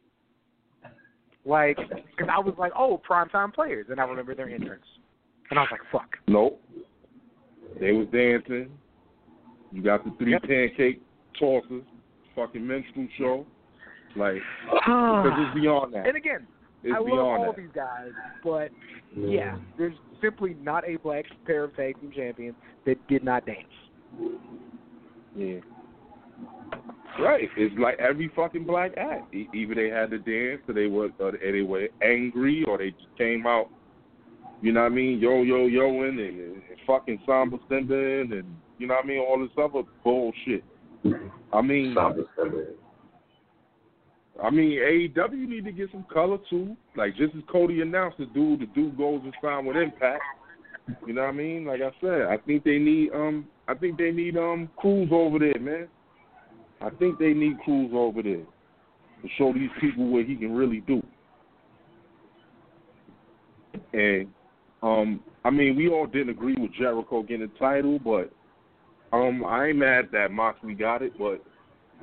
[1.45, 4.83] Like, because I was like, oh, primetime players, and I remember their entrance,
[5.49, 6.17] and I was like, fuck.
[6.27, 6.61] Nope.
[7.79, 8.69] They was dancing.
[9.71, 10.41] You got the three Yep.
[10.43, 11.01] pancake
[11.39, 11.83] tosses,
[12.35, 13.45] fucking minstrel show.
[14.17, 14.41] Like,
[14.71, 16.07] because it's beyond that.
[16.07, 16.45] and again,
[16.83, 17.57] It's I love all that.
[17.57, 18.11] these guys,
[18.43, 18.69] but
[19.15, 22.55] yeah, there's simply not a black pair of tag team champions
[22.85, 23.65] that did not dance.
[25.35, 25.59] Yeah.
[27.19, 27.49] Right.
[27.57, 29.33] It's like every fucking black act.
[29.33, 33.17] Either they had to dance, or they were, or they were angry, or they just
[33.17, 33.69] came out.
[34.61, 35.19] You know what I mean?
[35.19, 39.19] Yo yo yoing and, and fucking samba stimbing and you know what I mean?
[39.19, 40.63] All this other bullshit.
[41.53, 42.65] I mean, Samba Sunday.
[44.43, 46.75] I mean, AEW need to get some color too.
[46.95, 50.21] Like just as Cody announced, the dude, the dude goes and sign with Impact.
[51.05, 51.65] You know what I mean?
[51.65, 55.39] Like I said, I think they need um, I think they need um, Crews over
[55.39, 55.87] there, man.
[56.81, 58.45] I think they need Crews over there
[59.21, 61.01] to show these people what he can really do.
[63.93, 64.27] And
[64.83, 68.31] um, I mean, we all didn't agree with Jericho getting the title, but
[69.11, 71.17] um, I ain't mad that Moxley got it.
[71.17, 71.43] But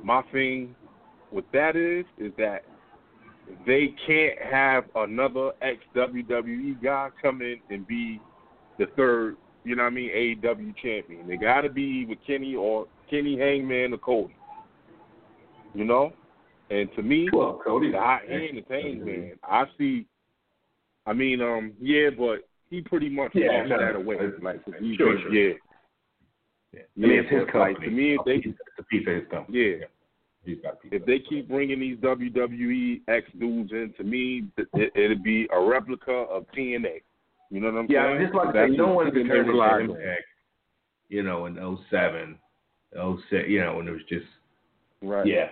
[0.03, 0.75] my thing
[1.31, 2.63] with that is, is that
[3.65, 8.19] they can't have another ex WWE guy come in and be
[8.79, 11.27] the third, you know what I mean, AEW champion.
[11.27, 14.35] They got to be with Kenny or Kenny Hangman or Cody.
[15.73, 16.13] You know,
[16.69, 17.91] and to me, Well, Cody.
[17.91, 19.33] the hot hand is Hangman.
[19.43, 20.05] I see.
[21.05, 24.15] I mean, um, yeah, but he pretty much Yeah, lost that away.
[24.41, 24.61] Like,
[24.97, 25.33] sure, sure.
[25.33, 25.53] yeah,
[26.73, 26.79] Yeah.
[26.81, 27.59] I mean, it's his company.
[27.59, 29.59] like, to me, they- it's a piece of his company.
[29.59, 29.85] yeah.
[30.45, 34.91] He's got a if they keep bringing these WWE X dudes in, to me, it,
[34.95, 37.01] it'd be a replica of TNA.
[37.49, 38.15] You know what I'm Yeah, saying?
[38.21, 39.99] Yeah, just like That's that, no one what can they turn rely into on.
[39.99, 40.23] Impact,
[41.09, 42.37] you know, in 07,
[42.93, 44.25] 06, you know, when it was just,
[45.01, 45.25] Right.
[45.25, 45.49] yeah.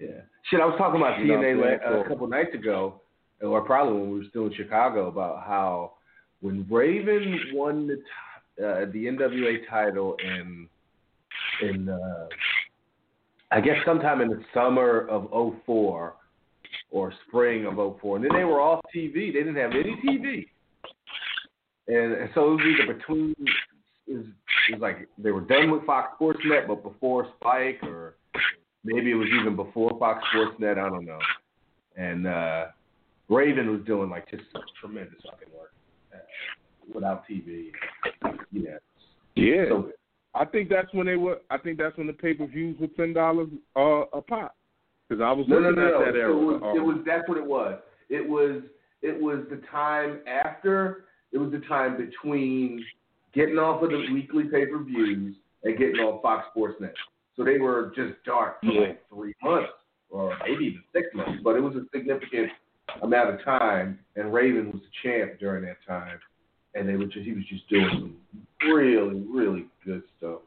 [0.00, 0.20] Yeah.
[0.44, 3.00] Shit, I was talking about You know TNA what I'm a couple nights ago,
[3.42, 5.92] or probably when we were still in Chicago, about how
[6.40, 10.68] when Raven won the t- uh, the NWA title in
[11.62, 12.28] in uh,
[13.50, 15.28] I guess sometime in the summer of
[15.66, 16.14] 04
[16.90, 19.32] or spring of 04, and then they were off TV.
[19.32, 20.46] They didn't have any TV,
[21.88, 23.34] and, and so it was either between
[24.06, 24.26] it was,
[24.68, 28.16] it was like they were done with Fox Sports Net, but before Spike, or
[28.84, 30.78] maybe it was even before Fox Sports Net.
[30.78, 31.18] I don't know.
[31.96, 32.66] And uh,
[33.28, 34.42] Raven was doing like just
[34.80, 35.72] tremendous fucking work
[36.14, 36.18] uh,
[36.92, 37.70] without TV.
[38.52, 38.78] Yeah.
[39.36, 39.64] Yeah.
[39.68, 39.90] So
[40.34, 41.38] I think that's when they were.
[41.50, 44.56] I think that's when the pay per views were ten dollars uh, a pop.
[45.08, 46.04] Because I was no, looking no, at no.
[46.04, 46.36] that It era.
[46.36, 47.78] was, it um, was that's what it was.
[48.08, 48.62] It was
[49.02, 51.04] it was the time after.
[51.32, 52.84] It was the time between
[53.34, 56.94] getting off of the weekly pay per views and getting on Fox Sports Net.
[57.36, 58.80] So they were just dark for Yeah.
[58.80, 59.72] like three months
[60.10, 62.50] or maybe even six months, but it was a significant
[63.02, 63.98] amount of time.
[64.16, 66.18] And Raven was the champ during that time,
[66.74, 68.16] and they were just he was just doing some
[68.72, 70.40] really really good stuff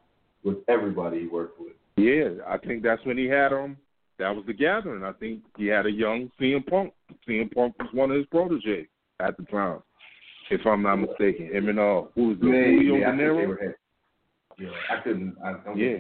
[0.44, 1.74] with everybody he worked with.
[1.96, 3.78] Yeah, I think that's when he had um.
[4.20, 5.04] That was the gathering.
[5.04, 6.94] I think he had a young CM Punk.
[7.28, 8.86] CM Punk was one of his proteges
[9.20, 9.80] at the time,
[10.52, 11.48] if I'm not mistaken.
[11.48, 12.38] Him and uh, who was?
[12.40, 13.58] Julio yeah, I think they Dinero.
[13.60, 13.76] hit.
[14.60, 15.36] Yeah, I couldn't.
[15.44, 15.98] I don't Yeah.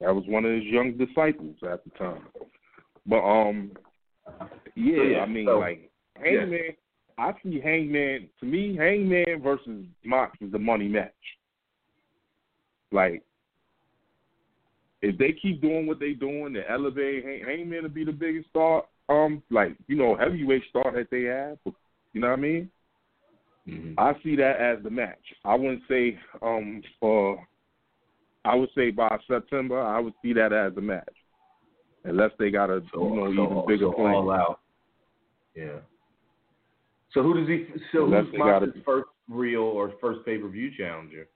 [0.00, 2.26] That was one of his young disciples at the time.
[3.06, 3.70] But um,
[4.74, 6.74] yeah, yeah, I mean, so- like Hangman.
[7.18, 8.28] I see Hangman.
[8.40, 11.12] To me, Hangman versus Mox is the money match.
[12.90, 13.22] Like,
[15.00, 18.84] if they keep doing what they doing, to elevate Hangman to be the biggest star,
[19.08, 21.58] um, like you know, heavyweight star that they have.
[22.12, 22.70] You know what I mean?
[23.68, 23.94] Mhm.
[23.96, 25.34] I see that as the match.
[25.44, 27.46] I wouldn't say um for
[28.44, 31.14] I would say by September I would see that as the match.
[32.04, 34.14] Unless they got a So, you know so, even bigger so plan.
[34.14, 34.60] all out.
[35.54, 35.78] Yeah.
[37.14, 37.66] So who does he?
[37.92, 41.28] So Unless who's they gotta- first real or first pay per view challenger?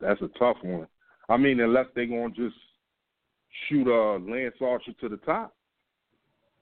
[0.00, 0.86] That's a tough one.
[1.28, 2.56] I mean, unless they're gonna just
[3.68, 5.54] shoot uh Lance Archer to the top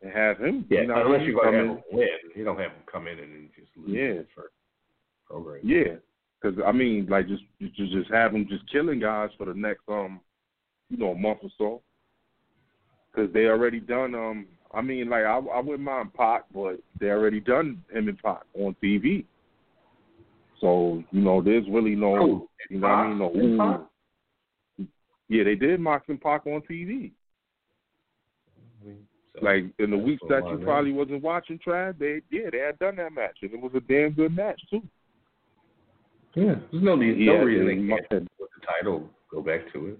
[0.03, 0.67] and have him.
[0.71, 3.19] you know unless you're gonna come have him win, you don't have him come in
[3.19, 4.23] and just lose Yeah.
[4.35, 4.55] first
[5.27, 5.61] program.
[5.63, 5.97] Yeah,
[6.41, 9.83] because I mean, like just just just have him just killing guys for the next
[9.89, 10.21] um
[10.89, 11.83] you know month or so.
[13.13, 14.15] because they already done.
[14.15, 14.47] Um,
[14.77, 18.43] I mean, like I, I wouldn't mind Pac, but they already done him and Pac
[18.55, 19.25] on TV.
[20.61, 23.29] So you know, there's really no, Oh, you know, what I mean, no.
[23.31, 23.81] Pac and Pac?
[23.81, 24.87] Ooh.
[25.29, 27.11] Yeah, they did Mox and Pac on TV.
[28.85, 32.51] So, Like in the that's weeks that you of probably wasn't watching, Trav, they yeah,
[32.53, 34.83] they had done that match, and it was a damn good match too.
[36.35, 39.73] Yeah, there's no need, Yeah, no reason they- they can't with the title go back
[39.73, 39.99] to it.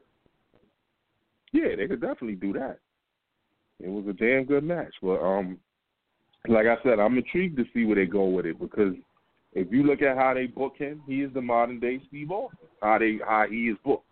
[1.53, 2.79] Yeah, they could definitely do that.
[3.81, 5.59] It was a damn good match, but um,
[6.49, 8.95] like I said, I'm intrigued to see where they go with it because
[9.53, 12.59] if you look at how they book him, he is the modern day Steve Austin.
[12.83, 14.05] How they how he is booked.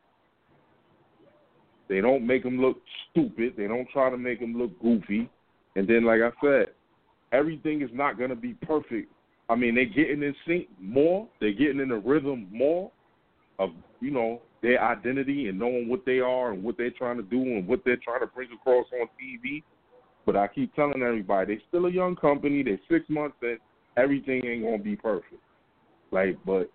[1.88, 2.78] They don't make him look
[3.10, 3.54] stupid.
[3.56, 5.28] They don't try to make him look goofy.
[5.76, 6.66] And then, like I said,
[7.32, 9.12] everything is not going to be perfect.
[9.50, 11.28] I mean, they're getting in sync more.
[11.40, 12.90] They're getting in the rhythm more
[13.58, 13.70] of
[14.00, 17.40] you know their identity and knowing what they are and what they're trying to do
[17.40, 19.62] and what they're trying to bring across on TV.
[20.26, 22.62] But I keep telling everybody, they're still a young company.
[22.62, 23.58] They're six months in.
[23.96, 25.40] Everything ain't gonna be perfect.
[26.10, 26.70] Like, but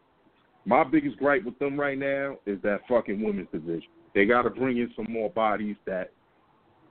[0.65, 3.89] my biggest gripe with them right now is that fucking women's division.
[4.13, 6.11] They got to bring in some more bodies that,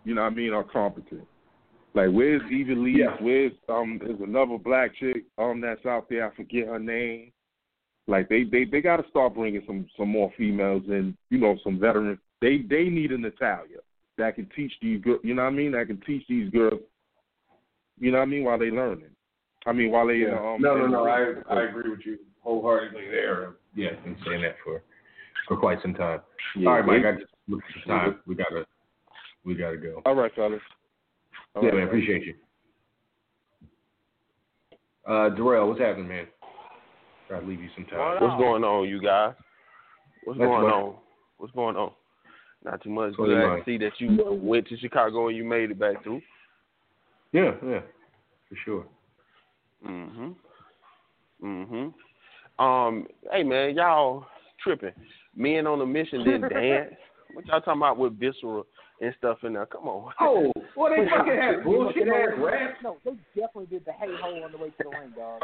[0.05, 1.27] you know, what I mean, are competent.
[1.95, 3.01] Like, where's Eva Lee?
[3.01, 3.17] Yeah.
[3.21, 4.01] Where's um?
[4.03, 6.31] There's another black chick um that's out there.
[6.31, 7.33] I forget her name.
[8.09, 11.57] Like they they they got to start bringing some some more females and you know
[11.63, 12.19] some veterans.
[12.41, 13.79] They they need an Natalya
[14.17, 15.21] that can teach these girls.
[15.23, 15.73] You know what I mean?
[15.73, 16.81] That can teach these girls.
[18.01, 18.45] You know what I mean?
[18.45, 19.11] While they learning.
[19.67, 20.39] I mean, while they Yeah.
[20.39, 20.57] um.
[20.61, 21.07] no, no, no.
[21.07, 23.57] I I agree with you wholeheartedly there.
[23.75, 24.83] Yeah, I've been saying that for
[25.47, 26.21] for quite some time.
[26.57, 27.05] Yeah, All right, Mike.
[27.05, 28.21] I just looked at the time.
[28.27, 28.67] We gotta
[29.45, 30.01] we gotta go.
[30.07, 30.61] All right, fellas.
[31.55, 31.89] All yeah, right, man.
[31.89, 32.35] Appreciate you.
[35.07, 36.27] Uh, Darrell, what's happening, man?
[37.29, 38.23] Try to leave you some time.
[38.23, 39.35] What's going on, you guys?
[40.25, 40.73] What's Not too going much.
[40.73, 40.95] on?
[41.37, 41.93] What's going on?
[42.65, 43.13] Not too much.
[43.17, 46.03] What's going Glad to see that you went to Chicago and you made it back
[46.03, 46.23] through.
[47.33, 47.81] Yeah, yeah,
[48.49, 48.87] for sure.
[49.87, 50.35] Mhm.
[51.43, 51.95] Mhm.
[52.59, 53.07] Um.
[53.31, 54.27] Hey man, y'all
[54.65, 54.95] tripping.
[55.37, 56.95] Men on a mission didn't dance.
[57.35, 58.63] What y'all talking about with Viscera
[59.01, 59.67] and stuff in there?
[59.67, 60.13] Come on.
[60.19, 62.77] Oh, well, they fucking had bullshit ass rap.
[62.83, 65.43] No, they definitely did the hey ho on the way to the ring, dog.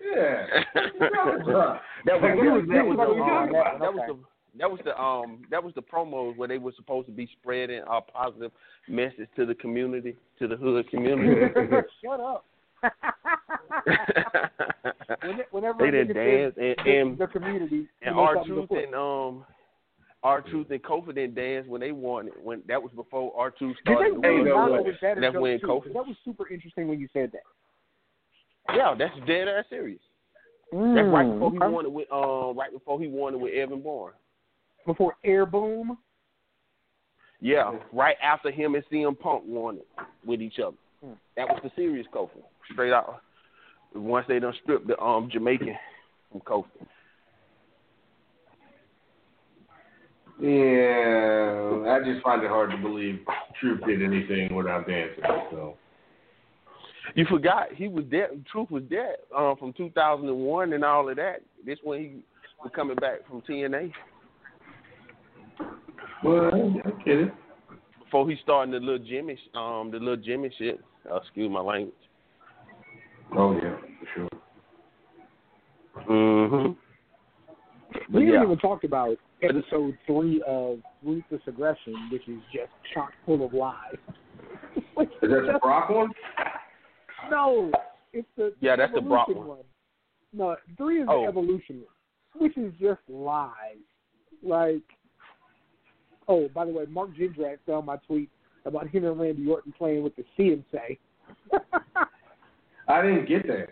[0.00, 0.46] Yeah.
[2.06, 3.80] That was, that was, that was was, the, um, about?
[3.80, 4.16] that was the
[4.58, 7.82] that was the um that was the promos where they were supposed to be spreading
[7.90, 8.52] a positive
[8.88, 11.52] message to the community, to the hood community.
[12.04, 12.44] Shut up.
[15.22, 18.20] When- Whenever they a didn't dance says and the, and, the community, and you know
[18.20, 19.44] R-Truth and um
[20.22, 22.34] R-Truth and Kofi didn't dance when they won it.
[22.42, 24.16] When that was before R-Truth Did started.
[24.16, 24.78] they to Hey, no not way.
[24.78, 25.58] know that And that's when?
[25.60, 27.42] Kofi- That was super interesting when you said that.
[28.74, 30.00] Yeah, that's dead ass serious.
[30.72, 33.54] That's right before he Mm, won it with um right before he won it with
[33.54, 34.12] Evan Bourne.
[34.84, 35.98] Before Air Boom.
[37.40, 39.86] Yeah, right after him and CM Punk won it
[40.24, 40.76] with each other.
[41.04, 41.12] Hmm.
[41.36, 42.42] That was the serious Kofi.
[42.72, 43.22] Straight out.
[43.94, 45.76] Once they done stripped the um Jamaican
[46.32, 46.66] from Kofi.
[50.38, 53.20] Yeah, I just find it hard to believe
[53.58, 55.24] Truth did anything without dancing.
[55.50, 55.76] So
[57.16, 58.44] You forgot he was dead.
[58.52, 61.40] Truth was dead um, from 2001 and all of that.
[61.64, 62.16] This when he
[62.62, 63.92] was coming back from TNA
[66.22, 66.50] well,
[66.84, 67.34] I get it.
[68.02, 70.80] before he started the little Jimmy, um, the little Jimmy shit.
[71.10, 71.94] Uh, excuse my language.
[73.36, 74.28] Oh yeah, for sure.
[76.08, 76.72] Mm-hmm.
[78.14, 83.12] We yeah, haven't even talked about episode three of Ruthless Aggression, which is just chock
[83.24, 83.94] full of lies.
[84.98, 86.10] Is that the Brock one?
[87.30, 87.70] No,
[88.12, 89.64] it's the Yeah, that's the Brock Evolution one.
[90.32, 91.22] No, three is Oh.
[91.22, 93.76] the Evolution one, which is just lies.
[94.42, 94.82] Like,
[96.28, 98.30] oh, by the way, Mark Jindrak found my tweet
[98.64, 100.98] about him and Randy Orton playing with the CNC.
[102.88, 103.68] I didn't get that.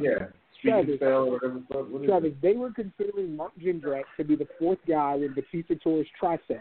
[0.00, 0.26] Yeah,
[0.62, 0.98] Travis.
[1.00, 1.54] or whatever.
[1.54, 5.14] the fuck, What is Travis, they were considering Mark Jindrak to be the fourth guy
[5.16, 6.60] when Batista tore his tricep.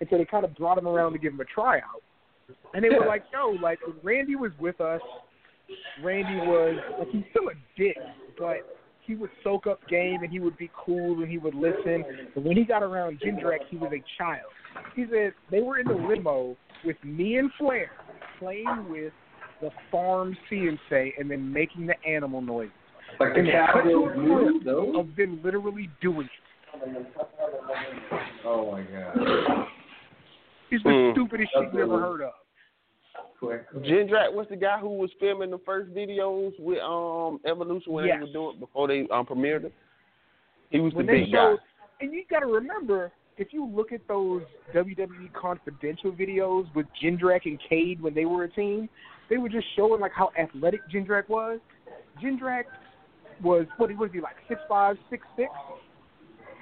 [0.00, 2.02] And so they kind of brought him around to give him a tryout.
[2.72, 5.00] And they were like, yo, like, when Randy was with us,
[6.02, 7.96] Randy was, like, he's still a dick,
[8.38, 8.58] but
[9.06, 12.04] he would soak up game and he would be cool and he would listen.
[12.34, 14.50] But when he got around Jindrak, he was a child.
[14.94, 17.90] He said they were in the limo with me and Flair
[18.38, 19.12] playing with
[19.60, 22.72] the farm CNC and then making the animal noises.
[23.18, 27.06] Like the And they cut to cowgirl a of them literally doing it.
[28.44, 29.66] Oh my god.
[30.70, 31.12] It's the Mm.
[31.12, 32.32] stupidest shit you ever heard of.
[33.40, 33.70] Quick.
[33.82, 38.16] Jindrak was the guy who was filming the first videos with um Evolution when Yes.
[38.20, 39.72] they were doing it before they um premiered it.
[40.70, 41.62] He was When the they big showed, guy.
[42.00, 44.42] and you got to remember, if you look at those
[44.74, 48.88] WWE Confidential videos with Jindrak and Cade when they were a team,
[49.30, 51.60] they were just showing like how athletic Jindrak was.
[52.22, 52.64] Jindrak
[53.42, 55.50] was what he was he like six five, six six?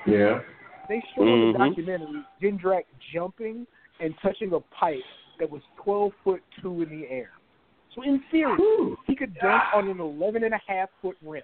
[0.06, 0.40] Yeah.
[0.89, 2.82] They showed in the documentary Jindrak
[3.12, 3.66] jumping
[3.98, 4.98] and touching a pipe
[5.38, 7.30] that was twelve foot two in the air.
[7.94, 8.58] So in theory,
[9.06, 11.42] he could dunk on an eleven and a half foot rim.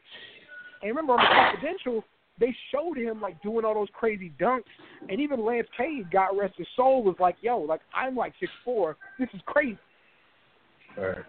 [0.82, 2.04] And remember on the confidential,
[2.38, 4.64] they showed him like doing all those crazy dunks,
[5.08, 8.50] and even Lance Cade, God rest his soul, was like, "Yo, like I'm like six
[8.64, 8.96] four.
[9.18, 9.78] This is crazy."
[10.98, 11.24] All right.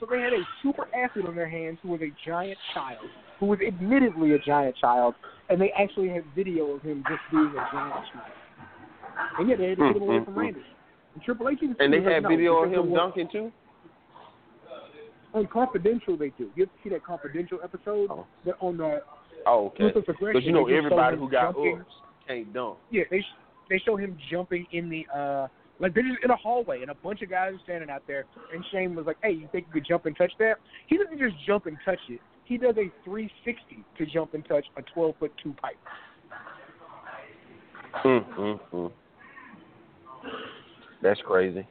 [0.00, 3.06] So they had a super athlete on their hands who was a giant child,
[3.38, 5.14] who was admittedly a giant child,
[5.48, 8.32] and they actually had video of him just being a giant child.
[9.38, 10.24] And yeah, they had to get him away mm-hmm.
[10.24, 10.60] from Randy.
[11.14, 13.52] And Triple H And they had video of him dunking too.
[15.32, 16.50] On Confidential, they do.
[16.54, 18.08] You see that Confidential episode?
[18.10, 18.26] Oh.
[18.44, 19.02] That on the
[19.46, 19.92] Oh, okay.
[19.94, 21.80] Because you know they just show everybody who got jumping.
[21.80, 21.92] ups
[22.26, 22.78] can't dunk.
[22.90, 23.36] Yeah, they sh-
[23.68, 25.48] they show him jumping in the uh
[25.80, 28.24] like they're just in a hallway and a bunch of guys are standing out there
[28.54, 30.54] and Shane was like, Hey, you think you could jump and touch that?
[30.86, 32.20] He doesn't just jump and touch it.
[32.44, 35.76] He does a three sixty to jump and touch a twelve foot two pipe.
[38.04, 38.92] Mm, mm, mm.
[41.04, 41.66] That's crazy.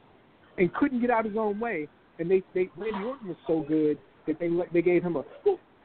[0.56, 1.88] And couldn't get out his own way.
[2.20, 3.98] And they they Randy Orton was so good
[4.28, 5.24] that they let they gave him a.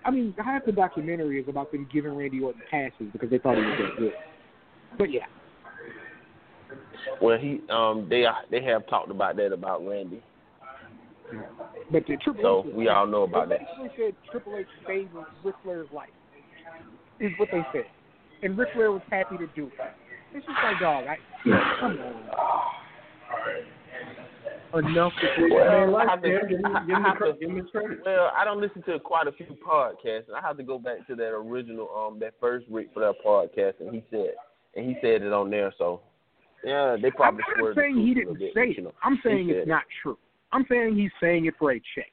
[0.05, 3.57] I mean, half the documentary is about them giving Randy Orton passes because they thought
[3.57, 4.13] he was that good.
[4.97, 5.25] But yeah.
[7.21, 10.21] Well, he um they they have talked about that about Randy.
[11.91, 13.65] But the Triple So H we all know about they that.
[13.81, 15.09] basically said Triple H saved
[15.43, 16.09] Ric Flair's life.
[17.19, 17.85] Is what they said,
[18.43, 19.73] and Ric Flair was happy to do it.
[20.33, 21.05] It's just like dog.
[21.05, 21.17] I,
[21.79, 22.78] come on.
[24.71, 28.05] Enough with Well, I have to- give I- give I have to- give him credit.
[28.05, 31.07] Well, I don't listen to quite a few podcasts, and I have to go back
[31.07, 34.35] to that original, um, that first Ric Flair podcast, and he said,
[34.75, 35.73] and he said it on there.
[35.79, 36.01] So,
[36.63, 37.43] yeah, they probably.
[37.57, 38.77] I'm not saying he didn't bit, say it.
[38.77, 40.19] you know, I'm saying it's said not true.
[40.51, 42.11] I'm saying he's saying it for a check.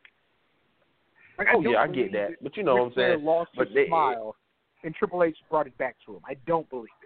[1.37, 3.23] Like, Oh don't yeah, I get that, that but you know what I'm saying.
[3.23, 4.35] Lost But his they- smile,
[4.83, 6.21] and Triple H brought it back to him.
[6.27, 7.06] I don't believe it.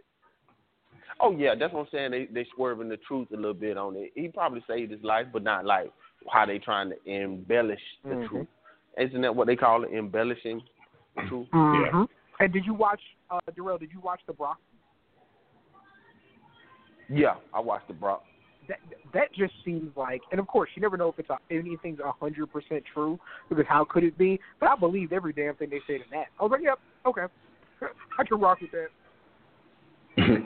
[1.22, 2.10] Oh yeah, that's what I'm saying.
[2.12, 4.12] They they swerving the truth a little bit on it.
[4.14, 5.92] He probably saved his life, but not like
[6.32, 8.28] how they trying to embellish the Mhm.
[8.28, 8.48] truth.
[8.98, 10.62] Isn't that what they call it, embellishing
[11.16, 11.48] the truth?
[11.52, 12.04] Mm-hmm.
[12.40, 13.78] And did you watch, uh, Darrell?
[13.78, 14.58] Did you watch the Brock?
[17.08, 18.24] Yeah, I watched the Brock.
[18.68, 18.78] that
[19.12, 22.12] that just seems like, and of course, you never know if it's a, anything's a
[22.12, 23.18] hundred percent true
[23.48, 24.38] because how could it be?
[24.60, 26.26] But I believed every damn thing they said in that.
[26.38, 27.22] I was like, yep, okay,
[28.18, 28.88] I can rock with that.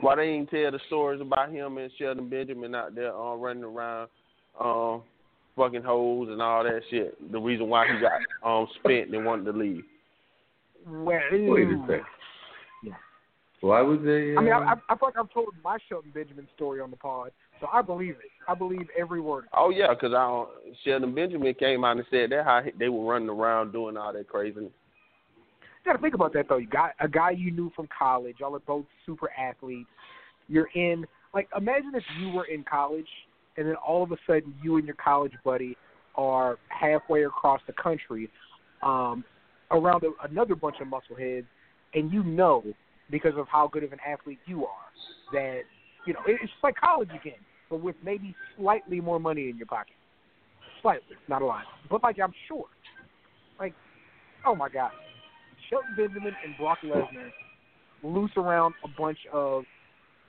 [0.00, 3.64] Why they didn't tell the stories about him and Shelton Benjamin out there uh, running
[3.64, 4.08] around,
[4.60, 5.02] um,
[5.56, 7.32] fucking hoes and all that shit?
[7.32, 9.84] The reason why he got um spent and wanted to leave.
[10.86, 12.04] Well, Wait a second.
[12.82, 12.92] Yeah.
[13.62, 14.36] Why was they?
[14.36, 16.90] Uh, I mean, I, I, I feel like I've told my Shelton Benjamin story on
[16.90, 17.30] the pod,
[17.60, 18.30] so I believe it.
[18.46, 19.46] I believe every word.
[19.56, 20.44] Oh yeah, because I
[20.84, 24.12] Shelton Benjamin came out and said that how he- they were running around doing all
[24.12, 24.70] that crazy.
[25.84, 26.56] You got to think about that though.
[26.56, 28.36] You got a guy you knew from college.
[28.40, 29.88] Y'all are both super athletes.
[30.48, 31.04] You're in
[31.34, 33.08] like imagine if you were in college
[33.56, 35.76] and then all of a sudden you and your college buddy
[36.16, 38.30] are halfway across the country
[38.82, 39.24] um,
[39.70, 41.46] around a, another bunch of muscleheads,
[41.94, 42.62] and you know
[43.10, 44.70] because of how good of an athlete you are
[45.32, 45.62] that
[46.06, 47.38] you know it, it's like college again,
[47.68, 49.94] but with maybe slightly more money in your pocket.
[50.82, 52.66] Slightly, not a lot, but like I'm sure.
[53.58, 53.74] Like,
[54.46, 54.90] oh my god,
[55.70, 57.30] Shelton Benjamin and Brock Lesnar
[58.02, 59.64] loose around a bunch of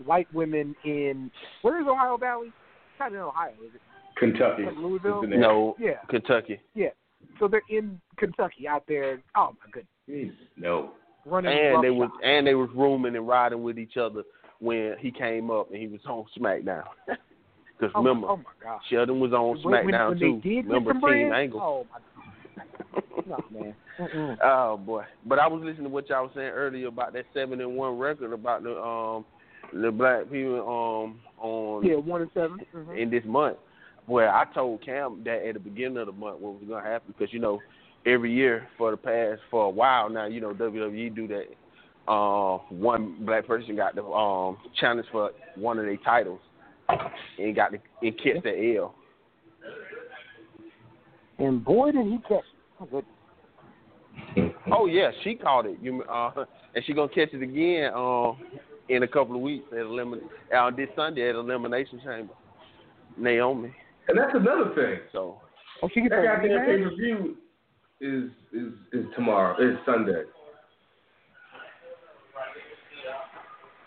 [0.06, 1.32] white women in
[1.62, 2.48] where is Ohio Valley?
[2.48, 3.82] It's not in Ohio, is it?
[4.18, 4.64] Kentucky.
[4.64, 5.18] Like Louisville?
[5.20, 5.42] is the name.
[5.42, 6.60] No, Yeah, Kentucky.
[6.74, 6.90] yeah.
[7.40, 9.22] So they're in Kentucky out there.
[9.36, 10.92] Oh my goodness, Jeez, No.
[11.26, 14.24] running And they was and they was rooming and riding with each other
[14.60, 16.84] when he came up and he was on SmackDown.
[17.78, 18.82] Because Oh, remember, oh my gosh.
[18.90, 20.42] Shelton was on When- when- SmackDown when too.
[20.42, 21.32] They did remember Team bread?
[21.34, 21.60] Angle?
[21.62, 23.76] Oh my no, man.
[24.00, 24.38] Mm-mm.
[24.44, 25.04] Oh boy!
[25.26, 27.98] But I was listening to what y'all was saying earlier about that seven and one
[27.98, 29.26] record about the um
[29.74, 32.98] the black people um on Yeah, one and 7 Mhm.
[32.98, 33.58] in this month.
[34.08, 37.14] Well, I told Cam that at the beginning of the month what was gonna happen
[37.18, 37.60] because you know
[38.06, 41.46] every year for the past for a while now you know WWE do that.
[42.08, 46.40] Uh, one black person got the um challenge for one of their titles
[47.40, 48.94] and got the and catch the L.
[51.40, 52.44] And boy, did he catch!
[52.80, 53.06] Oh, good.
[54.72, 55.78] Oh yeah, she caught it.
[55.82, 56.32] You uh,
[56.76, 58.38] and she gonna catch it again um
[58.90, 60.20] in a couple of weeks at elimin
[60.56, 62.34] uh, this Sunday at Elimination Chamber.
[63.18, 63.74] Naomi.
[64.08, 65.00] And that's another thing.
[65.12, 65.42] So
[65.82, 67.36] Oh, she That a goddamn pay per view
[68.02, 69.56] is is is tomorrow.
[69.60, 70.24] Is Sunday.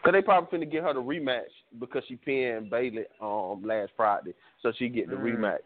[0.05, 1.43] Cause they probably finna get her the rematch
[1.79, 4.33] because she pinned Bayley um last Friday,
[4.63, 5.39] so she get the Mm.
[5.39, 5.59] rematch.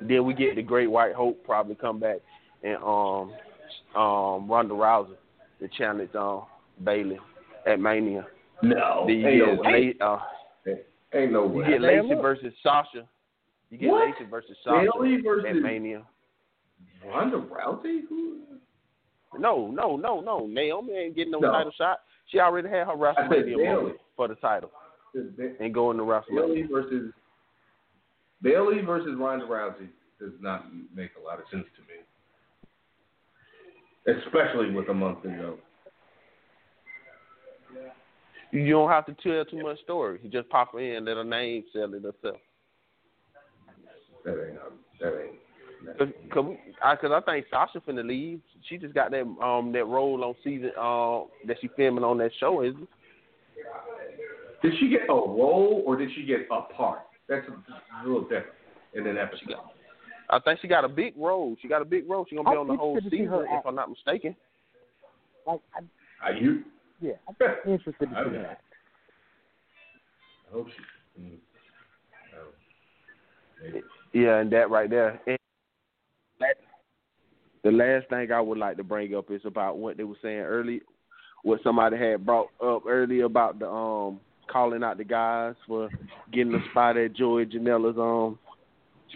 [0.00, 2.18] Then we get the Great White Hope probably come back
[2.62, 3.32] and um
[4.00, 5.16] um Ronda Rousey
[5.60, 6.42] to challenge um
[6.84, 7.18] Bayley
[7.66, 8.26] at Mania.
[8.62, 10.20] No, Then you ain't, get no, La- uh,
[11.14, 13.08] ain't no you get Lacey versus Sasha.
[13.70, 14.06] You get What?
[14.08, 16.02] Lacey versus Sasha Bayley versus at Mania.
[17.06, 18.00] Ronda Rousey?
[18.08, 18.38] Who?
[19.38, 20.46] No, no, no, no.
[20.46, 21.52] Naomi ain't getting no, No.
[21.52, 21.98] title shot.
[22.26, 24.70] She already had her I said WrestleMania moment for the title
[25.14, 26.46] Ba- and going to WrestleMania.
[26.46, 27.12] Bayley versus
[28.42, 29.88] Bayley versus Ronda Rousey
[30.20, 32.00] does not make a lot of sense to me,
[34.08, 35.58] especially with a month to go.
[38.50, 40.20] You don't have to tell too much story.
[40.22, 42.40] You just pop in, let her name sell it herself.
[44.24, 44.58] That ain't.
[45.00, 45.38] That ain't.
[45.96, 48.40] Cause, cause, I, cause I think Sasha finna leave.
[48.68, 52.32] She just got that um that role on season um that she filming on that
[52.40, 52.88] show, isn't it?
[54.62, 57.02] Did she get a role or did she get a part?
[57.28, 58.46] That's a, a little different
[58.94, 59.54] in an episode.
[60.30, 61.56] I think she got a big role.
[61.60, 62.26] She got a big role.
[62.28, 63.66] She gonna be I'm on the whole interested to see season, if.
[63.66, 64.36] I'm not mistaken.
[65.46, 66.62] Like, I, Are you?
[67.00, 67.36] yeah, I'm
[67.72, 68.60] interested to see mean, that.
[70.48, 71.22] I hope she.
[71.22, 71.38] mm,
[72.36, 72.48] oh,
[73.62, 73.82] maybe.
[74.12, 75.20] Yeah, and that right there.
[75.26, 75.38] And
[76.40, 76.56] that,
[77.64, 80.40] the last thing I would like to bring up is about what they were saying
[80.40, 80.82] early,
[81.42, 85.88] what somebody had brought up earlier about the um calling out the guys for
[86.32, 88.38] getting a spot at Joey Janela's um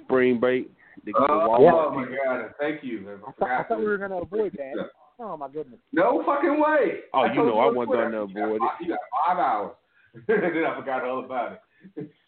[0.05, 0.71] spring break.
[1.05, 2.55] The, the Oh, Walmart my God!
[2.61, 3.09] Thank you.
[3.09, 4.89] I, I thought, I thought we were going to avoid that.
[5.19, 5.79] Oh, my goodness.
[5.93, 7.01] No fucking way.
[7.15, 8.71] Oh, I you told know I wasn't Twitter, gonna avoid it.
[8.81, 9.73] You got five hours.
[10.27, 11.61] then I forgot all about
[11.97, 12.11] it.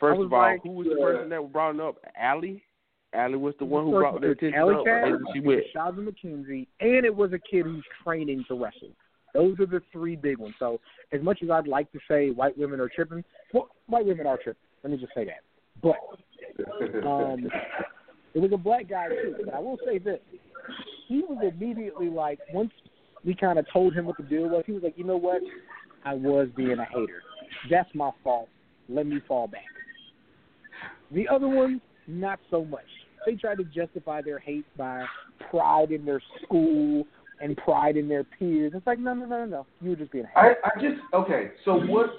[0.00, 1.96] First of all, like, who was the uh, person that brought it up?
[2.18, 2.62] Allie.
[3.14, 4.84] Allie was the one who First, brought the it's attention Alley up.
[4.84, 5.62] Cat, And she went.
[5.74, 8.90] Shazza McKenzie, and it was a kid who's training to wrestle.
[9.34, 10.54] Those are the three big ones.
[10.58, 10.80] So,
[11.12, 14.36] as much as I'd like to say white women are tripping, well, white women are
[14.36, 14.60] tripping.
[14.82, 15.40] Let me just say that.
[15.82, 15.96] But
[17.06, 17.48] um,
[18.34, 19.36] it was a black guy too.
[19.44, 20.20] But I will say this:
[21.08, 22.70] he was immediately like, once
[23.24, 25.40] we kind of told him what the deal was, he was like, you know what?
[26.04, 27.22] I was being a hater.
[27.70, 28.48] That's my fault.
[28.88, 29.62] Let me fall back.
[31.12, 32.84] The other ones, not so much.
[33.26, 35.04] They tried to justify their hate by
[35.50, 37.04] pride in their school
[37.40, 38.72] and pride in their peers.
[38.74, 39.66] It's like, no, no, no, no, no.
[39.80, 40.54] You were just being a I.
[40.64, 41.50] I just okay.
[41.64, 42.10] So what?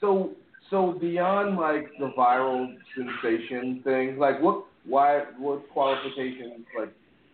[0.00, 0.32] So
[0.70, 4.64] so beyond like the viral sensation thing, like what?
[4.86, 5.24] Why?
[5.38, 6.92] What qualifications like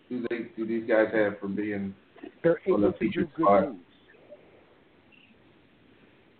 [0.08, 1.94] do they do these guys have for being?
[2.42, 3.68] They're able the to do good part.
[3.68, 3.78] moves.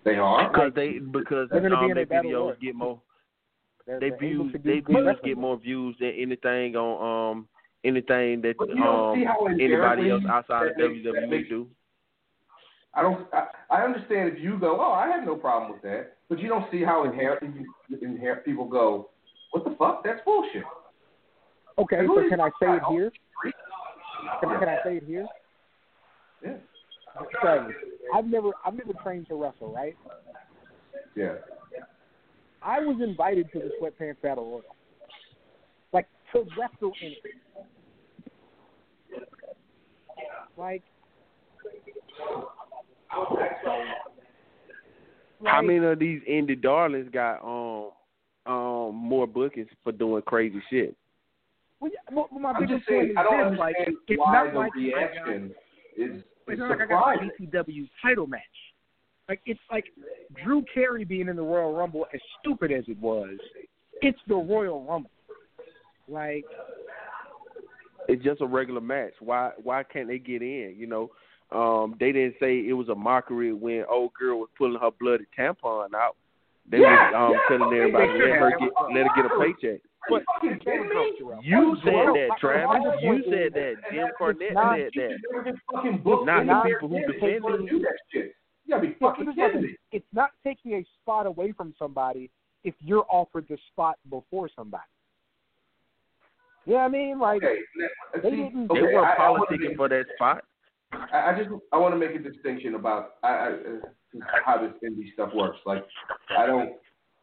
[0.05, 0.49] They are.
[0.51, 2.55] Because they because They're gonna be um, in their videos royal.
[2.61, 3.01] get more
[3.87, 7.49] They're, they they're views they views wrestling get more views than anything on um
[7.85, 11.31] anything that But you don't see um anybody else outside of that makes- that WWE
[11.31, 11.69] makes- do.
[12.95, 13.27] I don't.
[13.33, 16.49] I, I understand if you go, oh, I have no problem with that, but you
[16.49, 17.65] don't see how inherently
[18.01, 19.11] inherent people go,
[19.51, 20.03] what the fuck?
[20.05, 20.65] That's bullshit.
[21.79, 23.13] Okay, so can I say it here?
[24.41, 25.27] Can, can I say it here?
[26.45, 26.55] Yeah.
[28.15, 29.97] I've never I've never trained to wrestle, right?
[31.15, 31.35] Yeah.
[32.63, 34.63] I was invited to the Sweatpants Battle Royal.
[35.93, 37.19] Like to wrestle in it.
[40.57, 40.83] Like
[45.45, 47.91] How many of these indie darlings got um
[48.47, 50.97] um more bookings for doing crazy shit?
[51.81, 54.19] well, yeah, well, my I'm biggest just saying, point is I don't this, like it's
[54.19, 55.55] why not the like I got- reaction
[55.97, 56.11] is,
[56.47, 58.41] It's is not like I got a BCW title match.
[59.29, 59.85] Like it's like
[60.45, 63.37] Drew Carey being in the Royal Rumble, as stupid as it was,
[64.01, 65.11] it's the Royal Rumble.
[66.09, 66.45] Like
[68.09, 69.13] It's just a regular match.
[69.21, 70.75] Why why can't they get in?
[70.77, 71.11] You know,
[71.55, 75.25] um, they didn't say it was a mockery when old girl was pulling her bloody
[75.39, 76.17] tampon out.
[76.71, 79.39] They Yeah, was um, yeah, telling okay, everybody let her get let her get a
[79.39, 79.81] paycheck.
[80.09, 81.13] But you fucking kidding me?
[81.43, 82.83] You said that, Travis.
[83.01, 83.75] You said that.
[83.93, 85.11] Jim that's Cornette said You that.
[85.11, 87.71] should never get fucking booked Not the people who defended they it.
[87.71, 88.35] do that shit.
[88.67, 89.77] You gotta be Yeah, fucking here's kidding me.
[89.93, 92.31] It's not taking a spot away from somebody
[92.65, 94.85] if you're offered the spot before somebody.
[96.67, 97.19] You know I mean?
[97.19, 97.59] Like Okay,
[98.23, 100.45] They didn't- They okay, were I, I politicking for that spot.
[101.13, 104.73] I, I just I want to make a distinction about I, I, uh, how this
[104.85, 105.59] indie stuff works.
[105.67, 105.85] Like
[106.37, 106.73] I don't,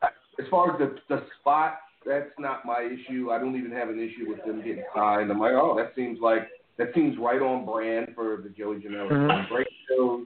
[0.04, 3.32] as far as the the spot, that's not my issue.
[3.32, 5.32] I don't even have an issue with them getting signed.
[5.32, 6.48] I'm like, oh, that seems like
[6.78, 9.50] that seems right on brand for the Joey Janela Mhm.
[9.50, 10.26] break shows.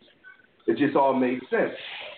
[0.67, 1.73] It just all made sense.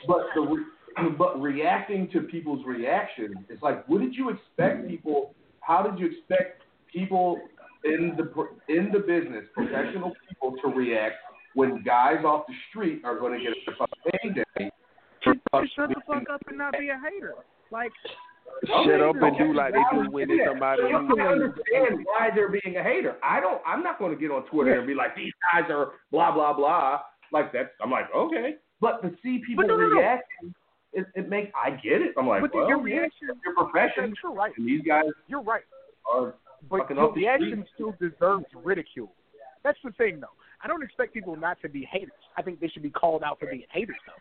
[0.08, 5.34] But the re- but reacting to people's reactions, it's like, what did you expect people?
[5.62, 6.62] How did you expect
[6.94, 7.42] people
[7.86, 11.16] in the pro- in the business, professional people, to react
[11.54, 14.70] when guys off the street are going to get a fucking day.
[15.24, 17.34] Just, just shut the fuck up and not be a hater.
[17.72, 17.92] Like,
[18.68, 20.82] Shut up and do like they do when it's somebody.
[20.84, 23.16] So you can understand why they're being a hater.
[23.24, 23.62] I don't.
[23.66, 26.54] I'm not going to get on Twitter and be like, these guys are blah blah
[26.54, 27.00] blah.
[27.34, 27.72] Like that.
[27.82, 28.56] I'm like, okay.
[28.80, 29.96] But to see people But no, no, no.
[30.00, 30.54] reacting,
[30.94, 31.52] it, it makes.
[31.56, 32.14] I get it.
[32.18, 34.54] I'm like, but well, your reaction, it's your profession, you're right.
[34.58, 35.64] and these guys You're right.
[36.12, 36.36] are
[36.70, 37.68] But your the reaction street.
[37.76, 39.12] still deserves ridicule.
[39.64, 40.28] That's the thing, though.
[40.64, 42.12] I don't expect people not to be haters.
[42.38, 44.14] I think they should be called out for being haters, though.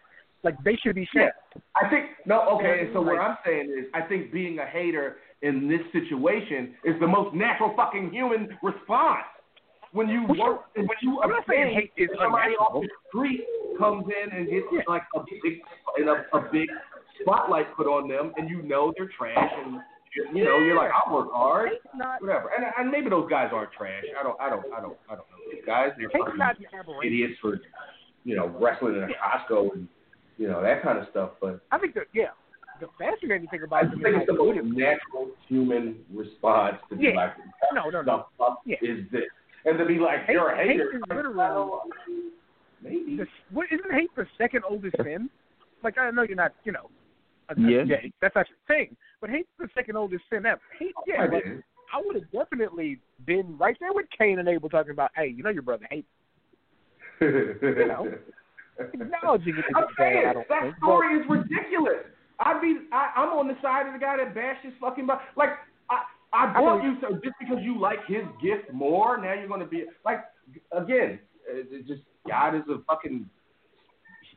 [0.42, 1.30] Like they should be shamed.
[1.54, 1.62] Yeah.
[1.82, 2.42] I think no.
[2.58, 6.94] Okay, so what I'm saying is, I think being a hater in this situation is
[7.00, 9.24] the most natural fucking human response.
[9.92, 10.50] When you Well, sure.
[10.54, 13.40] work, when you I'm not saying hate is somebody off the street
[13.78, 14.80] comes in and gets Yeah.
[14.88, 15.60] like a big,
[15.96, 16.68] and a, a big
[17.22, 19.78] spotlight put on them, and you know they're trash, and
[20.32, 22.20] you know you're like, I work hard, not.
[22.22, 22.50] whatever.
[22.56, 24.04] And, and maybe those guys aren't trash.
[24.18, 25.90] I don't, I don't, I don't, I don't know these guys.
[25.98, 27.12] They're fucking not an aberration.
[27.12, 27.60] idiots for,
[28.24, 29.88] you know, wrestling in a Costco and
[30.38, 31.60] you know that kind of stuff, but.
[31.70, 32.30] I think that yeah.
[32.80, 36.74] The fascinating thing about I it just is think it's the most natural human response
[36.90, 37.10] to be Yeah.
[37.14, 37.30] like,
[37.72, 38.26] No, no, the no.
[38.36, 38.76] fuck Yeah.
[38.82, 39.22] is this?
[39.64, 41.70] And to be like, Hate- you're a hate is literally-
[42.82, 43.16] maybe.
[43.16, 45.30] The, what isn't hate the second oldest sin?
[45.84, 46.90] Like I know you're not, you know,
[47.48, 47.96] a, Yeah.
[48.20, 48.96] that's actually your thing.
[49.20, 50.60] But hate's the second oldest sin ever.
[50.78, 51.44] Hate, yeah, I like.
[51.92, 55.42] I would have definitely been right there with Cain and Abel talking about, hey, you
[55.42, 56.08] know your brother hates.
[57.20, 58.12] you know.
[58.92, 60.76] Acknowledging it I'm bad, saying I don't that think.
[60.78, 62.02] story is ridiculous.
[62.40, 65.12] I'd be, I, I'm on the side of the guy that bashed his fucking, bu-
[65.36, 65.50] like,
[65.88, 66.02] I,
[66.32, 69.66] I bought you so just because you like his gift more, now you're going to
[69.66, 70.24] be like,
[70.72, 73.30] again, it, it just God is a fucking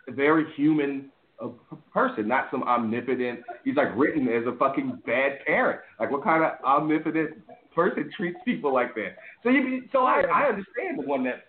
[0.10, 1.10] very human
[1.44, 1.50] uh,
[1.94, 3.42] person, not some omnipotent.
[3.64, 5.82] He's like written as a fucking bad parent.
[6.00, 7.32] Like, what kind of omnipotent
[7.76, 9.18] person treats people like that?
[9.44, 11.46] So you, so I, I understand the one that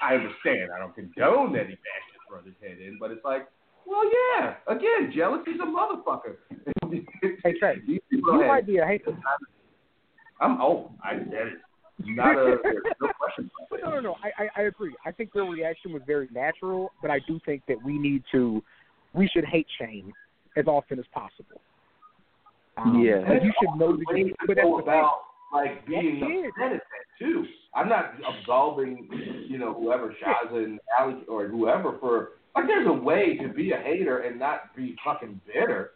[0.00, 0.70] I understand.
[0.74, 3.48] I don't condone that he bashed his brother's head in, but it's like,
[3.86, 4.54] well, yeah.
[4.68, 6.36] Again, jealousy's a motherfucker.
[7.42, 8.00] Hey, Trey, You
[8.32, 9.16] have- might be a hater.
[10.40, 10.92] I'm old.
[11.02, 11.52] I that is
[12.04, 12.56] not a
[13.00, 13.50] no question.
[13.82, 14.16] No, no, no.
[14.22, 14.94] I, I, I agree.
[15.06, 18.62] I think their reaction was very natural, but I do think that we need to,
[19.14, 20.12] we should hate shame
[20.56, 21.60] as often as possible.
[22.76, 23.18] Um, Yeah.
[23.28, 24.92] like you should know the Ways game, but that's go the thing.
[24.94, 25.20] about
[25.52, 26.46] like being That's it.
[26.48, 27.46] upset at that too.
[27.74, 29.08] I'm not absolving,
[29.48, 32.66] you know, whoever Shazza and Alex or whoever for like.
[32.66, 35.92] There's a way to be a hater and not be fucking bitter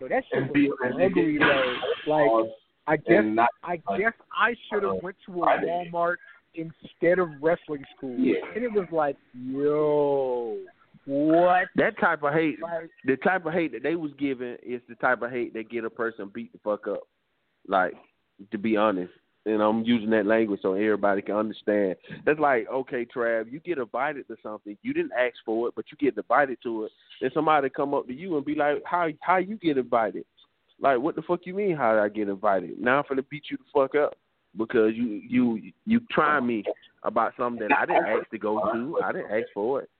[0.00, 1.76] So that shit and be was and ugly get- though.
[2.06, 2.50] Like
[2.86, 5.68] I guess not I guess I should have went to a I did.
[5.68, 6.16] Walmart
[6.54, 8.36] instead of wrestling school, Yeah.
[8.54, 10.56] and it was like, yo,
[11.08, 11.68] what?
[11.76, 14.94] That type of hate, Like, the type of hate that they was giving is the
[14.96, 17.00] type of hate that get a person beat the fuck up.
[17.66, 17.94] Like,
[18.50, 19.12] to be honest,
[19.46, 21.96] and I'm using that language so everybody can understand.
[22.26, 25.86] That's like, okay, Trav, you get invited to something, you didn't ask for it, but
[25.90, 26.92] you get invited to it.
[27.22, 30.24] Then somebody come up to you and be like, how how you get invited?
[30.78, 31.74] Like, what the fuck you mean?
[31.74, 32.78] How did I get invited?
[32.78, 34.14] Now I'm finna beat you the fuck up
[34.56, 36.64] because you you you trying me
[37.02, 39.00] about something that I didn't ask to go to.
[39.02, 39.90] I didn't ask for it.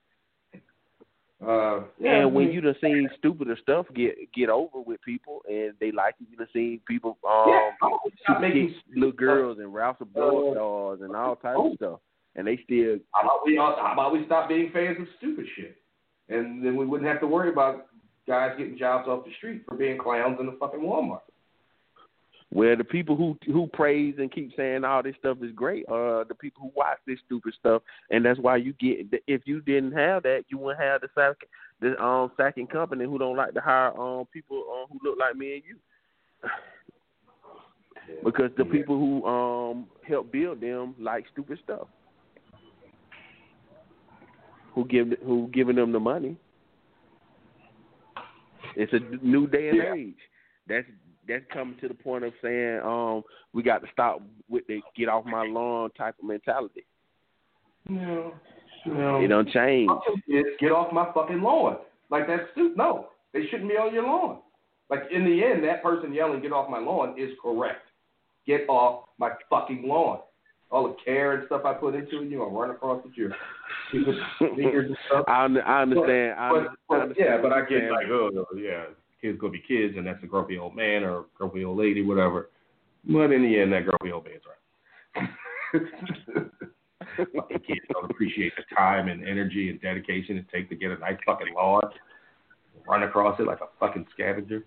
[1.40, 5.72] Uh, yeah, and when you done seen stupider stuff get get over with people, and
[5.78, 9.12] they like it, you done seen people um yeah, I'm gonna stop kick making little
[9.12, 12.00] girls and Ralph the Blood Stars and all types of stuff,
[12.34, 15.46] and they still How about we all, how about we stop being fans of stupid
[15.54, 15.76] shit,
[16.28, 17.86] and then we wouldn't have to worry about
[18.26, 21.20] guys getting jobs off the street for being clowns in the fucking Walmart.
[22.50, 26.24] Where the people who who praise and keep saying all this stuff is great are
[26.24, 29.22] the people who watch this stupid stuff, and that's why you get.
[29.26, 31.36] If you didn't have that, you wouldn't have the sack
[31.80, 35.36] the um sacking company who don't like to hire um people um, who look like
[35.36, 35.76] me and you.
[38.24, 41.88] Because the people who um help build them like stupid stuff.
[44.74, 46.36] Who give who giving them the money?
[48.76, 49.94] It's a new day and Yeah.
[49.94, 50.18] age.
[50.66, 50.86] That's
[51.28, 53.22] that's coming to the point of saying um
[53.52, 56.86] we got to stop with the get off my lawn type of mentality.
[57.88, 58.34] No,
[58.86, 59.20] no.
[59.20, 59.90] It don't change.
[60.26, 61.76] It's get off my fucking lawn.
[62.10, 62.76] Like that's stupid.
[62.76, 64.38] No, they shouldn't be on your lawn.
[64.90, 67.86] Like in the end, that person yelling "get off my lawn" is correct.
[68.46, 70.20] Get off my fucking lawn.
[70.70, 73.34] All the care and stuff I put into it, you gonna run across with your
[73.88, 75.24] stupid sneakers and stuff.
[75.26, 76.38] I, I understand.
[76.38, 78.84] I, But, I understand yeah, but I get like, oh yeah,
[79.20, 82.02] kids gonna be kids, and that's a grumpy old man or a grumpy old lady,
[82.02, 82.50] whatever.
[83.04, 85.28] But in the end, that grumpy old man's right.
[87.34, 90.98] fucking kids don't appreciate the time and energy and dedication it takes to get a
[90.98, 91.82] nice fucking lawn,
[92.88, 94.64] run across it like a fucking scavenger.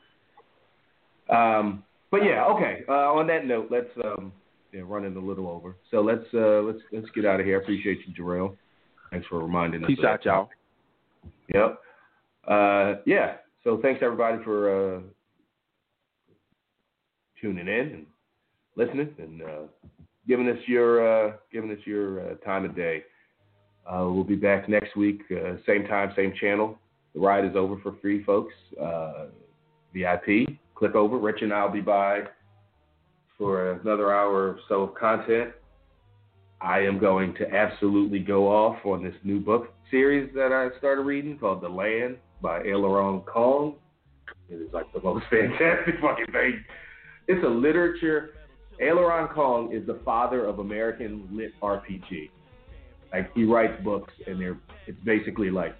[1.29, 2.83] Um, but yeah, okay.
[2.89, 4.33] Uh, on that note, let's um,
[4.73, 5.75] yeah, running a little over.
[5.91, 7.59] So let's uh, let's let's get out of here.
[7.59, 8.57] I appreciate you, Jarrell.
[9.11, 9.87] Thanks for reminding us.
[9.87, 10.49] Peace out, y'all.
[11.53, 11.79] Yep.
[12.47, 13.35] Uh, yeah.
[13.63, 14.99] So thanks everybody for uh,
[17.39, 18.05] tuning in and
[18.75, 19.61] listening and uh,
[20.27, 23.03] giving us your uh, giving us your uh, time of day.
[23.85, 26.79] Uh, we'll be back next week, uh, same time, same channel.
[27.13, 28.53] The ride is over for free folks.
[29.93, 31.17] VIP, click over.
[31.17, 32.21] Rich and I'll be by
[33.37, 35.51] for another hour or so of content.
[36.61, 41.01] I am going to absolutely go off on this new book series that I started
[41.01, 43.75] reading called The Land by Aleron Kong.
[44.49, 46.63] It is like the most fantastic fucking thing.
[47.27, 48.31] It's a literature.
[48.81, 52.29] Aleron Kong is the father of American lit RPG.
[53.13, 54.57] Like he writes books, and they're
[54.87, 55.75] it's basically like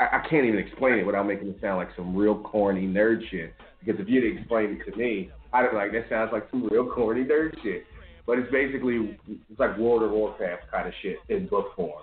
[0.00, 3.22] I, I can't even explain it without making it sound like some real corny nerd
[3.30, 3.54] shit.
[3.80, 6.88] Because if you'd explained it to me, I'd be like, that sounds like some real
[6.88, 7.84] corny nerd shit.
[8.26, 12.02] But it's basically it's like World of Warcraft kind of shit in book form,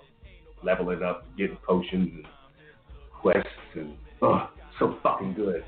[0.64, 2.26] leveling up, getting potions and
[3.32, 5.64] quests, and oh, so fucking good.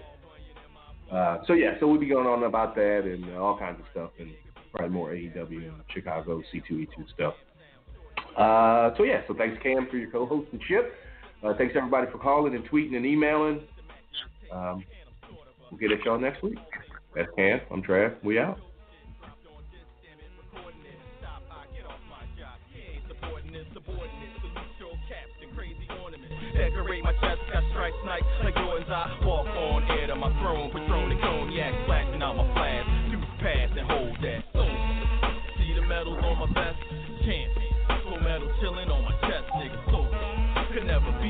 [1.12, 4.10] Uh, so yeah, so we'll be going on about that and all kinds of stuff,
[4.20, 4.30] and
[4.72, 7.35] probably more AEW and Chicago C2E2 stuff.
[8.36, 10.90] Uh, so yeah, so thanks Cam for your co-hostship.
[11.43, 13.62] Uh, thanks everybody for calling and tweeting and emailing.
[14.52, 14.85] Um,
[15.70, 16.59] we'll get at y'all next week.
[17.14, 17.60] That's Cam.
[17.70, 18.22] I'm Trav.
[18.22, 18.60] We out.
[28.09, 28.89] Night like Jordan's.
[28.89, 32.89] I walk on air to my throne, Patron and cognac, flashing out my flash.
[33.12, 34.40] Two pass and hold that.
[34.56, 34.72] Boom.
[35.60, 36.80] See the medals on my vest?
[37.28, 37.68] Champion.
[38.09, 39.76] Full metal chilling on my chest, nigga.
[39.93, 40.01] So
[40.72, 41.28] could never be